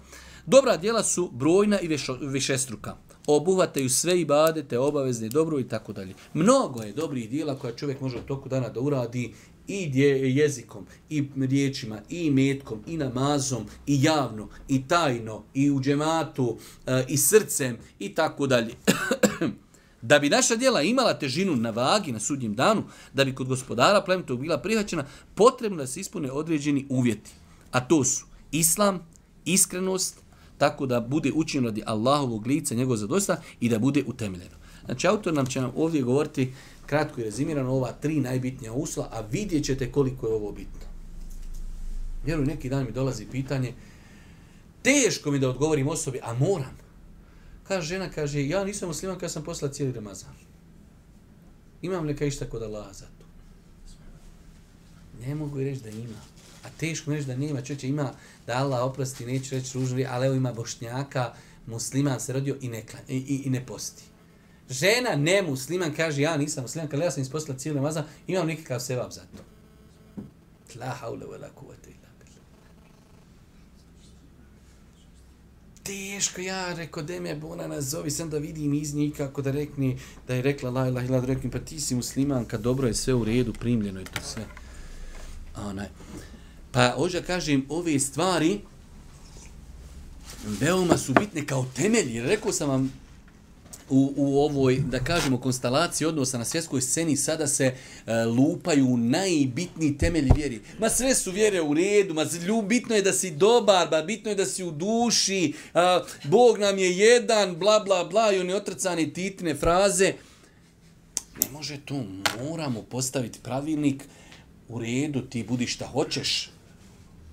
dobra 0.46 0.76
dijela 0.76 1.02
su 1.02 1.30
brojna 1.32 1.80
i 1.80 1.98
višestruka. 2.20 2.96
Obuhvataju 3.26 3.90
sve 3.90 4.20
i 4.20 4.24
badete, 4.24 4.78
obavezne, 4.78 5.28
dobro 5.28 5.60
i 5.60 5.68
tako 5.68 5.92
dalje. 5.92 6.14
Mnogo 6.34 6.82
je 6.82 6.92
dobrih 6.92 7.30
dijela 7.30 7.58
koja 7.58 7.76
čovjek 7.76 8.00
može 8.00 8.16
u 8.16 8.26
toku 8.26 8.48
dana 8.48 8.68
da 8.68 8.80
uradi 8.80 9.34
i 9.68 9.90
jezikom, 10.36 10.86
i 11.10 11.24
riječima, 11.36 12.00
i 12.08 12.30
metkom, 12.30 12.82
i 12.86 12.96
namazom, 12.96 13.66
i 13.86 14.02
javno, 14.02 14.48
i 14.68 14.88
tajno, 14.88 15.42
i 15.54 15.70
u 15.70 15.80
džematu, 15.80 16.56
e, 16.86 17.04
i 17.08 17.16
srcem, 17.16 17.76
i 17.98 18.14
tako 18.14 18.46
dalje. 18.46 18.74
da 20.02 20.18
bi 20.18 20.28
naša 20.28 20.56
djela 20.56 20.82
imala 20.82 21.18
težinu 21.18 21.56
na 21.56 21.70
vagi 21.70 22.12
na 22.12 22.20
sudnjem 22.20 22.54
danu, 22.54 22.84
da 23.12 23.24
bi 23.24 23.34
kod 23.34 23.48
gospodara 23.48 24.02
plemetog 24.02 24.40
bila 24.40 24.58
prihvaćena, 24.58 25.04
potrebno 25.34 25.78
da 25.78 25.86
se 25.86 26.00
ispune 26.00 26.30
određeni 26.30 26.86
uvjeti. 26.88 27.30
A 27.70 27.80
to 27.80 28.04
su 28.04 28.26
islam, 28.52 29.06
iskrenost, 29.44 30.18
tako 30.58 30.86
da 30.86 31.00
bude 31.00 31.32
učinjeno 31.34 31.68
radi 31.68 31.82
Allahovog 31.86 32.46
lica, 32.46 32.74
njegov 32.74 32.96
zadosta 32.96 33.40
i 33.60 33.68
da 33.68 33.78
bude 33.78 34.04
utemeljeno. 34.06 34.56
Znači, 34.84 35.06
autor 35.06 35.34
nam 35.34 35.46
će 35.46 35.60
nam 35.60 35.72
ovdje 35.76 36.02
govoriti 36.02 36.52
kratko 36.86 37.20
i 37.20 37.24
rezimirano 37.24 37.72
ova 37.72 37.92
tri 37.92 38.20
najbitnija 38.20 38.72
usla, 38.72 39.08
a 39.12 39.20
vidjet 39.20 39.64
ćete 39.64 39.92
koliko 39.92 40.26
je 40.26 40.34
ovo 40.34 40.52
bitno. 40.52 40.86
Vjeruj, 42.24 42.46
neki 42.46 42.68
dan 42.68 42.84
mi 42.84 42.92
dolazi 42.92 43.26
pitanje, 43.26 43.74
teško 44.82 45.30
mi 45.30 45.38
da 45.38 45.50
odgovorim 45.50 45.88
osobi, 45.88 46.18
a 46.22 46.34
moram. 46.34 46.81
Ta 47.72 47.80
žena, 47.80 48.10
kaže, 48.10 48.48
ja 48.48 48.64
nisam 48.64 48.88
musliman 48.88 49.18
kada 49.18 49.28
sam 49.28 49.44
poslala 49.44 49.72
cijeli 49.72 49.92
Ramazan. 49.92 50.34
Imam 51.82 52.06
neka 52.06 52.24
išta 52.24 52.44
kod 52.44 52.62
Allaha 52.62 52.92
za 52.92 53.06
to? 53.06 53.24
Ne 55.26 55.34
mogu 55.34 55.58
reći 55.58 55.80
da 55.80 55.88
ima. 55.88 56.20
A 56.64 56.68
teško 56.78 57.10
mi 57.10 57.16
reći 57.16 57.28
da 57.28 57.36
nema. 57.36 57.62
Čovječe, 57.62 57.88
ima 57.88 58.12
da 58.46 58.56
Allah 58.56 58.82
oprosti, 58.82 59.26
neću 59.26 59.54
reći 59.54 59.78
ružno, 59.78 60.04
ali 60.08 60.26
evo 60.26 60.34
ima 60.34 60.52
bošnjaka, 60.52 61.32
musliman 61.66 62.20
se 62.20 62.32
rodio 62.32 62.56
i 62.60 62.68
ne, 62.68 62.84
i, 63.08 63.16
i, 63.16 63.42
i 63.44 63.50
ne 63.50 63.66
posti. 63.66 64.02
Žena 64.70 65.16
ne 65.16 65.42
musliman 65.42 65.94
kaže 65.94 66.22
ja 66.22 66.36
nisam 66.36 66.62
musliman, 66.62 66.88
kada 66.88 67.04
ja 67.04 67.10
sam 67.10 67.22
isposlala 67.22 67.58
cijeli 67.58 67.76
Ramazan, 67.76 68.04
imam 68.26 68.46
nikakav 68.46 68.80
sevap 68.80 69.12
za 69.12 69.20
to. 69.20 69.42
La 70.80 70.86
haule 70.86 71.26
wa 71.26 71.40
la 71.40 71.48
illa 71.48 71.76
billah. 72.18 72.42
Teško 75.82 76.40
ja, 76.40 76.74
reko, 76.74 77.02
de 77.02 77.20
me 77.20 77.34
bona 77.34 77.66
nazovi, 77.66 78.10
sam 78.10 78.30
da 78.30 78.38
vidim 78.38 78.74
iz 78.74 78.94
njih 78.94 79.14
kako 79.16 79.42
da 79.42 79.50
rekni, 79.50 79.98
da 80.28 80.34
je 80.34 80.42
rekla 80.42 80.70
la 80.70 80.88
ilaha 80.88 81.06
illa, 81.06 81.20
da 81.20 81.26
rekni, 81.26 81.50
pa 81.50 81.58
ti 81.58 81.80
si 81.80 81.94
muslimanka, 81.94 82.58
dobro 82.58 82.88
je 82.88 82.94
sve 82.94 83.14
u 83.14 83.24
redu, 83.24 83.52
primljeno 83.52 84.00
je 84.00 84.04
to 84.04 84.20
sve. 84.22 84.46
Onaj. 85.56 85.88
Pa 86.72 86.94
ođa 86.96 87.20
kažem, 87.20 87.66
ove 87.68 87.98
stvari 88.00 88.60
veoma 90.46 90.98
su 90.98 91.12
bitne 91.12 91.46
kao 91.46 91.66
temelji. 91.76 92.20
Rekao 92.20 92.52
sam 92.52 92.68
vam 92.68 92.92
u, 93.90 94.12
u 94.16 94.40
ovoj, 94.40 94.78
da 94.78 94.98
kažemo, 94.98 95.40
konstalaciji 95.40 96.06
odnosa 96.06 96.38
na 96.38 96.44
svjetskoj 96.44 96.80
sceni 96.80 97.16
sada 97.16 97.46
se 97.46 97.64
e, 97.64 98.24
lupaju 98.24 98.96
najbitniji 98.96 99.98
temelji 99.98 100.30
vjeri. 100.36 100.60
Ma 100.78 100.88
sve 100.88 101.14
su 101.14 101.30
vjere 101.30 101.62
u 101.62 101.74
redu, 101.74 102.14
ma 102.14 102.24
bitno 102.68 102.94
je 102.94 103.02
da 103.02 103.12
si 103.12 103.30
dobar, 103.30 103.88
ba, 103.90 104.02
bitno 104.02 104.30
je 104.30 104.34
da 104.34 104.46
si 104.46 104.64
u 104.64 104.70
duši, 104.70 105.52
a, 105.74 106.04
Bog 106.24 106.58
nam 106.58 106.78
je 106.78 106.98
jedan, 106.98 107.56
bla, 107.56 107.80
bla, 107.80 108.04
bla, 108.04 108.32
i 108.32 108.40
oni 108.40 108.54
otrcani 108.54 109.12
titne 109.12 109.54
fraze. 109.54 110.12
Ne 111.42 111.50
može 111.52 111.80
to, 111.84 112.04
moramo 112.44 112.82
postaviti 112.82 113.38
pravilnik 113.42 114.04
u 114.68 114.78
redu, 114.78 115.20
ti 115.20 115.44
budi 115.48 115.66
šta 115.66 115.86
hoćeš. 115.86 116.50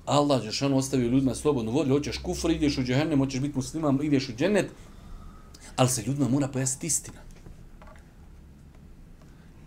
Allah 0.06 0.42
je 0.44 0.74
ostavio 0.74 1.10
ljudima 1.10 1.36
slobodnu 1.36 1.72
volju, 1.72 1.94
hoćeš 1.94 2.18
kufr, 2.18 2.52
ideš 2.52 2.78
u 2.78 2.84
džehennem, 2.84 3.20
hoćeš 3.20 3.40
biti 3.40 3.56
musliman, 3.56 4.00
ideš 4.04 4.30
u 4.30 4.34
džennet, 4.38 4.66
Ali 5.80 5.90
se 5.90 6.04
ljudima 6.08 6.30
mora 6.30 6.48
pojasniti 6.48 6.88
istina. 6.88 7.20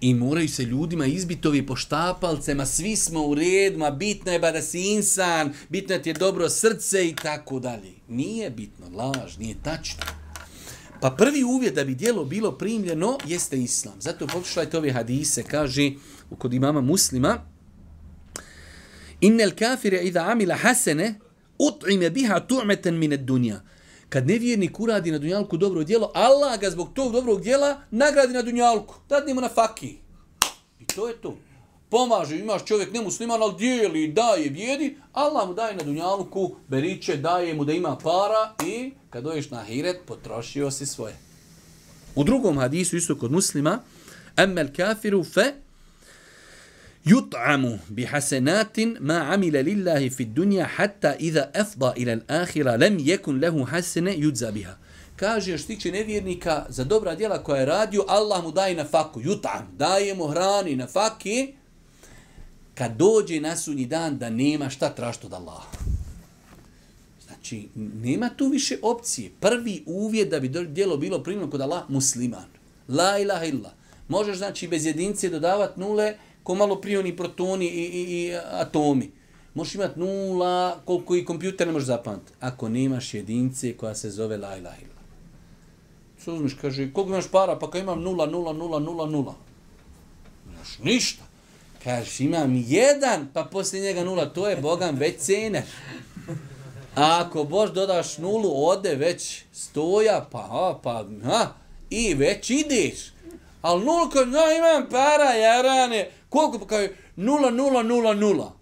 I 0.00 0.14
moraju 0.14 0.48
se 0.48 0.62
ljudima 0.62 1.06
izbiti 1.06 1.48
ovi 1.48 1.66
po 1.66 1.76
štapalcema, 1.76 2.66
svi 2.66 2.96
smo 2.96 3.26
u 3.26 3.34
redu, 3.34 3.78
ma 3.78 3.90
bitno 3.90 4.32
je 4.32 4.38
ba 4.38 4.50
da 4.50 4.62
si 4.62 4.80
insan, 4.80 5.52
bitno 5.68 5.94
je 5.94 6.02
ti 6.02 6.10
je 6.10 6.14
dobro 6.14 6.48
srce 6.48 7.08
i 7.08 7.14
tako 7.14 7.60
dalje. 7.60 7.92
Nije 8.08 8.50
bitno, 8.50 8.86
laž, 8.96 9.38
nije 9.38 9.54
tačno. 9.62 10.02
Pa 11.00 11.10
prvi 11.10 11.44
uvjet 11.44 11.74
da 11.74 11.84
bi 11.84 11.94
dijelo 11.94 12.24
bilo 12.24 12.58
primljeno 12.58 13.18
jeste 13.26 13.62
islam. 13.62 13.94
Zato 14.00 14.26
pokušajte 14.26 14.78
ove 14.78 14.92
hadise, 14.92 15.42
kaže 15.42 15.92
kod 16.38 16.54
imama 16.54 16.80
muslima, 16.80 17.46
Innel 19.20 19.50
kafire 19.58 19.98
idha 19.98 20.20
amila 20.20 20.54
hasene, 20.54 21.14
ut'ime 21.58 22.10
biha 22.10 22.40
tu'meten 22.40 22.98
mine 22.98 23.16
dunja 23.16 23.71
kad 24.12 24.26
nevjernik 24.26 24.80
uradi 24.80 25.10
na 25.10 25.18
dunjalku 25.18 25.56
dobro 25.56 25.84
djelo, 25.84 26.10
Allah 26.14 26.60
ga 26.60 26.70
zbog 26.70 26.88
tog 26.94 27.12
dobrog 27.12 27.42
djela 27.42 27.80
nagradi 27.90 28.32
na 28.32 28.42
dunjalku. 28.42 28.94
Dadni 29.08 29.34
mu 29.34 29.40
na 29.40 29.48
faki. 29.48 29.96
I 30.80 30.84
to 30.86 31.08
je 31.08 31.14
to. 31.14 31.36
Pomaže, 31.88 32.38
imaš 32.38 32.64
čovjek 32.64 32.92
nemusliman, 32.92 33.42
ali 33.42 33.54
dijeli, 33.58 34.08
daje, 34.08 34.50
bijedi. 34.50 34.96
Allah 35.12 35.48
mu 35.48 35.54
daje 35.54 35.76
na 35.76 35.82
dunjalku, 35.82 36.56
beriče, 36.68 37.16
daje 37.16 37.54
mu 37.54 37.64
da 37.64 37.72
ima 37.72 37.96
para 37.96 38.54
i 38.66 38.92
kad 39.10 39.24
doješ 39.24 39.50
na 39.50 39.62
hiret, 39.62 39.96
potrošio 40.06 40.70
si 40.70 40.86
svoje. 40.86 41.16
U 42.14 42.24
drugom 42.24 42.58
hadisu, 42.58 42.96
isto 42.96 43.18
kod 43.18 43.32
muslima, 43.32 43.78
emmel 44.36 44.68
kafiru 44.76 45.24
fe 45.24 45.52
yut'amu 47.04 47.78
bi 47.88 48.04
hasanatin 48.04 48.96
ma 49.00 49.32
amila 49.32 49.62
lillahi 49.62 50.10
fi 50.10 50.24
dunya 50.24 50.64
hatta 50.64 51.16
idha 51.18 51.50
afda 51.54 51.94
ila 51.96 52.12
al-akhirah 52.12 52.80
lam 52.80 52.98
yakun 52.98 53.40
lahu 53.42 53.64
hasana 53.64 54.10
yudza 54.10 54.52
biha. 54.52 54.76
Kaže 55.16 55.58
što 55.58 55.66
tiče 55.66 55.92
nevjernika 55.92 56.66
za 56.68 56.84
dobra 56.84 57.14
djela 57.14 57.42
koja 57.42 57.60
je 57.60 57.66
radio 57.66 58.04
Allah 58.08 58.44
mu 58.44 58.52
daje 58.52 58.74
na 58.74 58.84
faku 58.84 59.20
yut'am, 59.20 59.62
daje 59.78 60.14
mu 60.14 60.26
hrani 60.26 60.76
na 60.76 60.86
faki. 60.86 61.54
Kad 62.74 62.96
dođe 62.96 63.40
na 63.40 63.56
sunji 63.56 63.86
dan 63.86 64.18
da 64.18 64.30
nema 64.30 64.70
šta 64.70 64.90
tražiti 64.90 65.26
od 65.26 65.32
Allaha. 65.32 65.68
Znači 67.26 67.68
nema 68.02 68.30
tu 68.36 68.48
više 68.48 68.78
opcije. 68.82 69.30
Prvi 69.40 69.82
uvjet 69.86 70.30
da 70.30 70.40
bi 70.40 70.48
djelo 70.48 70.96
bilo 70.96 71.22
primljeno 71.22 71.50
kod 71.50 71.60
Allaha 71.60 71.86
musliman. 71.88 72.46
La 72.88 73.18
ilaha 73.18 73.44
illa. 73.44 73.74
Možeš 74.08 74.38
znači 74.38 74.68
bez 74.68 74.86
jedinice 74.86 75.28
dodavat 75.28 75.76
nule 75.76 76.14
ko 76.42 76.54
malo 76.54 76.80
prioni 76.80 77.16
protoni 77.16 77.66
i, 77.66 77.84
i, 77.84 78.26
i 78.26 78.34
atomi. 78.36 79.10
Možeš 79.54 79.74
imati 79.74 80.00
nula, 80.00 80.80
koliko 80.84 81.16
i 81.16 81.24
kompjuter 81.24 81.66
ne 81.66 81.72
možeš 81.72 81.86
zapamtiti. 81.86 82.32
Ako 82.40 82.68
nemaš 82.68 83.14
jedince 83.14 83.76
koja 83.76 83.94
se 83.94 84.10
zove 84.10 84.36
la 84.36 84.56
ilaha 84.56 84.76
illa. 84.80 85.02
Što 86.22 86.34
uzmiš, 86.34 86.54
kaže, 86.60 86.92
koliko 86.92 87.12
imaš 87.12 87.30
para? 87.30 87.58
Pa 87.58 87.70
kao 87.70 87.80
imam 87.80 88.02
nula, 88.02 88.26
nula, 88.26 88.52
nula, 88.52 88.78
nula, 88.78 89.06
nula. 89.06 89.34
Imaš 90.48 90.78
ništa. 90.82 91.24
Kažeš, 91.84 92.20
imam 92.20 92.64
jedan, 92.66 93.28
pa 93.32 93.44
poslije 93.44 93.82
njega 93.82 94.04
nula, 94.04 94.26
to 94.26 94.48
je 94.48 94.56
Bogan 94.56 94.96
već 94.96 95.20
cener. 95.20 95.62
A 96.94 97.24
ako 97.26 97.44
Bož 97.44 97.70
dodaš 97.70 98.18
nulu, 98.18 98.66
ode 98.66 98.94
već 98.94 99.42
stoja, 99.52 100.26
pa, 100.30 100.38
ha, 100.38 100.78
pa, 100.82 101.04
ha, 101.24 101.54
i 101.90 102.14
već 102.14 102.50
ideš. 102.50 103.12
Ali 103.62 103.84
nula, 103.84 104.08
no, 104.14 104.52
imam 104.58 104.88
para, 104.90 105.32
jarane, 105.34 106.10
koliko, 106.32 106.58
pa 106.58 106.66
kao, 106.66 106.86
nula, 107.16 107.50
nula. 108.14 108.52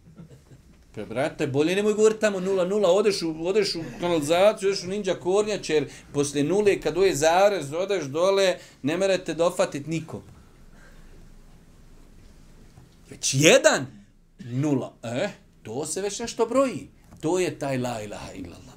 Pa, 0.94 1.04
brate, 1.04 1.46
bolje 1.46 1.76
nemoj 1.76 1.94
govoriti 1.94 2.20
tamo 2.20 2.40
nula, 2.40 2.64
nula, 2.64 2.90
odeš 2.90 3.22
u, 3.22 3.34
odeš 3.46 3.74
u 3.74 3.82
kanalizaciju, 4.00 4.68
odeš 4.68 4.84
u 4.84 4.86
ninja 4.86 5.14
kornjače, 5.14 5.74
jer 5.74 5.88
poslije 6.12 6.44
nule, 6.44 6.80
kad 6.80 6.98
uje 6.98 7.16
zarez, 7.16 7.72
odeš 7.72 8.04
dole, 8.04 8.58
ne 8.82 8.96
merete 8.96 9.34
dofatit 9.34 9.86
nikom. 9.86 10.22
Već 13.10 13.34
jedan, 13.34 13.86
nula. 14.38 14.92
E, 15.02 15.28
to 15.62 15.86
se 15.86 16.02
već 16.02 16.18
nešto 16.18 16.46
broji. 16.46 16.88
To 17.20 17.38
je 17.38 17.58
taj 17.58 17.78
la 17.78 18.02
ilaha 18.02 18.32
illallah. 18.32 18.74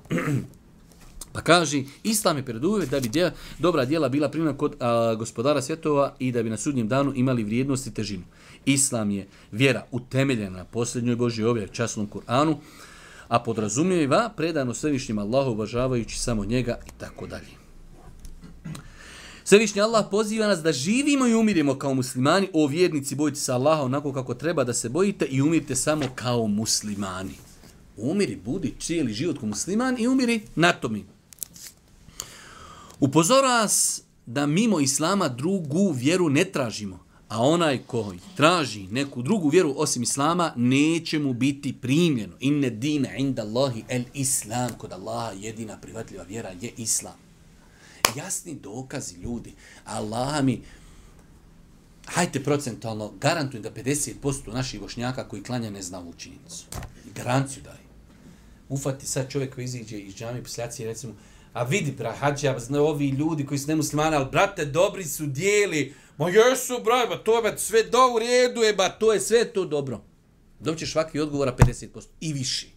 Pa 1.34 1.42
kaže, 1.42 1.84
islam 2.04 2.38
je 2.38 2.46
preduvjet 2.46 2.90
da 2.90 3.00
bi 3.00 3.10
djela, 3.10 3.32
dobra 3.60 3.86
djela 3.86 4.10
bila 4.10 4.30
primljena 4.30 4.58
kod 4.58 4.76
a, 4.80 5.16
gospodara 5.16 5.62
svjetova 5.62 6.16
i 6.20 6.32
da 6.32 6.44
bi 6.44 6.50
na 6.50 6.58
sudnjem 6.58 6.88
danu 6.88 7.14
imali 7.16 7.44
vrijednost 7.44 7.88
i 7.88 7.94
težinu. 7.94 8.24
Islam 8.66 9.12
je 9.12 9.28
vjera 9.52 9.86
utemeljena 9.92 10.58
na 10.58 10.66
posljednjoj 10.66 11.16
Božjoj 11.16 11.50
objavi 11.50 11.70
časnom 11.74 12.10
Kur'anu, 12.10 12.56
a 13.28 13.40
podrazumijeva 13.40 14.30
predano 14.38 14.74
svevišnjim 14.74 15.20
Allahu 15.20 15.52
uvažavajući 15.52 16.20
samo 16.20 16.46
njega 16.46 16.80
i 16.88 16.90
tako 16.98 17.28
dalje. 17.28 17.64
Svevišnji 19.44 19.82
Allah 19.82 20.06
poziva 20.12 20.48
nas 20.48 20.60
da 20.60 20.72
živimo 20.72 21.28
i 21.28 21.36
umirimo 21.36 21.78
kao 21.80 21.94
muslimani. 21.94 22.50
O 22.54 22.68
vjernici, 22.68 23.16
bojite 23.16 23.40
se 23.40 23.52
Allaha 23.52 23.82
onako 23.82 24.14
kako 24.14 24.34
treba 24.34 24.64
da 24.64 24.74
se 24.74 24.90
bojite 24.90 25.26
i 25.26 25.42
umirite 25.42 25.76
samo 25.76 26.06
kao 26.16 26.48
muslimani. 26.48 27.36
Umiri, 27.98 28.36
budi 28.46 28.74
cijeli 28.80 29.14
život 29.14 29.40
kao 29.40 29.50
musliman 29.50 29.96
i 30.00 30.08
umiri 30.08 30.42
na 30.56 30.74
to 30.74 30.90
mi. 30.90 31.06
Upozora 33.00 33.48
nas 33.48 34.02
da 34.26 34.46
mimo 34.46 34.80
Islama 34.80 35.28
drugu 35.28 35.92
vjeru 35.92 36.30
ne 36.30 36.46
tražimo. 36.46 37.03
A 37.34 37.42
onaj 37.42 37.78
ko 37.88 38.14
traži 38.36 38.88
neku 38.88 39.22
drugu 39.22 39.50
vjeru 39.50 39.74
osim 39.78 40.04
Islama, 40.04 40.54
neće 40.56 41.20
mu 41.20 41.34
biti 41.34 41.74
primljeno. 41.82 42.34
Inne 42.40 42.70
dine 42.70 43.16
inda 43.18 43.42
Allahi 43.42 43.84
el 43.90 44.04
Islam. 44.14 44.70
Kod 44.78 44.94
Allaha 44.94 45.32
jedina 45.32 45.78
privatljiva 45.78 46.24
vjera 46.24 46.50
je 46.62 46.72
Islam 46.78 47.24
jasni 48.16 48.56
dokazi 48.56 49.16
ljudi. 49.16 49.54
Allah 49.86 50.44
mi, 50.44 50.62
hajte 52.06 52.44
procentualno, 52.44 53.14
garantujem 53.22 53.64
da 53.64 53.72
50% 53.72 54.54
naših 54.54 54.82
bošnjaka 54.82 55.28
koji 55.28 55.44
klanja 55.44 55.70
ne 55.70 55.82
zna 55.82 56.00
učinicu. 56.00 56.66
Garanciju 57.16 57.64
daj. 57.64 57.84
Ufati 58.70 59.08
sad 59.08 59.30
čovjek 59.30 59.56
koji 59.56 59.66
iziđe 59.66 60.00
iz 60.00 60.16
džami 60.16 60.44
posljaci 60.44 60.84
i 60.84 60.86
recimo, 60.86 61.14
a 61.54 61.64
vidi, 61.64 61.92
brahađa, 61.92 62.58
ovi 62.80 63.10
ljudi 63.10 63.46
koji 63.46 63.58
su 63.58 63.68
nemuslimani, 63.68 64.16
ali 64.16 64.32
brate, 64.32 64.66
dobri 64.66 65.06
su 65.06 65.26
dijeli, 65.26 65.94
ma 66.18 66.30
jesu, 66.30 66.74
bra, 66.84 67.06
ba, 67.10 67.18
to 67.18 67.46
je 67.48 67.58
sve 67.58 67.84
do 67.84 68.14
u 68.16 68.20
redu, 68.20 68.62
je, 68.62 68.74
ba, 68.74 68.90
to 68.90 69.14
je 69.14 69.20
sve 69.20 69.54
to 69.54 69.66
dobro. 69.66 70.02
Dobćeš 70.60 70.92
svaki 70.92 71.20
odgovora 71.20 71.56
50% 71.58 72.06
i 72.22 72.34
više. 72.34 72.68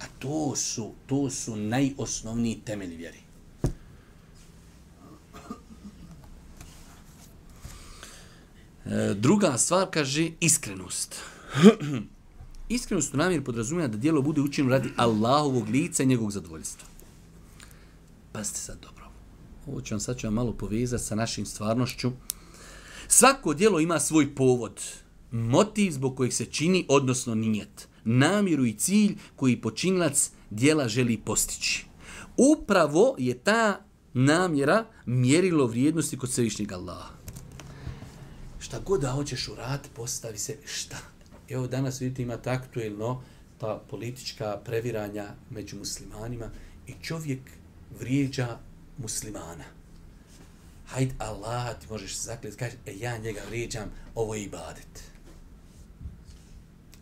A 0.00 0.04
to 0.18 0.56
su, 0.56 0.92
to 1.06 1.30
su 1.30 1.56
najosnovniji 1.56 2.60
temelji 2.64 2.96
vjeri. 2.96 3.18
E, 8.86 9.14
druga 9.14 9.58
stvar 9.58 9.86
kaže 9.90 10.30
iskrenost. 10.40 11.16
iskrenost 12.68 13.14
u 13.14 13.16
namjeru 13.16 13.44
podrazumija 13.44 13.88
da 13.88 13.96
dijelo 13.96 14.22
bude 14.22 14.40
učinjeno 14.40 14.76
radi 14.76 14.88
Allahovog 14.96 15.68
lica 15.68 16.02
i 16.02 16.06
njegovog 16.06 16.32
zadovoljstva. 16.32 16.88
Pazite 18.32 18.58
sad 18.58 18.78
dobro. 18.80 19.05
Ovo 19.66 19.80
ću 19.80 19.94
vam 19.94 20.00
sad 20.00 20.18
ću 20.18 20.26
vam 20.26 20.34
malo 20.34 20.52
povezati 20.52 21.04
sa 21.04 21.14
našim 21.14 21.46
stvarnošću. 21.46 22.12
Svako 23.08 23.54
dijelo 23.54 23.80
ima 23.80 24.00
svoj 24.00 24.34
povod, 24.34 24.82
motiv 25.30 25.90
zbog 25.90 26.16
kojeg 26.16 26.32
se 26.32 26.44
čini, 26.44 26.86
odnosno 26.88 27.34
nijet, 27.34 27.88
namjeru 28.04 28.64
i 28.66 28.72
cilj 28.72 29.16
koji 29.36 29.60
počinilac 29.60 30.30
dijela 30.50 30.88
želi 30.88 31.16
postići. 31.16 31.86
Upravo 32.36 33.14
je 33.18 33.38
ta 33.38 33.84
namjera 34.12 34.86
mjerilo 35.06 35.66
vrijednosti 35.66 36.18
kod 36.18 36.30
svevišnjeg 36.30 36.72
Allaha 36.72 37.16
šta 38.66 38.80
god 38.80 39.00
da 39.00 39.10
hoćeš 39.10 39.48
uraditi, 39.48 39.88
postavi 39.94 40.38
se 40.38 40.56
šta. 40.64 40.96
Evo 41.48 41.66
danas 41.66 42.00
vidite 42.00 42.22
ima 42.22 42.38
aktuelno 42.44 43.22
ta 43.58 43.82
politička 43.90 44.60
previranja 44.64 45.26
među 45.50 45.76
muslimanima 45.76 46.50
i 46.86 46.92
čovjek 47.02 47.40
vrijeđa 47.98 48.58
muslimana. 48.98 49.64
Hajde 50.86 51.14
Allah, 51.18 51.80
ti 51.80 51.86
možeš 51.90 52.16
zakljeti, 52.16 52.56
kaže, 52.56 52.76
e, 52.86 52.94
ja 52.96 53.18
njega 53.18 53.40
vrijeđam, 53.48 53.90
ovo 54.14 54.34
je 54.34 54.42
ibadet. 54.42 55.02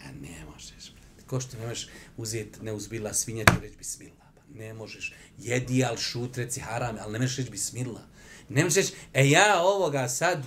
A 0.04 0.06
ne 0.22 0.44
možeš, 0.52 0.92
brate. 0.92 1.26
Ko 1.26 1.40
što 1.40 1.58
ne 1.58 1.66
možeš 1.66 1.88
uzeti 2.16 2.62
neuzbila 2.62 3.14
svinja, 3.14 3.44
ti 3.44 3.52
reći 3.62 3.76
bismillah. 3.76 4.28
Pa 4.34 4.58
ne 4.58 4.74
možeš. 4.74 5.14
Jedi, 5.38 5.84
al 5.84 5.96
šutreci, 5.96 6.60
haram, 6.60 6.96
ali 7.00 7.12
ne 7.12 7.18
možeš 7.18 7.36
reći 7.36 7.50
bismillah. 7.50 8.02
Ne 8.48 8.64
možeš 8.64 8.76
reći, 8.76 8.94
e 9.14 9.30
ja 9.30 9.62
ovoga 9.62 10.08
sad, 10.08 10.44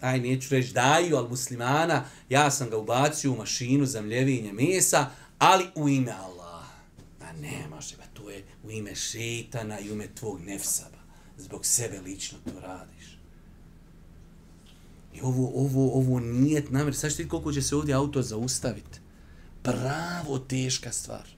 aj 0.00 0.20
neću 0.20 0.54
reći 0.54 0.72
daju, 0.72 1.16
al 1.16 1.28
muslimana, 1.28 2.04
ja 2.28 2.50
sam 2.50 2.70
ga 2.70 2.76
ubacio 2.76 3.32
u 3.32 3.36
mašinu 3.36 3.86
za 3.86 4.02
mljevinje 4.02 4.52
mesa, 4.52 5.10
ali 5.38 5.64
u 5.74 5.88
ime 5.88 6.12
Allah. 6.12 6.64
A 6.64 6.70
pa 7.20 7.32
ne 7.32 7.68
može, 7.70 7.96
u 8.64 8.70
ime 8.70 8.94
šetana 8.94 9.80
i 9.80 9.90
u 9.90 9.92
ime 9.92 10.08
tvog 10.14 10.40
nefsaba. 10.40 10.98
Zbog 11.38 11.66
sebe 11.66 12.00
lično 12.00 12.38
to 12.44 12.60
radiš. 12.60 13.18
I 15.14 15.20
ovo, 15.20 15.52
ovo, 15.54 15.92
ovo 15.94 16.20
nije 16.20 16.64
namjer. 16.70 16.94
Sad 16.94 17.12
što 17.12 17.28
koliko 17.28 17.52
će 17.52 17.62
se 17.62 17.76
ovdje 17.76 17.94
auto 17.94 18.22
zaustaviti? 18.22 18.98
Pravo 19.62 20.38
teška 20.38 20.92
stvar. 20.92 21.28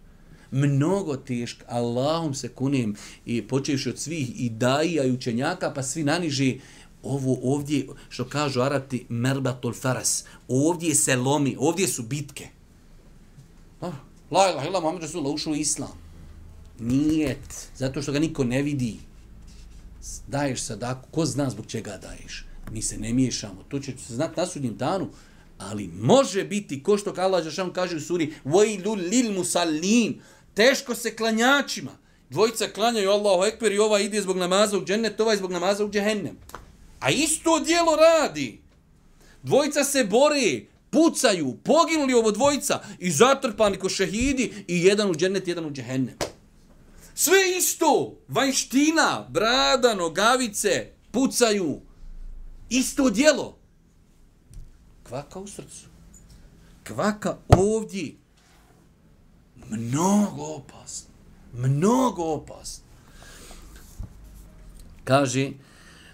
Mnogo 0.51 1.17
teška. 1.17 1.65
Allahom 1.69 2.35
se 2.35 2.49
kunim 2.49 2.97
i 3.27 3.49
počeš 3.49 3.87
od 3.87 3.99
svih 3.99 4.41
i 4.41 4.51
daija 4.51 5.05
i 5.05 5.13
učenjaka, 5.13 5.73
pa 5.75 5.83
svi 5.83 6.05
naniži 6.05 6.61
ovo 7.03 7.39
ovdje, 7.43 7.87
što 8.09 8.29
kažu 8.29 8.61
Arati, 8.61 9.07
merbatul 9.09 9.73
faras, 9.73 10.25
ovdje 10.49 10.95
se 10.95 11.17
lomi, 11.17 11.57
ovdje 11.59 11.89
su 11.89 12.03
bitke. 12.03 12.49
Ah, 13.81 13.93
la 14.31 14.51
ilaha 14.51 14.67
illa 14.67 14.81
Muhammed 14.81 15.03
Rasulullah 15.03 15.35
ušao 15.35 15.53
u 15.53 15.57
islam. 15.57 16.04
Nijet, 16.79 17.69
zato 17.77 18.03
što 18.03 18.13
ga 18.13 18.19
niko 18.19 18.45
ne 18.45 18.63
vidi. 18.63 18.97
Daješ 20.27 20.63
sadaku, 20.63 21.09
ko 21.11 21.27
zna 21.27 21.51
zbog 21.51 21.67
čega 21.67 21.97
daješ. 21.97 22.47
Mi 22.73 22.83
se 22.83 22.99
ne 22.99 23.13
miješamo, 23.13 23.65
to 23.69 23.79
će 23.79 23.93
se 24.07 24.15
znati 24.15 24.41
na 24.41 24.47
sudnjem 24.47 24.77
danu, 24.77 25.09
ali 25.59 25.91
može 26.01 26.45
biti, 26.45 26.83
ko 26.83 26.99
što 26.99 27.15
Allah 27.17 27.45
Žešan 27.45 27.73
kaže 27.73 27.97
u 27.97 28.01
suri, 28.01 28.35
vojlu 28.45 28.95
lil 28.95 29.33
musallin, 29.33 30.21
teško 30.55 30.95
se 30.95 31.17
klanjačima. 31.17 31.91
Dvojica 32.31 32.69
klanjaju 32.69 33.11
Allahu 33.11 33.45
Ekber 33.45 33.73
i 33.73 33.79
ova 33.79 34.01
ide 34.01 34.23
zbog 34.23 34.37
namaza 34.37 34.79
u 34.79 34.85
džennet, 34.85 35.21
ova 35.21 35.37
zbog 35.37 35.53
namaza 35.53 35.85
u 35.85 35.91
džehennem. 35.91 36.37
A 37.01 37.11
isto 37.11 37.61
dijelo 37.61 37.97
radi. 37.97 38.61
Dvojica 39.43 39.85
se 39.85 40.05
bore, 40.05 40.61
pucaju, 40.91 41.57
poginuli 41.65 42.15
ovo 42.15 42.31
dvojica 42.31 42.81
i 42.99 43.11
zatrpani 43.11 43.77
ko 43.77 43.89
šehidi 43.89 44.53
i 44.69 44.85
jedan 44.85 45.11
u 45.11 45.15
džennet, 45.15 45.49
jedan 45.49 45.65
u 45.65 45.71
džehennem. 45.71 46.15
Sve 47.15 47.57
isto, 47.59 48.19
vanština, 48.29 49.27
brada, 49.31 49.95
nogavice, 49.95 50.93
pucaju. 51.11 51.81
Isto 52.69 53.11
dijelo. 53.11 53.59
Kvaka 55.03 55.39
u 55.39 55.47
srcu. 55.47 55.87
Kvaka 56.87 57.37
ovdje. 57.49 58.15
Mnogo 59.71 60.43
opasno. 60.43 61.11
Mnogo 61.53 62.23
opasno. 62.23 62.85
Kaže, 65.05 65.51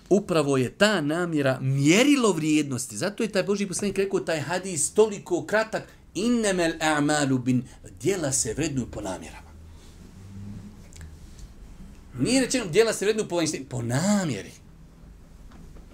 upravo 0.08 0.56
je 0.56 0.78
ta 0.78 1.00
namjera 1.00 1.60
mjerilo 1.60 2.32
vrijednosti. 2.32 2.96
Zato 2.96 3.22
je 3.22 3.32
taj 3.32 3.42
Boži 3.42 3.66
poslanik 3.66 3.98
rekao 3.98 4.20
taj 4.20 4.40
hadis 4.40 4.94
toliko 4.94 5.46
kratak 5.46 5.82
innemel 6.14 6.72
a'malu 6.80 7.38
bin 7.38 7.68
djela 8.00 8.32
se 8.32 8.54
vrednuju 8.54 8.90
po 8.90 9.00
namjerama. 9.00 9.49
Nije 12.18 12.40
rečeno 12.40 12.66
djela 12.66 12.92
se 12.92 13.04
vrednu 13.04 13.28
po, 13.28 13.40
po 13.68 13.82
namjeri. 13.82 14.52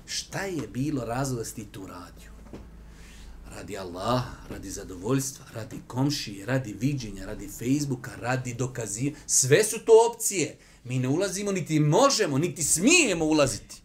Šta 0.07 0.41
je 0.41 0.69
bilo 0.69 1.05
razlog 1.05 1.39
da 1.39 1.45
si 1.45 1.64
tu 1.64 1.87
radio? 1.87 2.37
radi 3.57 3.79
Allaha, 3.79 4.37
radi 4.51 4.71
zadovoljstva, 4.71 5.45
radi 5.55 5.81
komšije, 5.87 6.47
radi 6.47 6.77
viđenja, 6.81 7.27
radi 7.27 7.49
Facebooka, 7.49 8.11
radi 8.21 8.55
dokazija. 8.55 9.12
Sve 9.27 9.64
su 9.64 9.79
to 9.79 9.93
opcije. 10.11 10.57
Mi 10.85 10.99
ne 10.99 11.09
ulazimo, 11.09 11.53
niti 11.53 11.81
možemo, 11.81 12.39
niti 12.39 12.62
smijemo 12.62 13.25
ulaziti. 13.25 13.83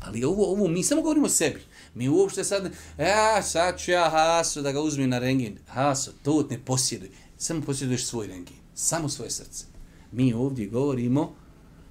Ali 0.00 0.24
ovo, 0.24 0.52
ovo 0.52 0.68
mi 0.68 0.82
samo 0.82 1.02
govorimo 1.02 1.26
o 1.26 1.28
sebi. 1.28 1.60
Mi 1.94 2.08
uopšte 2.08 2.44
sad, 2.44 2.72
ja, 2.98 3.42
sad 3.42 3.78
ću 3.78 3.90
ja 3.90 4.10
Haso 4.10 4.62
da 4.62 4.72
ga 4.72 4.80
uzmem 4.80 5.10
na 5.10 5.18
rengin. 5.18 5.58
Haso, 5.66 6.12
to 6.22 6.46
ne 6.50 6.58
posjeduj. 6.64 7.10
Samo 7.38 7.62
posjeduješ 7.62 8.06
svoj 8.06 8.26
rengin. 8.26 8.56
Samo 8.74 9.08
svoje 9.08 9.30
srce. 9.30 9.64
Mi 10.12 10.32
ovdje 10.32 10.66
govorimo 10.66 11.34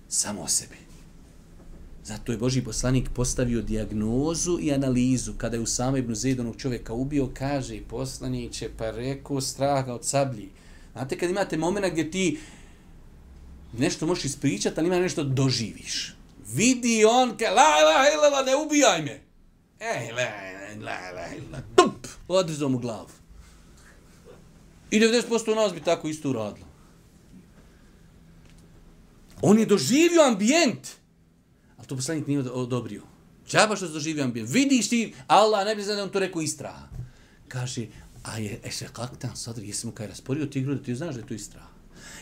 samo 0.10 0.42
o 0.42 0.48
sebi. 0.48 0.86
Zato 2.04 2.32
je 2.32 2.38
Boži 2.38 2.62
poslanik 2.62 3.10
postavio 3.10 3.62
dijagnozu 3.62 4.58
i 4.62 4.74
analizu. 4.74 5.34
Kada 5.38 5.56
je 5.56 5.62
u 5.62 5.66
samoj 5.66 6.00
ibn 6.00 6.16
Zaidonog 6.16 6.56
čovjeka 6.58 6.94
ubio, 6.94 7.30
kaže 7.34 7.82
poslaniće, 7.90 8.70
pa 8.78 8.92
rekao 8.92 9.42
straha 9.42 9.94
od 9.94 10.06
sablji. 10.06 10.50
Znate, 10.94 11.18
kad 11.18 11.30
imate 11.30 11.58
momena 11.58 11.90
gdje 11.90 12.12
ti 12.12 12.40
nešto 13.78 14.06
možeš 14.06 14.26
ispričati, 14.26 14.80
ali 14.80 14.88
ima 14.88 15.00
nešto 15.00 15.24
doživiš. 15.24 16.16
Vidi 16.54 17.06
on, 17.06 17.38
ka, 17.38 17.46
la, 17.46 17.62
la, 17.62 18.22
la, 18.22 18.38
la, 18.38 18.46
ne 18.46 18.56
ubijaj 18.56 19.02
me. 19.02 19.22
Ej, 19.80 20.12
la, 20.12 20.24
la, 20.86 21.12
la, 21.12 21.28
la, 21.52 21.62
tup, 21.76 22.08
odrezao 22.28 22.70
mu 22.70 22.78
glavu. 22.78 23.10
I 24.92 25.00
90% 25.00 25.56
nas 25.56 25.74
bi 25.74 25.80
tako 25.80 26.08
isto 26.08 26.30
uradilo. 26.30 26.65
On 29.48 29.60
je 29.60 29.66
doživio 29.66 30.22
ambijent. 30.22 30.88
Ali 31.78 31.88
to 31.88 31.96
poslanik 31.96 32.28
nije 32.28 32.52
odobrio. 32.52 33.02
Čaba 33.48 33.76
što 33.76 33.88
se 33.88 33.94
doživio 33.94 34.24
ambijent. 34.24 34.50
Vidiš 34.50 34.90
ti, 34.90 35.14
Allah 35.28 35.66
ne 35.66 35.76
bi 35.76 35.84
znao 35.84 35.96
da 35.96 36.04
on 36.04 36.10
to 36.10 36.20
rekao 36.20 36.42
istraha. 36.42 36.88
Kaže, 37.48 37.88
a 38.24 38.38
je, 38.38 38.60
e 38.64 38.72
se 38.72 38.88
kak 38.94 39.18
tam 39.20 39.36
sad, 39.36 39.58
jesi 39.58 39.88
mu 39.88 39.94
kaj 39.94 40.08
rasporio 40.08 40.46
tigru 40.46 40.76
da 40.76 40.84
ti 40.84 40.96
znaš 40.96 41.16
da 41.16 41.22
je 41.22 41.28
to 41.28 41.34
istraha. 41.34 41.68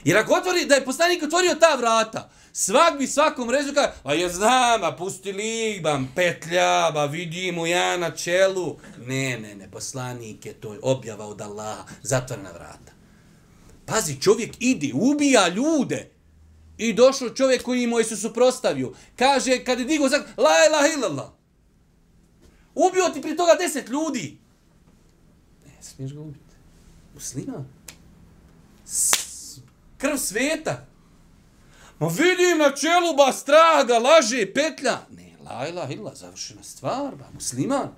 Jer 0.04 0.18
ako 0.18 0.34
otvori, 0.34 0.66
da 0.66 0.76
je 0.76 0.86
poslanik 0.86 1.24
otvorio 1.24 1.56
ta 1.56 1.76
vrata, 1.76 2.30
svak 2.54 2.98
bi 2.98 3.08
svakom 3.08 3.50
rezu 3.50 3.74
kada, 3.74 3.96
a 4.04 4.14
ja 4.14 4.30
znam, 4.30 4.84
a 4.84 4.96
pusti 4.96 5.32
libam, 5.32 6.12
petlja, 6.16 6.92
ba 6.92 7.06
vidimo 7.06 7.66
ja 7.66 7.98
na 7.98 8.12
čelu. 8.12 8.78
Ne, 9.08 9.40
ne, 9.40 9.56
ne, 9.56 9.72
poslanik 9.72 10.46
je 10.46 10.54
to 10.54 10.78
objava 10.82 11.26
od 11.26 11.42
Allaha, 11.42 11.86
zatvorena 12.02 12.52
vrata. 12.52 12.92
Pazi, 13.86 14.22
čovjek 14.22 14.52
ide, 14.60 14.92
ubija 14.94 15.48
ljude. 15.48 16.13
I 16.84 16.94
došao 16.94 17.30
čovjek 17.30 17.64
koji 17.64 17.88
mu 17.88 18.00
je 18.00 18.06
se 18.06 18.18
suprostavio. 18.18 18.94
Kaže, 19.16 19.64
kad 19.64 19.80
je 19.80 19.86
digo 19.86 20.10
zak, 20.10 20.22
la 20.38 20.52
ilaha 20.68 20.88
illallah. 20.94 21.30
Ubio 22.76 23.10
ti 23.14 23.22
pri 23.22 23.38
toga 23.38 23.56
deset 23.60 23.90
ljudi. 23.90 24.38
Ne, 25.66 25.72
smiješ 25.82 26.14
ga 26.14 26.20
ubiti. 26.20 26.56
Muslima. 27.14 27.66
S 28.86 29.60
krv 29.98 30.18
sveta. 30.18 30.86
Ma 32.00 32.08
vidim 32.08 32.58
na 32.58 32.76
čelu 32.76 33.16
ba 33.18 33.32
straga, 33.34 34.00
laže, 34.00 34.54
petlja. 34.54 34.98
Ne, 35.10 35.36
la 35.46 35.68
ilaha 35.68 35.94
illallah, 35.94 36.16
završena 36.16 36.64
stvar, 36.64 37.16
ba, 37.16 37.26
musliman. 37.34 37.96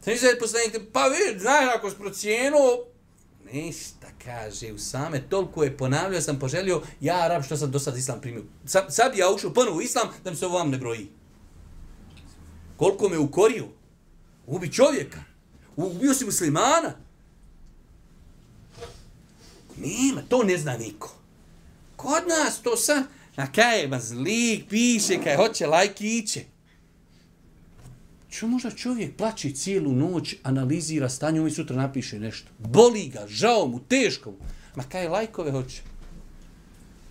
Sve 0.00 0.12
je 0.12 0.38
poslanik, 0.38 0.80
pa 0.92 1.06
vidi, 1.08 1.40
znaš, 1.40 1.74
ako 1.76 1.90
s 1.90 1.94
procijenuo, 1.94 2.84
ništa 3.52 4.01
kaže 4.24 4.72
u 4.72 4.78
same, 4.78 5.20
toliko 5.28 5.64
je 5.64 5.76
ponavljao, 5.76 6.20
sam 6.20 6.38
poželio, 6.38 6.82
ja 7.00 7.16
Arab 7.24 7.42
što 7.42 7.56
sam 7.56 7.70
do 7.70 7.78
sad 7.78 7.96
islam 7.96 8.20
primio. 8.20 8.42
Sad, 8.66 8.94
sad 8.94 9.16
ja 9.16 9.30
ušao 9.30 9.52
ponovo 9.54 9.76
u 9.76 9.82
islam, 9.82 10.08
da 10.24 10.30
mi 10.30 10.36
se 10.36 10.46
ovo 10.46 10.58
vam 10.58 10.70
ne 10.70 10.78
broji. 10.78 11.08
Koliko 12.76 13.08
me 13.08 13.18
ukorio. 13.18 13.64
Ubi 14.46 14.72
čovjeka. 14.72 15.22
Ubio 15.76 16.14
si 16.14 16.24
muslimana. 16.24 16.94
Nema, 19.76 20.22
to 20.28 20.42
ne 20.42 20.58
zna 20.58 20.76
niko. 20.76 21.14
Kod 21.96 22.22
nas 22.28 22.62
to 22.62 22.76
sad, 22.76 23.04
na 23.36 23.52
kaj 23.52 23.80
je 23.80 23.88
mazlik, 23.88 24.68
piše, 24.68 25.22
kaj 25.24 25.36
hoće 25.36 25.66
lajkiće. 25.66 26.44
Čo 28.32 28.46
možda 28.48 28.70
čovjek 28.70 29.16
plaći 29.16 29.54
cijelu 29.54 29.92
noć, 29.92 30.34
analizira 30.42 31.08
stanje, 31.08 31.40
ovaj 31.40 31.50
sutra 31.50 31.76
napiše 31.76 32.18
nešto. 32.18 32.48
Boli 32.58 33.08
ga, 33.08 33.26
žao 33.28 33.66
mu, 33.66 33.80
teško 33.80 34.30
mu. 34.30 34.36
Ma 34.76 34.82
kaj 34.82 35.08
lajkove 35.08 35.50
hoće? 35.50 35.82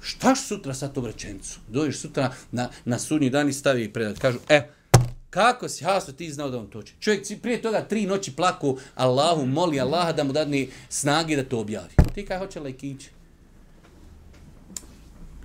Štaš 0.01 0.47
sutra 0.47 0.73
sa 0.73 0.87
tom 0.87 1.05
rečencu? 1.05 1.59
Dođeš 1.69 1.99
sutra 1.99 2.33
na, 2.51 2.69
na 2.85 2.99
sudnji 2.99 3.29
dan 3.29 3.49
i 3.49 3.53
stavi 3.53 3.93
predat. 3.93 4.19
Kažu, 4.19 4.39
e, 4.49 4.69
kako 5.29 5.69
si, 5.69 5.83
Haso 5.83 6.11
ti 6.11 6.33
znao 6.33 6.49
da 6.49 6.59
on 6.59 6.67
toče? 6.67 6.93
Čovjek 6.99 7.41
prije 7.41 7.61
toga 7.61 7.81
tri 7.81 8.05
noći 8.05 8.35
plaku 8.35 8.77
Allahu, 8.95 9.45
moli 9.45 9.79
Allaha 9.79 10.11
da 10.11 10.23
mu 10.23 10.33
dadne 10.33 10.67
snage 10.89 11.35
da 11.35 11.43
to 11.43 11.59
objavi. 11.59 11.93
Ti 12.15 12.25
kaj 12.25 12.37
hoće 12.37 12.59
lajkiće? 12.59 13.09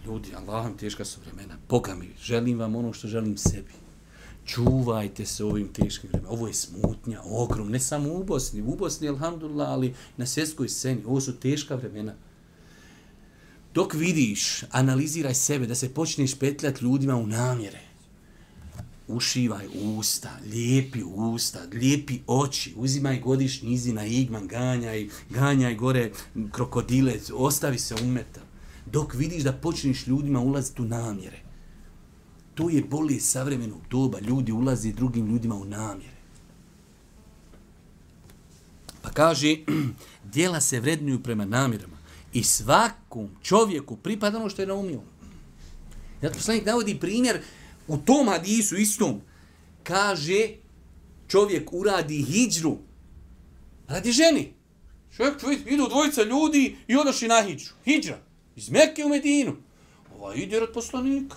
Ljudi, 0.06 0.28
Allahom 0.36 0.76
teška 0.76 1.04
su 1.04 1.20
vremena. 1.20 1.56
Boga 1.68 1.94
mi, 1.94 2.08
želim 2.22 2.58
vam 2.58 2.76
ono 2.76 2.92
što 2.92 3.08
želim 3.08 3.36
sebi 3.36 3.85
čuvajte 4.46 5.26
se 5.26 5.44
ovim 5.44 5.68
teškim 5.68 6.10
vremenima. 6.12 6.32
Ovo 6.32 6.46
je 6.46 6.54
smutnja, 6.54 7.22
ogrom, 7.24 7.70
ne 7.70 7.80
samo 7.80 8.12
u 8.12 8.24
Bosni, 8.24 8.62
u 8.62 8.76
Bosni, 8.76 9.08
alhamdulillah, 9.08 9.68
ali 9.68 9.94
na 10.16 10.26
svjetskoj 10.26 10.68
sceni. 10.68 11.02
Ovo 11.06 11.20
su 11.20 11.36
teška 11.36 11.74
vremena. 11.74 12.14
Dok 13.74 13.94
vidiš, 13.94 14.62
analiziraj 14.70 15.34
sebe, 15.34 15.66
da 15.66 15.74
se 15.74 15.94
počneš 15.94 16.38
petljati 16.38 16.84
ljudima 16.84 17.16
u 17.16 17.26
namjere. 17.26 17.80
Ušivaj 19.08 19.66
usta, 19.98 20.38
lijepi 20.52 21.02
usta, 21.02 21.58
lijepi 21.72 22.18
oči, 22.26 22.72
uzimaj 22.76 23.20
godišnji 23.20 23.72
izi 23.72 23.92
na 23.92 24.06
igman, 24.06 24.48
ganjaj, 24.48 25.08
ganjaj 25.30 25.74
gore 25.74 26.10
krokodile, 26.52 27.14
ostavi 27.34 27.78
se 27.78 27.94
umeta. 28.02 28.40
Dok 28.86 29.14
vidiš 29.14 29.42
da 29.42 29.52
počneš 29.52 30.06
ljudima 30.06 30.40
ulaziti 30.40 30.82
u 30.82 30.84
namjere. 30.84 31.45
To 32.56 32.70
je 32.70 32.82
bolje 32.82 33.20
savremenog 33.20 33.80
doba. 33.90 34.20
Ljudi 34.20 34.52
ulazi 34.52 34.92
drugim 34.92 35.26
ljudima 35.26 35.54
u 35.54 35.64
namjere. 35.64 36.16
Pa 39.02 39.10
kaže, 39.10 39.56
dijela 40.34 40.60
se 40.60 40.80
vrednuju 40.80 41.22
prema 41.22 41.44
namjerama. 41.44 41.96
I 42.32 42.42
svakom 42.42 43.28
čovjeku 43.42 43.96
pripada 43.96 44.38
ono 44.38 44.48
što 44.50 44.62
je 44.62 44.68
naumio. 44.68 45.00
Zato 46.22 46.34
poslanik 46.34 46.66
navodi 46.66 47.00
primjer 47.00 47.40
u 47.88 47.96
tom 47.96 48.28
hadisu 48.28 48.76
istom. 48.76 49.20
Kaže, 49.82 50.48
čovjek 51.28 51.72
uradi 51.72 52.22
hijđru 52.22 52.76
radi 53.88 54.12
ženi. 54.12 54.52
Čovjek, 55.16 55.40
čovjek, 55.40 55.60
idu 55.66 55.88
dvojica 55.88 56.22
ljudi 56.22 56.76
i 56.88 56.96
odoši 56.96 57.28
na 57.28 57.42
hijđru. 57.46 57.74
Hijđra. 57.84 58.18
Iz 58.56 58.70
Mekke 58.70 59.04
u 59.04 59.08
Medinu. 59.08 59.56
Ova 60.14 60.34
ide 60.34 60.62
od 60.62 60.72
poslanika. 60.74 61.36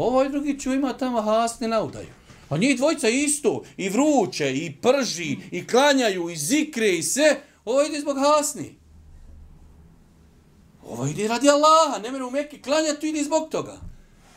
Ovaj 0.00 0.28
drugi 0.28 0.60
ću 0.60 0.72
ima 0.72 0.92
tamo 0.92 1.22
hasne 1.22 1.68
na 1.68 1.82
udaju. 1.82 2.08
A 2.48 2.56
njih 2.56 2.76
dvojca 2.76 3.08
isto, 3.08 3.62
i 3.76 3.88
vruće, 3.88 4.56
i 4.56 4.72
prži, 4.82 5.36
i 5.50 5.66
klanjaju, 5.66 6.30
i 6.30 6.36
zikre, 6.36 6.96
i 6.96 7.02
sve. 7.02 7.42
Ovo 7.64 7.82
ide 7.82 8.00
zbog 8.00 8.16
hasni. 8.18 8.74
Ovo 10.84 11.06
ide 11.06 11.28
radi 11.28 11.48
Allaha, 11.48 11.98
ne 12.02 12.10
mene 12.10 12.24
u 12.24 12.30
Mekke 12.30 12.62
klanjati, 12.62 13.08
ide 13.08 13.24
zbog 13.24 13.48
toga. 13.50 13.80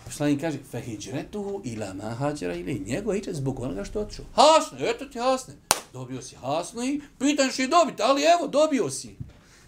Poslanik 0.05 0.41
kaže, 0.41 0.57
fe 0.71 0.81
hijđretuhu 0.81 1.61
ila 1.63 1.93
ma 1.93 2.09
hađera 2.09 2.55
ili 2.55 2.83
njego 2.85 3.13
hijđre 3.13 3.33
zbog 3.33 3.59
onoga 3.59 3.83
što 3.83 3.99
odšao. 3.99 4.25
Hasne, 4.33 4.89
eto 4.89 5.05
ti 5.05 5.19
hasne. 5.19 5.53
Dobio 5.93 6.21
si 6.21 6.35
hasne 6.35 6.87
i 6.87 7.01
pitan 7.19 7.51
što 7.51 7.61
je 7.61 7.67
dobiti, 7.67 8.01
ali 8.01 8.21
evo, 8.21 8.47
dobio 8.47 8.89
si. 8.89 9.15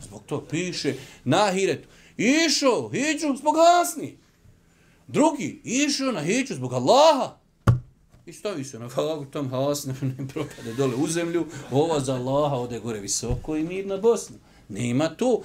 Zbog 0.01 0.21
to 0.25 0.45
piše 0.49 0.93
na 1.23 1.51
hiretu. 1.51 1.87
Išao, 2.17 2.89
hijđu 2.89 3.35
zbog 3.37 3.55
hasni. 3.55 4.24
Drugi 5.07 5.61
išao 5.63 6.11
na 6.11 6.21
hiću 6.21 6.55
zbog 6.55 6.73
Allaha. 6.73 7.37
I 8.25 8.33
stavi 8.33 8.63
se 8.63 8.79
na 8.79 8.89
vagu, 8.95 9.25
tam 9.25 9.49
has, 9.49 9.85
ne, 9.87 9.93
ne 10.01 10.27
propade 10.27 10.73
dole 10.73 10.95
u 10.95 11.07
zemlju. 11.07 11.45
Ova 11.71 11.99
za 11.99 12.15
Allaha 12.15 12.55
ode 12.55 12.79
gore 12.79 12.99
visoko 12.99 13.57
i 13.57 13.63
mir 13.63 13.85
na 13.85 13.97
Bosnu. 13.97 14.35
Nema 14.69 15.09
to. 15.09 15.41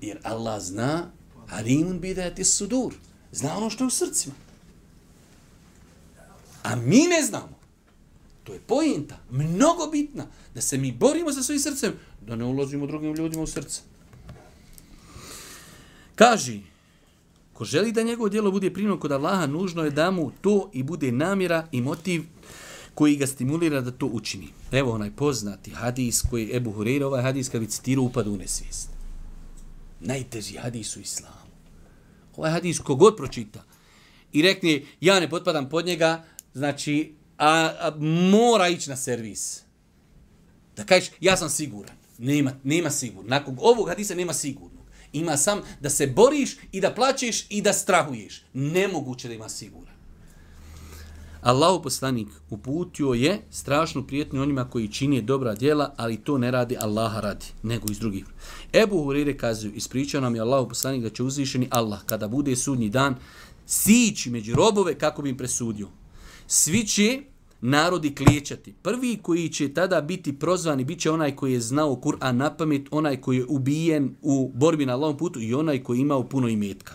Jer 0.00 0.18
Allah 0.22 0.62
zna, 0.62 1.10
alimun 1.50 2.00
bidati 2.00 2.44
sudur. 2.44 2.94
Zna 3.32 3.56
ono 3.56 3.70
što 3.70 3.84
je 3.84 3.88
u 3.88 3.90
srcima. 3.90 4.34
A 6.62 6.76
mi 6.76 7.06
ne 7.06 7.22
znamo. 7.22 7.58
To 8.44 8.52
je 8.52 8.60
pojenta, 8.60 9.18
mnogo 9.30 9.86
bitna, 9.86 10.26
da 10.54 10.60
se 10.60 10.78
mi 10.78 10.92
borimo 10.92 11.32
sa 11.32 11.42
svojim 11.42 11.60
srcem, 11.60 11.92
da 12.26 12.36
ne 12.36 12.44
ulazimo 12.44 12.86
drugim 12.86 13.14
ljudima 13.14 13.42
u 13.42 13.46
srce. 13.46 13.80
Kaži, 16.14 16.60
Ko 17.54 17.64
želi 17.64 17.92
da 17.92 18.02
njegovo 18.02 18.28
djelo 18.28 18.50
bude 18.50 18.72
primljeno 18.72 19.00
kod 19.00 19.12
Allaha, 19.12 19.46
nužno 19.46 19.84
je 19.84 19.90
da 19.90 20.10
mu 20.10 20.32
to 20.40 20.70
i 20.72 20.82
bude 20.82 21.12
namjera 21.12 21.66
i 21.72 21.80
motiv 21.80 22.22
koji 22.94 23.16
ga 23.16 23.26
stimulira 23.26 23.80
da 23.80 23.90
to 23.90 24.06
učini. 24.06 24.48
Evo 24.72 24.92
onaj 24.92 25.10
poznati 25.10 25.70
hadis 25.70 26.22
koji 26.30 26.48
je 26.48 26.56
Ebu 26.56 26.72
Hureyre, 26.72 27.04
ovaj 27.04 27.22
hadis 27.22 27.48
kad 27.48 27.60
bi 27.60 27.66
citirao 27.66 28.04
upad 28.04 28.26
u 28.26 28.36
nesvijest. 28.36 28.88
Najteži 30.00 30.56
hadis 30.56 30.96
u 30.96 31.00
islamu. 31.00 31.34
Ovaj 32.36 32.50
hadis 32.50 32.78
kogod 32.78 33.16
pročita 33.16 33.64
i 34.32 34.42
rekne 34.42 34.82
ja 35.00 35.20
ne 35.20 35.30
potpadam 35.30 35.68
pod 35.68 35.86
njega, 35.86 36.24
znači 36.54 37.14
a, 37.38 37.72
a 37.80 37.92
mora 38.30 38.68
ići 38.68 38.90
na 38.90 38.96
servis. 38.96 39.60
Da 40.76 40.84
kažeš, 40.84 41.10
ja 41.20 41.36
sam 41.36 41.50
siguran. 41.50 41.96
Nema, 42.18 42.52
nema 42.64 42.90
sigurno. 42.90 43.28
Nakon 43.28 43.56
ovog 43.60 43.88
hadisa 43.88 44.14
nema 44.14 44.32
sigurno. 44.32 44.73
Ima 45.14 45.36
sam 45.36 45.60
da 45.80 45.90
se 45.90 46.06
boriš 46.06 46.56
i 46.72 46.80
da 46.80 46.94
plaćeš 46.94 47.46
i 47.48 47.62
da 47.62 47.72
strahuješ. 47.72 48.42
Nemoguće 48.52 49.28
da 49.28 49.34
ima 49.34 49.48
siguran. 49.48 49.94
Allahu 51.42 51.82
poslanik 51.82 52.28
uputio 52.50 53.12
je 53.12 53.42
strašnu 53.50 54.06
prijetnju 54.06 54.42
onima 54.42 54.70
koji 54.70 54.88
čini 54.88 55.22
dobra 55.22 55.54
djela, 55.54 55.94
ali 55.96 56.16
to 56.16 56.38
ne 56.38 56.50
radi 56.50 56.76
Allaha 56.80 57.20
radi, 57.20 57.46
nego 57.62 57.86
iz 57.90 57.98
drugih. 57.98 58.24
Ebu 58.72 59.04
Hurire 59.04 59.36
kazuju, 59.36 59.72
ispričao 59.74 60.20
nam 60.20 60.34
je 60.34 60.40
Allahu 60.40 60.68
poslanik 60.68 61.02
da 61.02 61.10
će 61.10 61.22
uzvišeni 61.22 61.68
Allah, 61.70 62.00
kada 62.06 62.28
bude 62.28 62.56
sudnji 62.56 62.88
dan, 62.88 63.16
sići 63.66 64.30
među 64.30 64.54
robove 64.54 64.98
kako 64.98 65.22
bi 65.22 65.30
im 65.30 65.36
presudio. 65.36 65.88
Svi 66.46 66.86
će 66.86 67.22
narodi 67.66 68.14
kliječati. 68.14 68.74
Prvi 68.82 69.18
koji 69.22 69.48
će 69.48 69.74
tada 69.74 70.00
biti 70.00 70.38
prozvani, 70.38 70.84
bit 70.84 71.00
će 71.00 71.10
onaj 71.10 71.36
koji 71.36 71.52
je 71.52 71.60
znao 71.60 71.96
Kur'an 71.96 72.32
na 72.32 72.56
pamet, 72.56 72.82
onaj 72.90 73.20
koji 73.20 73.36
je 73.36 73.44
ubijen 73.48 74.14
u 74.22 74.50
borbi 74.54 74.86
na 74.86 74.92
Allahom 74.92 75.16
putu 75.16 75.40
i 75.40 75.54
onaj 75.54 75.82
koji 75.82 75.98
je 75.98 76.02
imao 76.02 76.28
puno 76.28 76.48
imetka. 76.48 76.94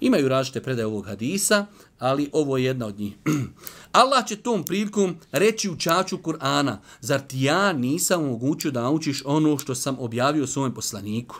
Imaju 0.00 0.28
različite 0.28 0.62
predaje 0.62 0.86
ovog 0.86 1.06
hadisa, 1.06 1.66
ali 1.98 2.30
ovo 2.32 2.56
je 2.56 2.64
jedna 2.64 2.86
od 2.86 2.98
njih. 2.98 3.14
Allah 4.02 4.26
će 4.26 4.36
tom 4.36 4.64
prilikom 4.64 5.16
reći 5.32 5.70
u 5.70 5.76
čaču 5.76 6.18
Kur'ana, 6.18 6.76
zar 7.00 7.20
ti 7.20 7.42
ja 7.42 7.72
nisam 7.72 8.22
omogućio 8.22 8.70
da 8.70 8.82
naučiš 8.82 9.22
ono 9.24 9.58
što 9.58 9.74
sam 9.74 9.96
objavio 9.98 10.46
svojem 10.46 10.74
poslaniku? 10.74 11.36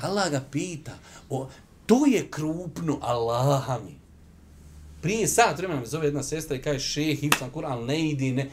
Allah 0.00 0.30
ga 0.30 0.40
pita, 0.50 0.92
o, 1.30 1.48
to 1.86 2.06
je 2.06 2.26
krupno 2.30 2.98
Allah 3.02 3.82
mi. 3.86 4.01
Prije 5.02 5.28
sat 5.28 5.58
vremena 5.58 5.80
me 5.80 5.86
zove 5.86 6.06
jedna 6.06 6.22
sestra 6.22 6.56
i 6.56 6.62
kaže, 6.62 6.78
šeh, 6.78 7.18
hivzam 7.18 7.50
Kur'an, 7.54 7.86
ne 7.86 8.10
idi, 8.10 8.32
ne. 8.32 8.50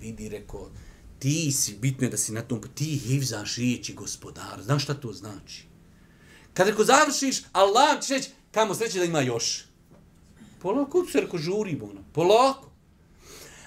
Vidi, 0.00 0.28
rekao, 0.28 0.70
ti 1.18 1.52
si, 1.52 1.76
bitno 1.80 2.06
je 2.06 2.10
da 2.10 2.16
si 2.16 2.32
na 2.32 2.42
tom, 2.42 2.60
ti 2.74 2.84
hivzaš 2.84 3.56
riječi 3.56 3.94
gospodar, 3.94 4.62
znaš 4.62 4.82
šta 4.82 4.94
to 4.94 5.12
znači? 5.12 5.64
Kad 6.54 6.68
reko 6.68 6.84
završiš, 6.84 7.42
Allah 7.52 8.02
će 8.02 8.14
reći, 8.14 8.30
kamo 8.50 8.74
sreće 8.74 8.98
da 8.98 9.04
ima 9.04 9.20
još. 9.20 9.64
Polako 10.58 11.06
se 11.12 11.20
reko 11.20 11.38
žuri, 11.38 11.76
bona. 11.76 12.00
Polako. 12.12 12.70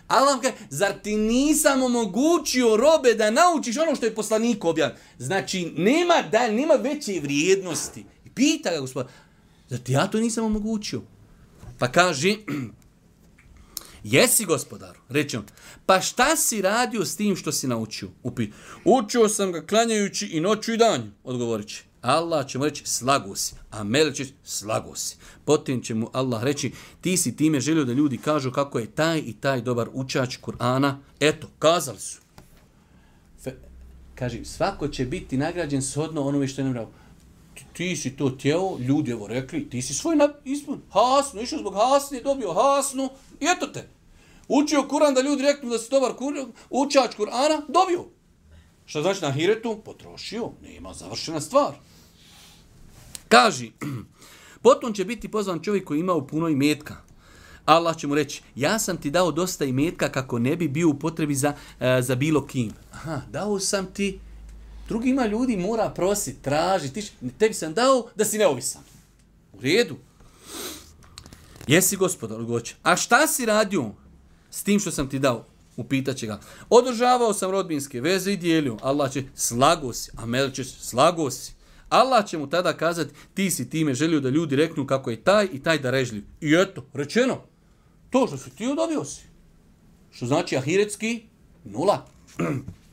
Allah 0.07 0.41
kaže, 0.41 0.55
zar 0.69 0.93
ti 1.03 1.15
nisam 1.15 1.84
omogućio 1.84 2.78
robe 2.78 3.13
da 3.13 3.32
naučiš 3.32 3.78
ono 3.78 3.95
što 3.95 4.05
je 4.05 4.15
poslanik 4.15 4.65
objavio? 4.65 4.97
Znači, 5.17 5.73
nema 5.78 6.21
da, 6.32 6.51
nema 6.51 6.73
veće 6.73 7.19
vrijednosti. 7.19 8.05
I 8.26 8.30
pita 8.30 8.71
ga 8.71 8.80
gospodar, 8.80 9.11
zar 9.69 9.80
ti 9.80 9.91
ja 9.91 10.07
to 10.07 10.19
nisam 10.19 10.45
omogućio? 10.45 11.01
Pa 11.86 11.91
kaže, 11.91 12.36
jesi 14.03 14.45
gospodaru, 14.45 14.99
reći 15.09 15.38
on, 15.38 15.43
pa 15.86 16.01
šta 16.01 16.36
si 16.36 16.61
radio 16.61 17.05
s 17.05 17.15
tim 17.15 17.36
što 17.36 17.51
si 17.51 17.67
naučio? 17.67 18.09
Upi, 18.23 18.47
učio 18.86 19.29
sam 19.29 19.51
ga 19.51 19.61
klanjajući 19.65 20.25
i 20.25 20.39
noću 20.39 20.73
i 20.73 20.77
danju, 20.77 21.11
odgovorit 21.23 21.67
će. 21.67 21.83
Allah 22.01 22.47
će 22.47 22.57
mu 22.57 22.65
reći 22.65 22.86
slago 22.86 23.36
si, 23.36 23.55
a 23.71 23.83
Melek 23.83 24.15
će 24.15 24.25
slago 24.43 24.95
si. 24.95 25.17
Potim 25.45 25.83
će 25.83 25.93
mu 25.93 26.09
Allah 26.13 26.43
reći 26.43 26.71
ti 27.01 27.17
si 27.17 27.36
time 27.36 27.59
želio 27.59 27.86
da 27.86 27.93
ljudi 27.93 28.17
kažu 28.17 28.51
kako 28.51 28.79
je 28.79 28.91
taj 28.91 29.19
i 29.19 29.33
taj 29.33 29.61
dobar 29.61 29.89
učač 29.93 30.38
Kur'ana. 30.41 30.95
Eto, 31.19 31.47
kazali 31.59 31.99
su. 31.99 32.21
Fe, 33.43 33.51
kaže, 34.15 34.45
svako 34.45 34.88
će 34.88 35.05
biti 35.05 35.38
nagrađen 35.38 35.81
shodno 35.81 36.21
onome 36.21 36.47
što 36.47 36.61
je 36.61 36.65
nam 36.65 36.73
rao 36.73 36.89
ti 37.76 37.95
si 37.95 38.17
to 38.17 38.30
tijelo, 38.30 38.78
ljudi 38.80 39.11
evo 39.11 39.28
rekli, 39.28 39.69
ti 39.69 39.82
si 39.82 39.93
svoj 39.93 40.15
na, 40.15 40.30
ispun, 40.43 40.82
hasnu, 40.91 41.41
išao 41.41 41.59
zbog 41.59 41.73
hasne, 41.73 42.21
dobio 42.21 42.53
hasnu, 42.53 43.09
i 43.39 43.45
eto 43.55 43.67
te. 43.67 43.89
Učio 44.47 44.88
Kur'an 44.89 45.13
da 45.13 45.21
ljudi 45.21 45.43
reknu 45.43 45.69
da 45.69 45.78
si 45.78 45.89
dobar 45.89 46.13
kur, 46.13 46.34
učač 46.69 47.15
Kur'ana, 47.17 47.61
dobio. 47.67 48.05
Što 48.86 49.01
znači 49.01 49.21
na 49.21 49.32
hiretu? 49.32 49.82
Potrošio, 49.86 50.51
nema 50.61 50.93
završena 50.93 51.41
stvar. 51.41 51.73
Kaži, 53.28 53.71
potom 54.65 54.93
će 54.93 55.05
biti 55.05 55.32
pozvan 55.32 55.59
čovjek 55.59 55.86
koji 55.86 55.99
ima 55.99 56.13
u 56.13 56.28
puno 56.28 56.47
imetka. 56.49 56.95
Allah 57.65 57.97
će 57.97 58.07
mu 58.07 58.15
reći, 58.15 58.41
ja 58.55 58.80
sam 58.80 58.97
ti 58.97 59.11
dao 59.11 59.32
dosta 59.32 59.65
imetka 59.65 60.11
kako 60.11 60.39
ne 60.39 60.55
bi 60.55 60.67
bio 60.67 60.89
u 60.89 60.99
potrebi 60.99 61.36
za, 61.36 61.53
eh, 61.80 62.01
za 62.01 62.15
bilo 62.15 62.45
kim. 62.45 62.71
Aha, 62.91 63.21
dao 63.32 63.59
sam 63.59 63.86
ti, 63.86 64.19
drugi 64.88 65.09
ima 65.09 65.25
ljudi, 65.25 65.57
mora 65.57 65.89
prositi, 65.89 66.41
traži, 66.41 66.93
ti, 66.93 67.11
tebi 67.38 67.53
sam 67.53 67.73
dao 67.73 68.07
da 68.15 68.25
si 68.25 68.38
neovisan. 68.38 68.81
U 69.53 69.61
redu. 69.61 69.95
Jesi 71.67 71.95
gospodar, 71.95 72.43
goće. 72.43 72.75
A 72.83 72.95
šta 72.95 73.27
si 73.27 73.45
radio 73.45 73.91
s 74.51 74.63
tim 74.63 74.79
što 74.79 74.91
sam 74.91 75.09
ti 75.09 75.19
dao? 75.19 75.45
Upitaće 75.77 76.27
ga. 76.27 76.39
Održavao 76.69 77.33
sam 77.33 77.51
rodbinske 77.51 78.01
veze 78.01 78.33
i 78.33 78.38
dijelio. 78.38 78.77
Allah 78.81 79.11
će, 79.11 79.23
slago 79.36 79.93
si. 79.93 80.11
Amel 80.17 80.51
će, 80.51 80.63
slago 80.63 81.31
si. 81.31 81.53
Allah 81.89 82.25
će 82.25 82.38
mu 82.38 82.49
tada 82.49 82.77
kazati, 82.77 83.13
ti 83.33 83.51
si 83.51 83.69
time 83.69 83.93
želio 83.93 84.19
da 84.19 84.29
ljudi 84.29 84.55
reknu 84.55 84.88
kako 84.88 85.09
je 85.09 85.23
taj 85.23 85.47
i 85.53 85.63
taj 85.63 85.79
da 85.79 85.91
režljiv. 85.91 86.23
I 86.41 86.55
eto, 86.55 86.86
rečeno, 86.93 87.41
to 88.09 88.27
što 88.27 88.38
si 88.38 88.49
ti 88.49 88.65
dobio 88.75 89.05
si. 89.05 89.21
Što 90.11 90.25
znači 90.25 90.57
ahiretski, 90.57 91.23
nula. 91.63 92.05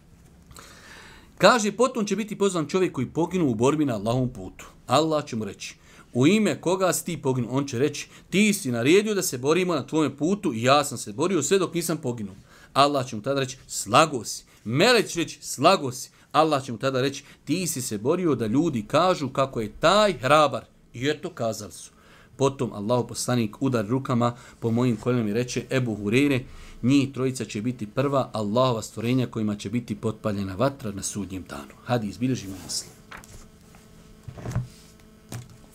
Kaže, 1.42 1.72
potom 1.72 2.06
će 2.06 2.16
biti 2.16 2.38
pozvan 2.38 2.66
čovjek 2.66 2.92
koji 2.92 3.06
poginu 3.06 3.48
u 3.48 3.54
borbi 3.54 3.84
na 3.84 3.94
Allahom 3.94 4.28
putu. 4.28 4.66
Allah 4.86 5.24
će 5.24 5.36
mu 5.36 5.44
reći, 5.44 5.74
u 6.12 6.26
ime 6.26 6.60
koga 6.60 6.92
si 6.92 7.04
ti 7.04 7.22
poginu? 7.22 7.48
On 7.50 7.66
će 7.66 7.78
reći, 7.78 8.08
ti 8.30 8.54
si 8.54 8.70
naredio 8.70 9.14
da 9.14 9.22
se 9.22 9.38
borimo 9.38 9.74
na 9.74 9.86
tvojem 9.86 10.16
putu 10.16 10.54
i 10.54 10.62
ja 10.62 10.84
sam 10.84 10.98
se 10.98 11.12
borio 11.12 11.42
sve 11.42 11.58
dok 11.58 11.74
nisam 11.74 11.96
poginuo. 11.96 12.34
Allah 12.72 13.06
će 13.06 13.16
mu 13.16 13.22
tada 13.22 13.40
reći, 13.40 13.56
slago 13.66 14.24
si. 14.24 14.44
Meleć 14.64 15.16
reći, 15.16 15.38
slago 15.40 15.92
si. 15.92 16.10
Allah 16.32 16.64
će 16.64 16.72
mu 16.72 16.78
tada 16.78 17.00
reći, 17.00 17.24
ti 17.44 17.66
si 17.66 17.82
se 17.82 17.98
borio 17.98 18.34
da 18.34 18.46
ljudi 18.46 18.84
kažu 18.86 19.28
kako 19.28 19.60
je 19.60 19.72
taj 19.80 20.12
hrabar. 20.12 20.64
I 20.94 21.08
eto 21.08 21.30
kazali 21.30 21.72
su. 21.72 21.90
Potom 22.36 22.72
Allah 22.72 23.04
poslanik 23.08 23.62
udar 23.62 23.86
rukama 23.86 24.36
po 24.60 24.70
mojim 24.70 24.96
koljenima 24.96 25.30
i 25.30 25.34
reče 25.34 25.64
Ebu 25.70 25.94
Hurere, 25.94 26.40
njih 26.82 27.12
trojica 27.12 27.44
će 27.44 27.62
biti 27.62 27.86
prva 27.86 28.30
Allahova 28.32 28.82
stvorenja 28.82 29.26
kojima 29.26 29.56
će 29.56 29.70
biti 29.70 29.96
potpaljena 29.96 30.54
vatra 30.54 30.92
na 30.92 31.02
sudnjem 31.02 31.44
danu. 31.48 31.74
Hadi, 31.84 32.08
izbilježimo 32.08 32.56
muslim. 32.64 32.90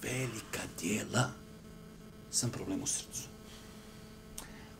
Velika 0.02 0.62
dijela 0.82 1.30
sam 2.32 2.50
problem 2.50 2.84
u 2.84 2.88
srcu. 2.88 3.22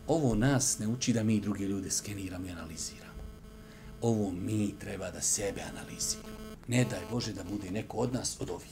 Ovo 0.08 0.36
nas 0.36 0.80
ne 0.80 0.88
uči 0.88 1.14
da 1.14 1.24
mi 1.24 1.40
druge 1.40 1.66
ljude 1.66 1.92
skeniramo 1.92 2.48
i 2.48 2.52
analiziramo 2.52 3.08
ovo 4.02 4.32
mi 4.32 4.74
treba 4.80 5.12
da 5.12 5.22
sebe 5.22 5.62
analiziramo. 5.62 6.38
Ne 6.68 6.86
daj 6.86 7.02
Bože 7.12 7.34
da 7.34 7.44
bude 7.44 7.72
neko 7.72 7.98
od 7.98 8.14
nas 8.14 8.38
od 8.40 8.50
ovih. 8.50 8.72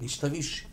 Ništa 0.00 0.26
više. 0.26 0.66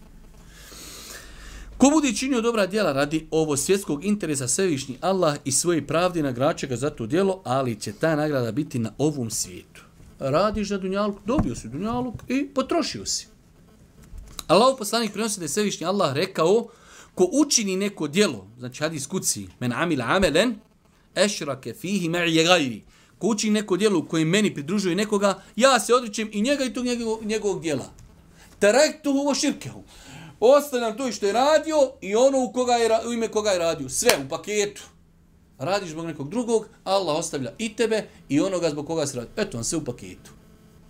Ko 1.83 1.89
bude 1.89 2.13
činio 2.15 2.41
dobra 2.41 2.67
djela 2.67 2.93
radi 2.93 3.27
ovo 3.31 3.57
svjetskog 3.57 4.05
interesa 4.05 4.47
svevišnji 4.47 4.97
Allah 5.01 5.37
i 5.45 5.51
svoje 5.51 5.87
pravde 5.87 6.23
nagraće 6.23 6.67
ga 6.67 6.75
za 6.75 6.89
to 6.89 7.05
djelo, 7.05 7.41
ali 7.43 7.79
će 7.79 7.93
ta 7.93 8.15
nagrada 8.15 8.51
biti 8.51 8.79
na 8.79 8.93
ovom 8.97 9.29
svijetu. 9.29 9.81
Radiš 10.19 10.69
na 10.69 10.77
dunjaluk, 10.77 11.17
dobio 11.25 11.55
si 11.55 11.67
dunjaluk 11.67 12.15
i 12.27 12.47
potrošio 12.47 13.05
si. 13.05 13.27
Allah 14.47 14.75
poslanik 14.77 15.13
prenosi 15.13 15.39
da 15.39 15.45
je 15.45 15.49
svevišnji 15.49 15.85
Allah 15.85 16.13
rekao 16.13 16.67
ko 17.15 17.29
učini 17.31 17.75
neko 17.75 18.07
djelo, 18.07 18.47
znači 18.59 18.83
hadis 18.83 19.07
kuci, 19.07 19.47
men 19.59 19.73
amila 19.73 20.05
amelen, 20.05 20.55
ešrake 21.15 21.73
fihi 21.73 22.09
me'je 22.09 22.43
gajri, 22.43 22.83
ko 23.17 23.27
učini 23.27 23.53
neko 23.53 23.77
djelo 23.77 23.99
u 23.99 24.05
kojem 24.07 24.29
meni 24.29 24.53
pridružuje 24.53 24.95
nekoga, 24.95 25.41
ja 25.55 25.79
se 25.79 25.93
odričem 25.93 26.29
i 26.31 26.41
njega 26.41 26.63
i 26.63 26.73
tog 26.73 26.85
njegovog, 26.85 27.25
njegovog 27.25 27.61
djela. 27.61 27.91
Taraktuhu 28.59 29.17
wa 29.17 29.21
ovo 29.21 29.35
širkehu. 29.35 29.83
Ostavljam 30.45 30.97
to 30.97 31.11
što 31.11 31.25
je 31.25 31.33
radio 31.33 31.91
i 32.01 32.15
ono 32.15 32.43
u, 32.43 32.53
koga 32.53 32.73
je, 32.73 32.89
u 33.07 33.13
ime 33.13 33.27
koga 33.27 33.49
je 33.49 33.59
radio. 33.59 33.89
Sve 33.89 34.09
u 34.25 34.29
paketu. 34.29 34.83
Radiš 35.57 35.89
zbog 35.89 36.05
nekog 36.05 36.29
drugog, 36.29 36.65
Allah 36.83 37.15
ostavlja 37.15 37.53
i 37.57 37.75
tebe 37.75 38.07
i 38.29 38.39
onoga 38.39 38.69
zbog 38.69 38.87
koga 38.87 39.07
se 39.07 39.17
radi. 39.17 39.29
Eto, 39.35 39.57
on 39.57 39.63
sve 39.63 39.77
u 39.77 39.85
paketu. 39.85 40.31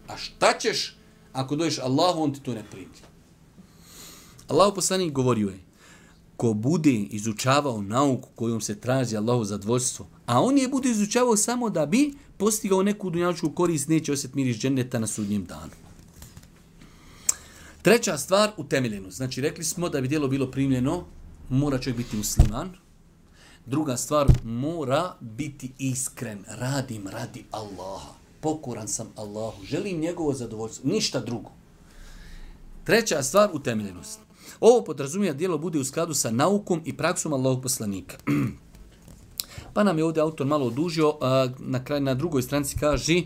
A 0.07 0.17
šta 0.17 0.57
ćeš 0.59 0.97
ako 1.33 1.55
doješ 1.55 1.79
Allahu, 1.79 2.23
on 2.23 2.33
ti 2.33 2.39
to 2.39 2.53
ne 2.53 2.63
primi. 2.71 2.87
Allah 4.47 4.73
poslanik 4.75 5.13
govorio 5.13 5.49
je, 5.49 5.59
ko 6.37 6.53
bude 6.53 6.93
izučavao 6.93 7.81
nauku 7.81 8.29
kojom 8.35 8.61
se 8.61 8.79
traži 8.79 9.17
Allahu 9.17 9.43
zadovoljstvo, 9.43 10.07
a 10.25 10.41
on 10.41 10.57
je 10.57 10.67
bude 10.67 10.89
izučavao 10.89 11.37
samo 11.37 11.69
da 11.69 11.85
bi 11.85 12.13
postigao 12.37 12.83
neku 12.83 13.09
dunjačku 13.09 13.49
korist, 13.49 13.87
neće 13.87 14.13
osjeti 14.13 14.35
miris 14.35 14.57
dženeta 14.57 14.99
na 14.99 15.07
sudnjem 15.07 15.45
danu. 15.45 15.82
Treća 17.83 18.17
stvar, 18.17 18.51
utemeljenost. 18.57 19.17
Znači, 19.17 19.41
rekli 19.41 19.63
smo 19.63 19.89
da 19.89 20.01
bi 20.01 20.07
djelo 20.07 20.27
bilo 20.27 20.51
primljeno, 20.51 21.03
mora 21.49 21.77
čovjek 21.77 21.97
biti 21.97 22.17
musliman. 22.17 22.69
Druga 23.65 23.97
stvar, 23.97 24.27
mora 24.43 25.15
biti 25.19 25.71
iskren. 25.77 26.45
Radim 26.47 27.07
radi 27.07 27.45
Allaha. 27.51 28.13
Pokoran 28.41 28.87
sam 28.87 29.07
Allahu. 29.15 29.65
Želim 29.65 29.99
njegovo 29.99 30.33
zadovoljstvo. 30.33 30.89
Ništa 30.89 31.19
drugo. 31.19 31.51
Treća 32.83 33.23
stvar, 33.23 33.49
utemeljenost. 33.53 34.19
Ovo 34.59 34.83
podrazumija 34.83 35.33
djelo 35.33 35.57
bude 35.57 35.79
u 35.79 35.83
skladu 35.83 36.13
sa 36.13 36.31
naukom 36.31 36.81
i 36.85 36.97
praksom 36.97 37.33
Allahog 37.33 37.61
poslanika. 37.61 38.17
pa 39.73 39.83
nam 39.83 39.97
je 39.97 40.03
ovdje 40.03 40.21
autor 40.23 40.47
malo 40.47 40.65
odužio, 40.65 41.17
a 41.21 41.47
na 41.59 41.83
kraj 41.83 41.99
na 41.99 42.13
drugoj 42.13 42.41
stranici 42.41 42.79
kaže 42.79 43.21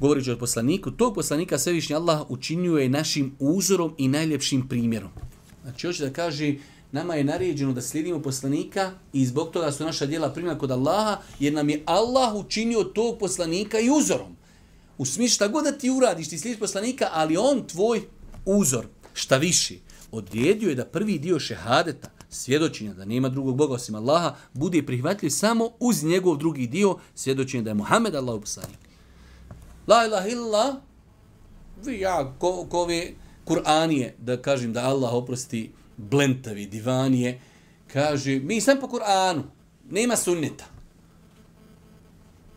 govoreći 0.00 0.30
o 0.30 0.38
poslaniku, 0.38 0.90
tog 0.90 1.14
poslanika 1.14 1.58
Svevišnji 1.58 1.96
Allah 1.96 2.30
učinio 2.30 2.78
je 2.78 2.88
našim 2.88 3.36
uzorom 3.38 3.94
i 3.98 4.08
najljepšim 4.08 4.68
primjerom. 4.68 5.10
Znači, 5.62 5.86
hoće 5.86 6.04
da 6.04 6.12
kaže, 6.12 6.54
nama 6.92 7.14
je 7.14 7.24
naređeno 7.24 7.72
da 7.72 7.82
slijedimo 7.82 8.22
poslanika 8.22 8.92
i 9.12 9.26
zbog 9.26 9.50
toga 9.50 9.72
su 9.72 9.84
naša 9.84 10.06
djela 10.06 10.30
primjena 10.32 10.58
kod 10.58 10.70
Allaha, 10.70 11.16
jer 11.38 11.52
nam 11.52 11.68
je 11.70 11.82
Allah 11.86 12.34
učinio 12.34 12.84
tog 12.84 13.18
poslanika 13.18 13.80
i 13.80 13.90
uzorom. 13.90 14.36
U 14.98 15.04
smislu 15.06 15.34
šta 15.34 15.48
god 15.48 15.64
da 15.64 15.72
ti 15.72 15.90
uradiš, 15.90 16.28
ti 16.28 16.38
slijediš 16.38 16.60
poslanika, 16.60 17.08
ali 17.12 17.36
on 17.36 17.66
tvoj 17.66 18.02
uzor, 18.44 18.86
šta 19.14 19.36
viši, 19.36 19.80
odredio 20.12 20.68
je 20.68 20.74
da 20.74 20.84
prvi 20.84 21.18
dio 21.18 21.38
šehadeta, 21.38 22.10
svjedočenja 22.30 22.94
da 22.94 23.04
nema 23.04 23.28
drugog 23.28 23.56
Boga 23.56 23.74
osim 23.74 23.94
Allaha, 23.94 24.36
bude 24.52 24.82
prihvatljiv 24.86 25.30
samo 25.30 25.70
uz 25.80 26.04
njegov 26.04 26.36
drugi 26.36 26.66
dio, 26.66 26.96
svjedočenja 27.14 27.62
da 27.62 27.70
je 27.70 27.74
Muhammed 27.74 28.14
Allah 28.14 28.40
poslanik. 28.40 28.89
La 29.90 30.06
ilaha 30.06 30.28
illa, 30.28 30.80
vi 31.84 32.00
ja, 32.00 32.34
ko, 32.38 32.66
ko 32.70 32.82
ove 32.82 33.14
Kur'anije, 33.44 34.12
da 34.18 34.36
kažem 34.42 34.72
da 34.72 34.84
Allah 34.86 35.14
oprosti 35.14 35.72
blentavi, 35.96 36.66
divanije, 36.66 37.40
kaže, 37.92 38.38
mi 38.38 38.60
sam 38.60 38.78
po 38.80 38.86
Kur'anu, 38.86 39.42
nema 39.90 40.16
sunneta. 40.16 40.64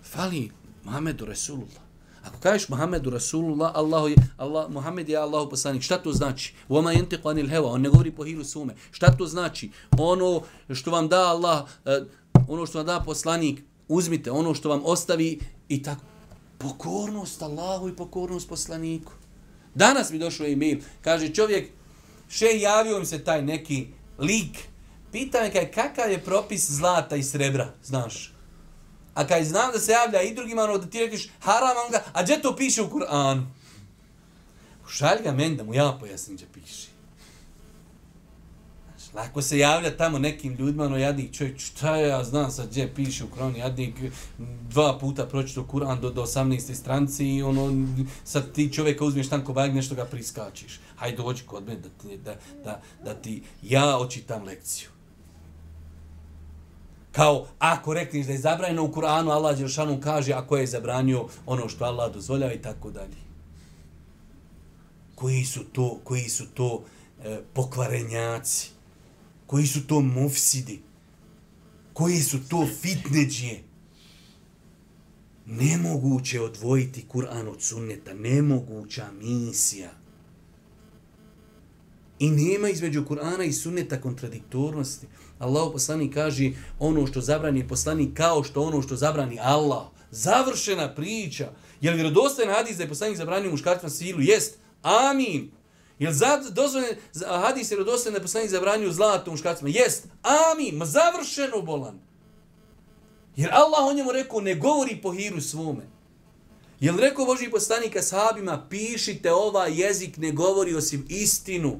Fali 0.03 0.51
Muhammedu 0.83 1.25
Rasulullah. 1.25 1.81
Ako 2.23 2.37
kažeš 2.39 2.69
Muhammedu 2.69 3.09
Rasulullah, 3.09 3.71
Allah 3.75 4.11
je, 4.11 4.17
Allah, 4.37 4.69
Muhammed 4.69 5.09
je 5.09 5.17
Allahu 5.17 5.49
poslanik, 5.49 5.81
šta 5.81 5.97
to 5.97 6.13
znači? 6.13 6.53
Voma 6.69 6.91
jentiku 6.91 7.29
anil 7.29 7.49
heva, 7.49 7.69
on 7.69 7.81
ne 7.81 7.89
govori 7.89 8.11
po 8.11 8.23
hiru 8.23 8.43
sume. 8.43 8.75
Šta 8.91 9.17
to 9.17 9.25
znači? 9.25 9.71
Ono 9.97 10.41
što 10.73 10.91
vam 10.91 11.07
da 11.07 11.27
Allah, 11.29 11.65
eh, 11.85 12.03
ono 12.47 12.65
što 12.65 12.77
vam 12.77 12.85
da 12.85 13.03
poslanik, 13.05 13.63
uzmite 13.87 14.31
ono 14.31 14.53
što 14.53 14.69
vam 14.69 14.81
ostavi 14.85 15.39
i 15.69 15.83
tako. 15.83 16.12
Pokornost 16.63 17.41
Allahu 17.41 17.89
i 17.89 17.95
pokornost 17.95 18.49
poslaniku. 18.49 19.11
Danas 19.75 20.11
mi 20.11 20.19
došao 20.19 20.47
e-mail, 20.47 20.79
kaže 21.01 21.33
čovjek, 21.33 21.71
še 22.29 22.59
javio 22.59 22.97
im 22.97 23.05
se 23.05 23.23
taj 23.23 23.41
neki 23.41 23.87
lik, 24.19 24.57
pita 25.11 25.41
me 25.41 25.51
kaj, 25.51 25.71
kakav 25.71 26.11
je 26.11 26.21
propis 26.23 26.69
zlata 26.71 27.15
i 27.15 27.23
srebra, 27.23 27.73
znaš? 27.83 28.33
A 29.13 29.27
kaj 29.27 29.43
znam 29.45 29.71
da 29.71 29.79
se 29.79 29.91
javlja 29.91 30.21
i 30.21 30.33
drugima, 30.35 30.63
ono 30.63 30.77
da 30.77 30.89
ti 30.89 30.99
rekiš 30.99 31.27
haram, 31.39 31.77
onga, 31.85 32.03
a 32.13 32.23
gdje 32.23 32.41
to 32.41 32.55
piše 32.55 32.81
u 32.81 32.89
Kur'anu? 32.89 33.45
Šalj 34.87 35.23
ga 35.23 35.31
meni 35.31 35.55
da 35.55 35.63
mu 35.63 35.73
ja 35.73 35.97
pojasnim 35.99 36.37
gdje 36.37 36.47
piše. 36.53 36.92
Lako 39.15 39.41
se 39.41 39.57
javlja 39.57 39.97
tamo 39.97 40.19
nekim 40.19 40.55
ljudima, 40.55 40.83
ono 40.83 40.97
jadnik 40.97 41.33
čovjek, 41.33 41.59
šta 41.59 41.95
ja 41.97 42.23
znam 42.23 42.51
sad 42.51 42.69
gdje 42.69 42.93
piše 42.93 43.23
u 43.23 43.27
kroni, 43.27 43.59
jadnik 43.59 43.95
dva 44.69 44.97
puta 44.99 45.25
pročito 45.25 45.67
Kur'an 45.71 45.99
do, 45.99 46.09
do 46.09 46.23
18. 46.23 46.73
stranci 46.73 47.25
i 47.25 47.43
ono, 47.43 47.87
sad 48.23 48.51
ti 48.51 48.73
čovjeka 48.73 49.05
uzmeš 49.05 49.29
tanko 49.29 49.53
bag, 49.53 49.75
nešto 49.75 49.95
ga 49.95 50.05
priskačiš. 50.05 50.79
Hajde 50.95 51.17
dođi 51.17 51.43
kod 51.43 51.65
mene 51.67 51.79
da, 51.79 51.89
ti, 51.89 52.17
da, 52.17 52.35
da, 52.63 52.81
da 53.03 53.13
ti 53.13 53.43
ja 53.61 53.97
očitam 53.97 54.43
lekciju 54.43 54.93
kao 57.13 57.45
ako 57.59 57.93
rekneš 57.93 58.25
da 58.25 58.31
je 58.31 58.37
zabranjeno 58.37 58.83
u 58.83 58.91
Kur'anu, 58.91 59.31
Allah 59.31 59.57
Đeršanu 59.57 59.99
kaže 60.01 60.33
ako 60.33 60.57
je 60.57 60.67
zabranio 60.67 61.25
ono 61.45 61.69
što 61.69 61.85
Allah 61.85 62.13
dozvoljava 62.13 62.53
i 62.53 62.61
tako 62.61 62.91
dalje. 62.91 63.17
Koji 65.15 65.45
su 65.45 65.63
to, 65.63 65.99
koji 66.03 66.29
su 66.29 66.45
to 66.53 66.83
e, 67.23 67.39
pokvarenjaci? 67.53 68.72
Koji 69.53 69.67
su 69.67 69.87
to 69.87 70.01
mufsidi? 70.01 70.79
Koji 71.93 72.19
su 72.19 72.37
to 72.49 72.67
fitneđije? 72.81 73.63
Nemoguće 75.45 76.41
odvojiti 76.41 77.05
Kur'an 77.13 77.47
od 77.49 77.61
sunneta, 77.61 78.13
nemoguća 78.13 79.11
misija. 79.21 79.91
I 82.19 82.29
nema 82.29 82.69
između 82.69 83.05
Kur'ana 83.09 83.43
i 83.43 83.53
sunneta 83.53 84.01
kontradiktornosti. 84.01 85.07
Allah 85.39 85.69
poslani 85.71 86.11
kaže 86.11 86.51
ono 86.79 87.07
što 87.07 87.21
zabrani 87.21 87.67
poslanik 87.67 88.17
kao 88.17 88.43
što 88.43 88.61
ono 88.61 88.81
što 88.81 88.95
zabrani 88.95 89.39
Allah. 89.41 89.87
Završena 90.11 90.95
priča. 90.95 91.51
Je 91.81 91.91
li 91.91 91.97
vjerodostojen 91.97 92.51
hadis 92.51 92.77
da 92.77 92.83
je 92.83 92.89
poslanik 92.89 93.17
zabranio 93.17 93.51
muškarcima 93.51 93.89
silu? 93.89 94.21
Jest. 94.21 94.57
Amin. 94.81 95.51
Je 95.99 96.09
li 96.09 96.15
dozvoljen 96.51 96.95
hadis 97.41 97.71
je 97.71 97.75
vjerodostojen 97.75 98.13
da 98.13 98.17
je 98.17 98.21
poslanik 98.21 98.49
zabranio 98.49 98.91
zlato 98.91 99.31
muškarcima? 99.31 99.69
Jest. 99.69 100.07
Amin. 100.53 100.75
Ma 100.75 100.85
završeno 100.85 101.61
bolan. 101.61 101.99
Jer 103.35 103.49
Allah 103.53 103.85
o 103.85 103.93
njemu 103.93 104.11
rekao 104.11 104.41
ne 104.41 104.55
govori 104.55 104.99
po 105.01 105.11
hiru 105.11 105.41
svome. 105.41 105.87
Je 106.79 106.91
li 106.91 107.01
rekao 107.01 107.25
Boži 107.25 107.49
poslanika 107.51 108.01
sahabima 108.01 108.65
pišite 108.69 109.31
ovaj 109.31 109.81
jezik 109.81 110.17
ne 110.17 110.31
govori 110.31 110.75
osim 110.75 111.05
istinu 111.09 111.79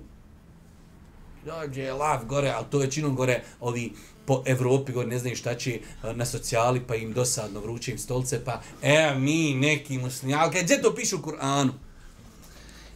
dođe 1.46 1.92
lav 1.92 2.26
gore, 2.26 2.50
ali 2.50 2.66
to 2.70 2.78
većinom 2.78 3.16
gore 3.16 3.44
ovi 3.60 3.94
po 4.26 4.44
Evropi 4.46 4.92
gore 4.92 5.08
ne 5.08 5.20
znaju 5.20 5.36
šta 5.36 5.56
će 5.56 5.80
na 6.16 6.26
socijali, 6.26 6.82
pa 6.88 6.96
im 6.96 7.14
dosadno 7.14 7.60
vruće 7.60 7.92
im 7.92 7.98
stolce, 7.98 8.46
pa 8.46 8.62
e, 8.82 9.16
mi 9.18 9.54
neki 9.54 9.98
muslimi, 9.98 10.34
ali 10.34 10.62
gdje 10.64 10.82
to 10.82 10.96
piše 10.96 11.16
u 11.16 11.20
Kur'anu? 11.20 11.70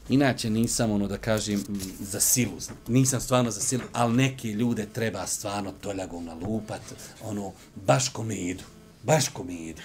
Inače, 0.09 0.49
nisam 0.49 0.91
ono 0.91 1.07
da 1.07 1.17
kažem 1.17 1.63
za 1.99 2.19
silu, 2.19 2.57
nisam 2.87 3.21
stvarno 3.21 3.51
za 3.51 3.61
silu, 3.61 3.83
ali 3.93 4.13
neki 4.13 4.51
ljude 4.51 4.85
treba 4.93 5.27
stvarno 5.27 5.71
toljagom 5.71 6.25
nalupat, 6.25 6.81
ono, 7.23 7.51
baš 7.75 8.09
komedu, 8.09 8.63
baš 9.03 9.27
komedu 9.27 9.81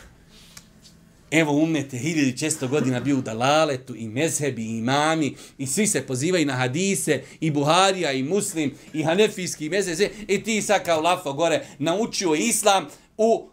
evo 1.33 1.53
umete, 1.53 1.99
hiljadi 1.99 2.39
često 2.39 2.69
godina 2.69 3.01
bio 3.01 3.19
u 3.19 3.23
Dalaletu, 3.23 3.97
i 3.97 4.09
mezhebi, 4.09 4.63
i 4.63 4.79
imami, 4.79 5.37
i 5.59 5.67
svi 5.67 5.87
se 5.87 6.07
pozivaju 6.07 6.47
na 6.47 6.53
hadise, 6.53 7.23
i 7.41 7.51
Buharija, 7.51 8.13
i 8.13 8.23
Muslim, 8.23 8.75
i 8.93 9.03
Hanefijski, 9.03 9.69
mezheb. 9.69 10.11
I 10.29 10.35
e, 10.35 10.43
ti 10.43 10.63
sad 10.63 10.85
kao 10.85 11.01
lafo 11.01 11.33
gore 11.33 11.67
naučio 11.79 12.35
islam 12.35 12.87
u, 13.17 13.49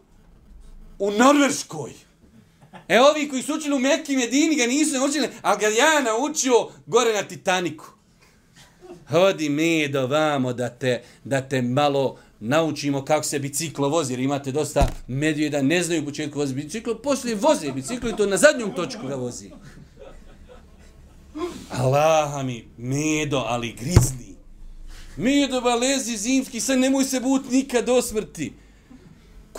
u 0.99 1.11
Norveškoj. 1.11 2.08
E 2.89 2.99
ovi 2.99 3.29
koji 3.29 3.41
su 3.41 3.53
učili 3.53 3.75
u 3.75 3.79
Mekki 3.79 4.15
Medini 4.15 4.55
ga 4.55 4.65
nisu 4.65 4.93
naučili, 4.93 5.29
ali 5.41 5.59
ga 5.59 5.67
ja 5.67 6.01
naučio 6.01 6.69
gore 6.85 7.13
na 7.13 7.23
Titaniku. 7.23 7.85
Hodi 9.09 9.49
medo 9.49 10.07
vamo 10.07 10.53
da 10.53 10.69
te, 10.69 11.03
da 11.23 11.41
te 11.41 11.61
malo 11.61 12.17
naučimo 12.39 13.05
kako 13.05 13.23
se 13.23 13.39
biciklo 13.39 13.89
vozi, 13.89 14.13
jer 14.13 14.19
imate 14.19 14.51
dosta 14.51 14.87
medije 15.07 15.49
da 15.49 15.61
ne 15.61 15.83
znaju 15.83 16.05
početku 16.05 16.39
vozi 16.39 16.53
biciklo, 16.53 16.95
poslije 16.95 17.35
voze 17.35 17.71
biciklo 17.71 18.09
i 18.09 18.15
to 18.15 18.25
na 18.25 18.37
zadnjom 18.37 18.75
točku 18.75 19.07
ga 19.07 19.15
vozi. 19.15 19.49
Allaha 21.69 22.43
mi, 22.43 22.67
medo, 22.77 23.43
ali 23.47 23.73
grizni. 23.73 24.35
Medo, 25.17 25.61
balezi, 25.61 26.17
zimski, 26.17 26.59
sad 26.59 26.79
nemoj 26.79 27.03
se 27.03 27.19
but 27.19 27.51
nikad 27.51 27.85
do 27.85 28.01
smrti. 28.01 28.53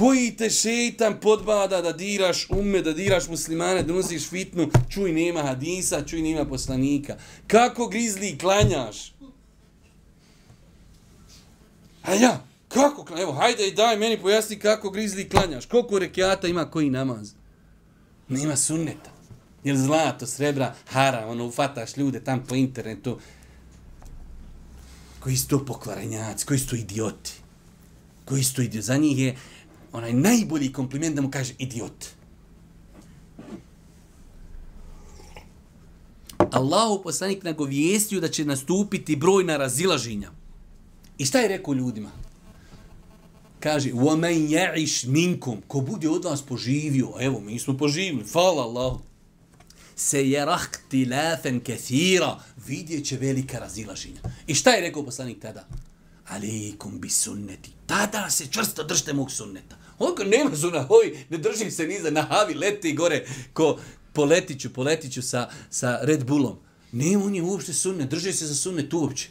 Koji 0.00 0.36
te 0.36 0.50
šeitan 0.50 1.20
podbada 1.20 1.82
da 1.82 1.92
diraš 1.92 2.46
ume, 2.50 2.80
da 2.82 2.92
diraš 2.92 3.28
muslimane, 3.28 3.82
da 3.82 3.92
nosiš 3.92 4.28
fitnu, 4.28 4.70
čuj 4.88 5.12
nema 5.12 5.42
hadisa, 5.42 6.04
čuj 6.04 6.22
nema 6.22 6.44
poslanika. 6.44 7.16
Kako 7.46 7.88
grizli 7.88 8.38
klanjaš? 8.38 9.12
A 12.02 12.14
ja, 12.14 12.40
Kako? 12.70 13.06
Evo, 13.18 13.32
hajde 13.32 13.68
i 13.68 13.74
daj 13.74 13.96
meni 13.96 14.20
pojasni 14.20 14.58
kako 14.58 14.90
grizli 14.90 15.28
klanjaš. 15.28 15.66
Koliko 15.66 15.98
rekiata 15.98 16.48
ima 16.48 16.70
koji 16.70 16.90
namaz? 16.90 17.32
Nema 18.28 18.56
sunneta. 18.56 19.10
Jel 19.64 19.76
zlato, 19.76 20.26
srebra, 20.26 20.74
hara, 20.86 21.26
ono, 21.26 21.46
ufataš 21.46 21.96
ljude 21.96 22.24
tam 22.24 22.44
po 22.48 22.54
internetu. 22.54 23.18
Koji 25.20 25.36
su 25.36 25.48
to 25.48 25.64
pokvarenjaci, 25.64 26.46
koji 26.46 26.58
su 26.58 26.68
to 26.68 26.76
idioti. 26.76 27.32
Koji 28.24 28.42
su 28.42 28.54
to 28.54 28.62
idioti. 28.62 28.86
Za 28.86 28.96
njih 28.96 29.18
je 29.18 29.36
onaj 29.91 30.13
najbolji 30.13 30.73
kompliment 30.73 31.15
da 31.15 31.21
mu 31.21 31.31
kaže 31.31 31.53
idiot. 31.57 32.05
Allahu 36.51 37.03
poslanik 37.03 37.43
nagovijestio 37.43 38.19
da 38.19 38.27
će 38.27 38.45
nastupiti 38.45 39.15
brojna 39.15 39.57
razilaženja. 39.57 40.31
I 41.17 41.25
šta 41.25 41.39
je 41.39 41.47
rekao 41.47 41.73
ljudima? 41.73 42.11
kaže 43.65 43.89
وَمَنْ 43.93 44.49
يَعِشْ 44.49 45.09
مِنْكُمْ 45.09 45.65
ko 45.67 45.81
bude 45.81 46.09
od 46.09 46.25
vas 46.25 46.41
poživio 46.41 47.17
evo 47.19 47.39
mi 47.39 47.59
smo 47.59 47.77
poživili 47.77 48.25
hvala 48.33 48.61
Allah 48.63 48.97
se 49.95 50.29
je 50.29 50.45
rahti 50.45 51.05
lafen 51.05 51.59
kathira 51.59 52.37
vidjet 52.67 53.05
će 53.05 53.17
velika 53.17 53.59
razilaženja 53.59 54.21
i 54.47 54.53
šta 54.53 54.71
je 54.71 54.81
rekao 54.81 55.05
poslanik 55.05 55.41
tada 55.41 55.65
alikum 56.29 56.99
bi 56.99 57.09
sunneti 57.09 57.71
tada 57.85 58.29
se 58.29 58.47
čvrsto 58.47 58.83
držite 58.83 59.13
mog 59.13 59.31
sunneta 59.31 59.75
on 60.00 60.14
ka 60.14 60.24
nema 60.24 60.50
na 60.72 60.82
hoj 60.82 61.24
ne 61.28 61.38
držim 61.38 61.70
se 61.70 61.86
niza 61.86 62.10
na 62.10 62.22
havi 62.22 62.54
leti 62.54 62.92
gore 62.92 63.26
ko 63.52 63.78
poletiću 64.12 64.72
poletiću 64.72 65.22
sa, 65.22 65.50
sa 65.70 65.98
Red 66.02 66.24
Bullom 66.24 66.58
Ne, 66.92 67.16
on 67.16 67.34
je 67.34 67.42
uopšte 67.42 67.72
sunne, 67.72 68.04
drži 68.04 68.32
se 68.32 68.46
za 68.46 68.54
sunnet 68.54 68.92
uopće 68.92 69.28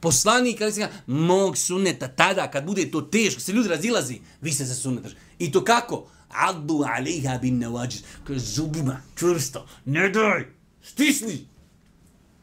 poslanik, 0.00 0.60
ali 0.60 0.72
se 0.72 0.88
mog 1.06 1.58
sunneta, 1.58 2.08
tada, 2.08 2.50
kad 2.50 2.64
bude 2.64 2.90
to 2.90 3.00
teško, 3.00 3.40
se 3.40 3.52
ljudi 3.52 3.68
razilazi, 3.68 4.20
vi 4.40 4.52
se 4.52 4.64
za 4.64 4.74
sunne 4.74 5.00
drži. 5.00 5.14
I 5.38 5.52
to 5.52 5.64
kako? 5.64 6.08
Addu 6.28 6.84
alejha 6.96 7.38
bin 7.38 7.58
nevađis. 7.58 8.02
Kaže, 8.26 8.40
zubima, 8.40 9.00
čvrsto, 9.18 9.66
ne 9.84 10.08
daj, 10.08 10.46
stisni. 10.82 11.46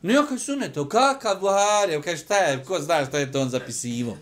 Nijakav 0.01 0.37
sunet, 0.37 0.77
o 0.77 0.85
kakav 0.89 1.39
Buhari, 1.39 1.95
o 1.95 2.01
kaže, 2.01 2.17
šta 2.17 2.37
je, 2.37 2.63
ko 2.63 2.79
zna 2.79 3.05
šta 3.05 3.19
je 3.19 3.31
to 3.31 3.41
on 3.41 3.49
zapisivo. 3.49 4.17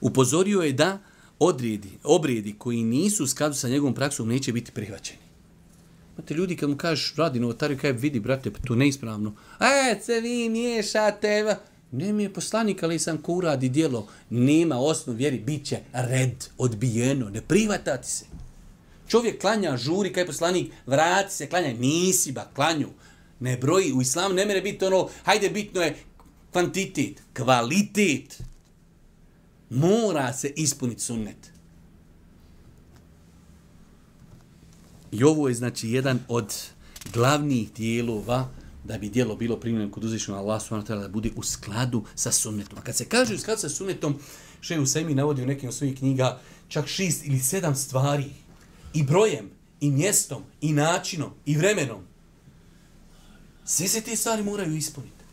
Upozorio 0.00 0.60
je 0.60 0.72
da 0.72 0.98
odredi, 1.38 1.90
obredi 2.04 2.54
koji 2.58 2.82
nisu 2.82 3.24
u 3.24 3.26
skladu 3.26 3.54
sa 3.54 3.68
njegovom 3.68 3.94
praksom 3.94 4.28
neće 4.28 4.52
biti 4.52 4.72
prihvaćeni. 4.72 5.26
Imate 6.16 6.34
ljudi 6.34 6.56
kad 6.56 6.70
mu 6.70 6.76
kažeš 6.76 7.14
radi 7.16 7.40
novotariju, 7.40 7.78
kaj 7.78 7.92
vidi, 7.92 8.20
brate, 8.20 8.50
pa 8.50 8.58
to 8.66 8.74
neispravno. 8.74 9.34
E, 9.60 10.00
se 10.02 10.20
vi 10.20 10.48
miješate. 10.48 11.56
Ne 11.92 12.12
mi 12.12 12.22
je 12.22 12.32
poslanik, 12.32 12.82
ali 12.82 12.98
sam 12.98 13.18
ko 13.18 13.32
uradi 13.32 13.68
dijelo. 13.68 14.08
Nema 14.30 14.78
osnov 14.78 15.16
vjeri, 15.16 15.38
bit 15.38 15.66
će 15.66 15.78
red, 15.92 16.46
odbijeno, 16.58 17.30
ne 17.30 17.40
privatati 17.40 18.10
se. 18.10 18.24
Čovjek 19.08 19.40
klanja, 19.40 19.76
žuri, 19.76 20.12
kaj 20.12 20.26
poslanik, 20.26 20.72
vrati 20.86 21.34
se, 21.34 21.48
klanja, 21.48 21.72
nisi 21.72 22.32
ba, 22.32 22.50
klanju. 22.54 22.88
Ne 23.40 23.56
broji, 23.56 23.92
u 23.92 24.02
islamu 24.02 24.34
ne 24.34 24.46
mere 24.46 24.60
biti 24.60 24.84
ono, 24.84 25.08
hajde, 25.24 25.50
bitno 25.50 25.82
je 25.82 25.96
kvantitet, 26.52 27.22
kvalitet. 27.34 28.40
Mora 29.70 30.32
se 30.32 30.52
ispuniti 30.56 31.00
sunnet. 31.00 31.52
I 35.12 35.24
ovo 35.24 35.48
je 35.48 35.54
znači 35.54 35.90
jedan 35.90 36.18
od 36.28 36.54
glavnih 37.12 37.72
dijelova 37.72 38.48
da 38.84 38.98
bi 38.98 39.08
dijelo 39.08 39.36
bilo 39.36 39.60
primljeno 39.60 39.92
kod 39.92 40.04
uzvišenog 40.04 40.40
Allah 40.40 40.62
subhanahu 40.62 40.88
wa 40.88 41.00
da 41.00 41.08
bude 41.08 41.30
u 41.36 41.42
skladu 41.42 42.04
sa 42.14 42.32
sunnetom. 42.32 42.78
A 42.78 42.82
kad 42.82 42.96
se 42.96 43.04
kaže 43.04 43.34
u 43.34 43.38
skladu 43.38 43.60
sa 43.60 43.68
sunnetom, 43.68 44.18
Šeju 44.60 44.82
Usajmi 44.82 45.14
navodi 45.14 45.42
u 45.42 45.46
nekim 45.46 45.72
svojih 45.72 45.98
knjiga 45.98 46.40
čak 46.68 46.86
šest 46.86 47.26
ili 47.26 47.38
sedam 47.38 47.76
stvari 47.76 48.30
i 48.94 49.02
brojem, 49.02 49.50
i 49.80 49.90
mjestom, 49.90 50.42
i 50.60 50.72
načinom, 50.72 51.30
i 51.46 51.56
vremenom. 51.56 52.02
Sve 53.64 53.88
se 53.88 54.00
te 54.00 54.16
stvari 54.16 54.42
moraju 54.42 54.76
ispuniti. 54.76 55.24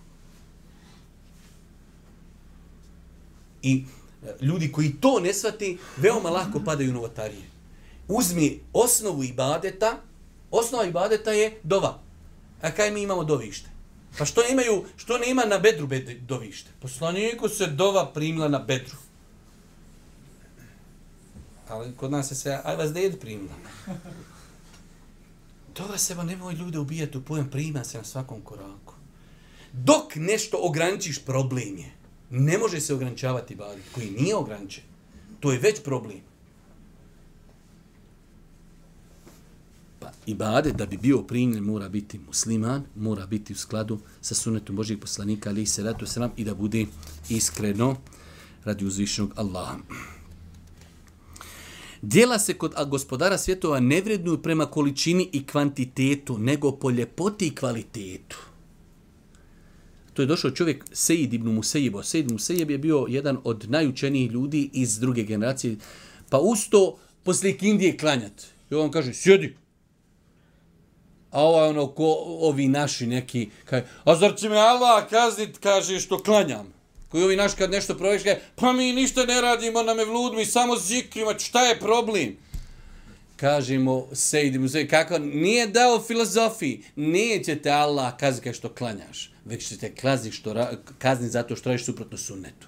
I 3.62 3.86
Eh, 4.26 4.46
ljudi 4.46 4.72
koji 4.72 4.96
to 5.02 5.20
ne 5.20 5.34
svati, 5.34 5.78
veoma 5.98 6.30
lako 6.30 6.62
padaju 6.66 6.90
u 6.90 6.94
novotarije 6.94 7.54
uzmi 8.08 8.60
osnovu 8.74 9.24
ibadeta, 9.24 10.02
osnova 10.52 10.86
ibadeta 10.86 11.32
je 11.32 11.60
dova. 11.64 12.00
A 12.62 12.72
kaj 12.72 12.92
mi 12.92 13.02
imamo 13.02 13.24
dovište? 13.24 13.70
Pa 14.18 14.26
što 14.26 14.42
imaju, 14.52 14.86
što 14.96 15.18
ne 15.18 15.30
ima 15.30 15.46
na 15.46 15.58
bedru 15.58 15.88
bed, 15.88 16.10
dovište? 16.28 16.72
Poslaniku 16.82 17.50
se 17.50 17.68
dova 17.68 18.14
primila 18.14 18.48
na 18.48 18.60
bedru. 18.60 18.96
Ali 21.68 21.96
kod 21.96 22.12
nas 22.12 22.28
se 22.28 22.36
sve, 22.36 22.62
aj 22.64 22.76
vas 22.76 22.94
ded 22.94 23.20
primila. 23.20 23.56
Dova 25.76 25.98
se 25.98 26.16
ba 26.16 26.24
nemoj 26.24 26.54
ljude 26.54 26.80
ubijati 26.80 27.18
u 27.18 27.24
pojam, 27.24 27.50
prima 27.50 27.84
se 27.84 27.98
na 27.98 28.04
svakom 28.04 28.42
koraku. 28.42 28.94
Dok 29.72 30.16
nešto 30.16 30.58
ograničiš, 30.62 31.26
problem 31.26 31.78
je. 31.78 31.92
Ne 32.36 32.58
može 32.58 32.80
se 32.82 32.94
ograničavati 32.94 33.56
badi, 33.56 33.82
koji 33.96 34.12
nije 34.12 34.36
ograničen. 34.36 34.84
To 35.40 35.52
je 35.52 35.60
već 35.60 35.84
problem. 35.84 36.18
Pa 40.00 40.12
ibadet 40.26 40.76
da 40.76 40.86
bi 40.86 40.98
bio 40.98 41.22
primljen 41.22 41.64
mora 41.64 41.90
biti 41.90 42.20
musliman, 42.28 42.84
mora 42.96 43.26
biti 43.26 43.54
u 43.54 43.56
skladu 43.56 44.00
sa 44.22 44.36
sunetom 44.36 44.76
Božijeg 44.76 45.00
poslanika 45.00 45.50
ali 45.50 45.66
se 45.66 45.84
ratu 45.84 46.06
sram 46.06 46.32
i 46.38 46.44
da 46.44 46.56
bude 46.56 46.86
iskreno 47.30 47.96
radi 48.64 48.86
uzvišenog 48.86 49.34
Allaha. 49.36 49.78
Dijela 52.02 52.40
se 52.40 52.54
kod 52.54 52.74
gospodara 52.88 53.38
svjetova 53.38 53.80
ne 53.80 54.02
vrednuju 54.02 54.42
prema 54.42 54.66
količini 54.66 55.30
i 55.34 55.46
kvantitetu, 55.46 56.38
nego 56.38 56.72
po 56.72 56.90
ljepoti 56.90 57.48
i 57.48 57.56
kvalitetu. 57.56 58.53
To 60.14 60.22
je 60.22 60.26
došao 60.26 60.52
čovjek 60.52 60.86
Sejid 60.92 61.34
ibn 61.34 61.50
Musejibo. 61.50 62.04
Sejid 62.04 62.26
ibn 62.26 62.34
Musejib 62.34 62.72
je 62.72 62.78
bio 62.78 63.06
jedan 63.10 63.38
od 63.44 63.70
najučenijih 63.70 64.32
ljudi 64.32 64.70
iz 64.74 65.00
druge 65.00 65.24
generacije. 65.24 65.76
Pa 66.30 66.38
usto 66.38 66.98
poslije 67.24 67.58
Indije 67.62 67.98
klanjat. 67.98 68.46
I 68.72 68.76
on 68.76 68.92
kaže, 68.92 69.14
sjedi, 69.14 69.56
A 71.34 71.42
ovo 71.42 71.64
je 71.64 71.70
ono 71.70 71.88
ko 71.88 72.06
ovi 72.26 72.68
naši 72.68 73.08
neki, 73.08 73.50
kaže, 73.66 73.86
a 74.04 74.16
zar 74.16 74.36
će 74.36 74.50
me 74.50 74.58
Allah 74.58 75.10
kaznit, 75.10 75.58
kaže, 75.58 76.00
što 76.00 76.20
klanjam? 76.24 76.74
Koji 77.10 77.24
ovi 77.24 77.36
naši 77.36 77.56
kad 77.56 77.72
nešto 77.72 77.98
proveš, 77.98 78.24
kaže, 78.24 78.40
pa 78.56 78.74
mi 78.74 78.94
ništa 78.94 79.26
ne 79.26 79.42
radimo 79.42 79.84
na 79.84 79.94
me 79.94 80.06
vludmi, 80.06 80.46
samo 80.46 80.76
zikrima, 80.76 81.40
šta 81.40 81.66
je 81.66 81.80
problem? 81.80 82.38
Kažemo, 83.44 84.08
Sejdi 84.14 84.60
Muzej, 84.60 84.88
kako, 84.88 85.20
nije 85.20 85.68
dao 85.68 86.02
filozofiji, 86.02 86.84
nećete 86.96 87.72
Allah 87.72 88.18
kaznit 88.18 88.56
što 88.56 88.74
klanjaš, 88.74 89.32
već 89.46 89.68
ćete 89.68 89.96
kaznit, 89.96 90.34
što, 90.34 90.68
kazni 90.98 91.30
zato 91.30 91.56
što 91.56 91.70
radiš 91.70 91.86
suprotno 91.86 92.18
sunnetu. 92.18 92.68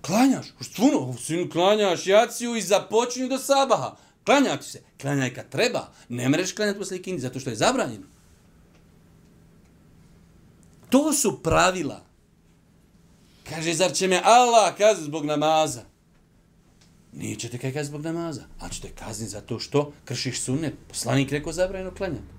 Klanjaš, 0.00 0.46
stvuno, 0.60 1.16
klanjaš 1.52 2.06
jaciju 2.06 2.56
i 2.56 2.62
započinju 2.62 3.28
do 3.28 3.38
sabaha. 3.38 3.96
Klanjati 4.24 4.66
se. 4.66 4.82
Klanjaj 5.00 5.34
kad 5.34 5.48
treba. 5.48 5.92
Ne 6.08 6.28
mreš 6.28 6.52
klanjati 6.52 6.78
posle 6.78 6.96
ikindi, 6.96 7.22
zato 7.22 7.40
što 7.40 7.50
je 7.50 7.56
zabranjeno. 7.56 8.06
To 10.90 11.12
su 11.12 11.42
pravila. 11.42 12.04
Kaže, 13.48 13.74
zar 13.74 13.92
će 13.92 14.08
me 14.08 14.20
Allah 14.24 14.76
kazni 14.76 15.04
zbog 15.04 15.24
namaza? 15.24 15.95
Nećete 17.16 17.58
kaj 17.58 17.72
kazni 17.72 17.88
zbog 17.88 18.02
namaza. 18.02 18.44
A 18.58 18.68
ćete 18.68 18.88
kazni 18.88 19.28
zato 19.28 19.58
što 19.58 19.92
kršiš 20.04 20.40
sunnet. 20.40 20.74
Poslanik 20.88 21.30
rekao 21.30 21.52
zabranjeno 21.52 21.94
klanjati. 21.94 22.36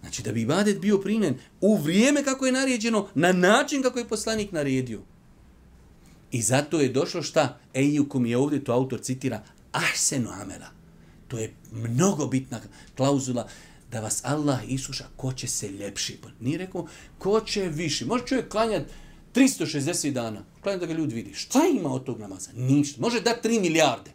Znači, 0.00 0.22
da 0.22 0.32
bi 0.32 0.42
ibadet 0.42 0.80
bio 0.80 0.98
primjen 0.98 1.34
u 1.60 1.76
vrijeme 1.76 2.24
kako 2.24 2.46
je 2.46 2.52
naređeno, 2.52 3.08
na 3.14 3.32
način 3.32 3.82
kako 3.82 3.98
je 3.98 4.08
poslanik 4.08 4.52
naredio. 4.52 5.00
I 6.32 6.42
zato 6.42 6.80
je 6.80 6.88
došlo 6.88 7.22
šta? 7.22 7.58
Eju, 7.74 8.08
kum 8.08 8.26
je 8.26 8.36
ovdje 8.36 8.64
to 8.64 8.72
autor 8.72 9.00
citira, 9.00 9.42
ahsenu 9.72 10.30
amela. 10.30 10.66
To 11.28 11.38
je 11.38 11.54
mnogo 11.72 12.26
bitna 12.26 12.60
klauzula 12.96 13.48
da 13.90 14.00
vas 14.00 14.24
Allah 14.24 14.60
isuša 14.68 15.04
ko 15.16 15.32
će 15.32 15.48
se 15.48 15.68
ljepši. 15.68 16.18
Pa 16.22 16.28
nije 16.40 16.58
rekao 16.58 16.86
ko 17.18 17.40
će 17.40 17.68
viši. 17.68 18.04
Može 18.04 18.26
čovjek 18.26 18.48
klanjati 18.48 18.92
360 19.34 20.12
dana. 20.12 20.44
Klanjati 20.62 20.86
da 20.86 20.92
ga 20.92 20.98
ljudi 20.98 21.14
vidi. 21.14 21.34
Šta 21.34 21.58
ima 21.74 21.92
od 21.92 22.04
tog 22.04 22.20
namaza? 22.20 22.50
Ništa. 22.54 23.00
Može 23.00 23.20
da 23.20 23.34
3 23.44 23.60
milijarde. 23.60 24.10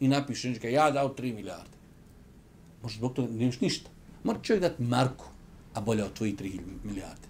I 0.00 0.08
napiše 0.08 0.48
nečega, 0.48 0.68
ja 0.68 0.90
dao 0.90 1.14
3 1.14 1.34
milijarde. 1.34 1.76
Može 2.82 2.96
zbog 2.96 3.14
toga 3.14 3.32
nemaš 3.32 3.60
ništa. 3.60 3.90
Mora 4.24 4.38
čovjek 4.42 4.62
dati 4.62 4.82
Marku, 4.82 5.24
a 5.74 5.80
bolje 5.80 6.04
od 6.04 6.12
tvoji 6.12 6.36
3 6.36 6.60
milijarde. 6.84 7.28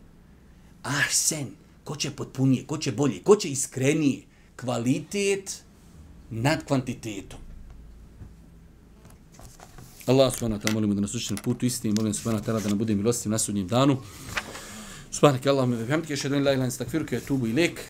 Ah, 0.83 1.11
sen. 1.11 1.47
Ko 1.85 1.97
će 1.97 2.11
potpunije, 2.11 2.67
ko 2.67 2.79
će 2.79 2.93
bolje, 2.93 3.23
ko 3.23 3.37
će 3.37 3.49
iskrenije. 3.51 4.23
Kvalitet 4.57 5.63
nad 6.31 6.65
kvantitetom. 6.65 7.41
Allah 10.07 10.33
subhanahu 10.33 10.61
wa 10.61 10.65
ta'ala 10.65 10.75
molimo 10.75 10.95
da 10.95 11.01
nas 11.01 11.15
učini 11.15 11.37
na 11.37 11.43
putu 11.43 11.67
istine 11.67 11.95
molim 11.97 12.15
subhanahu 12.15 12.45
wa 12.45 12.47
ta'ala 12.47 12.63
da 12.63 12.69
nam 12.69 12.79
bude 12.79 12.95
milostiv 12.95 13.33
na 13.33 13.39
sudnjem 13.39 13.69
danu. 13.69 13.97
Subhanahu 15.11 15.45
wa 15.45 15.87
bihamdika 15.87 16.15
ashhadu 16.15 16.37
an 16.37 16.45
la 16.45 16.53
ilaha 16.53 16.55
illa 16.55 16.65
anta 16.65 16.75
astaghfiruka 16.75 17.17
wa 17.17 17.23
atubu 17.23 17.47
lek. 17.47 17.81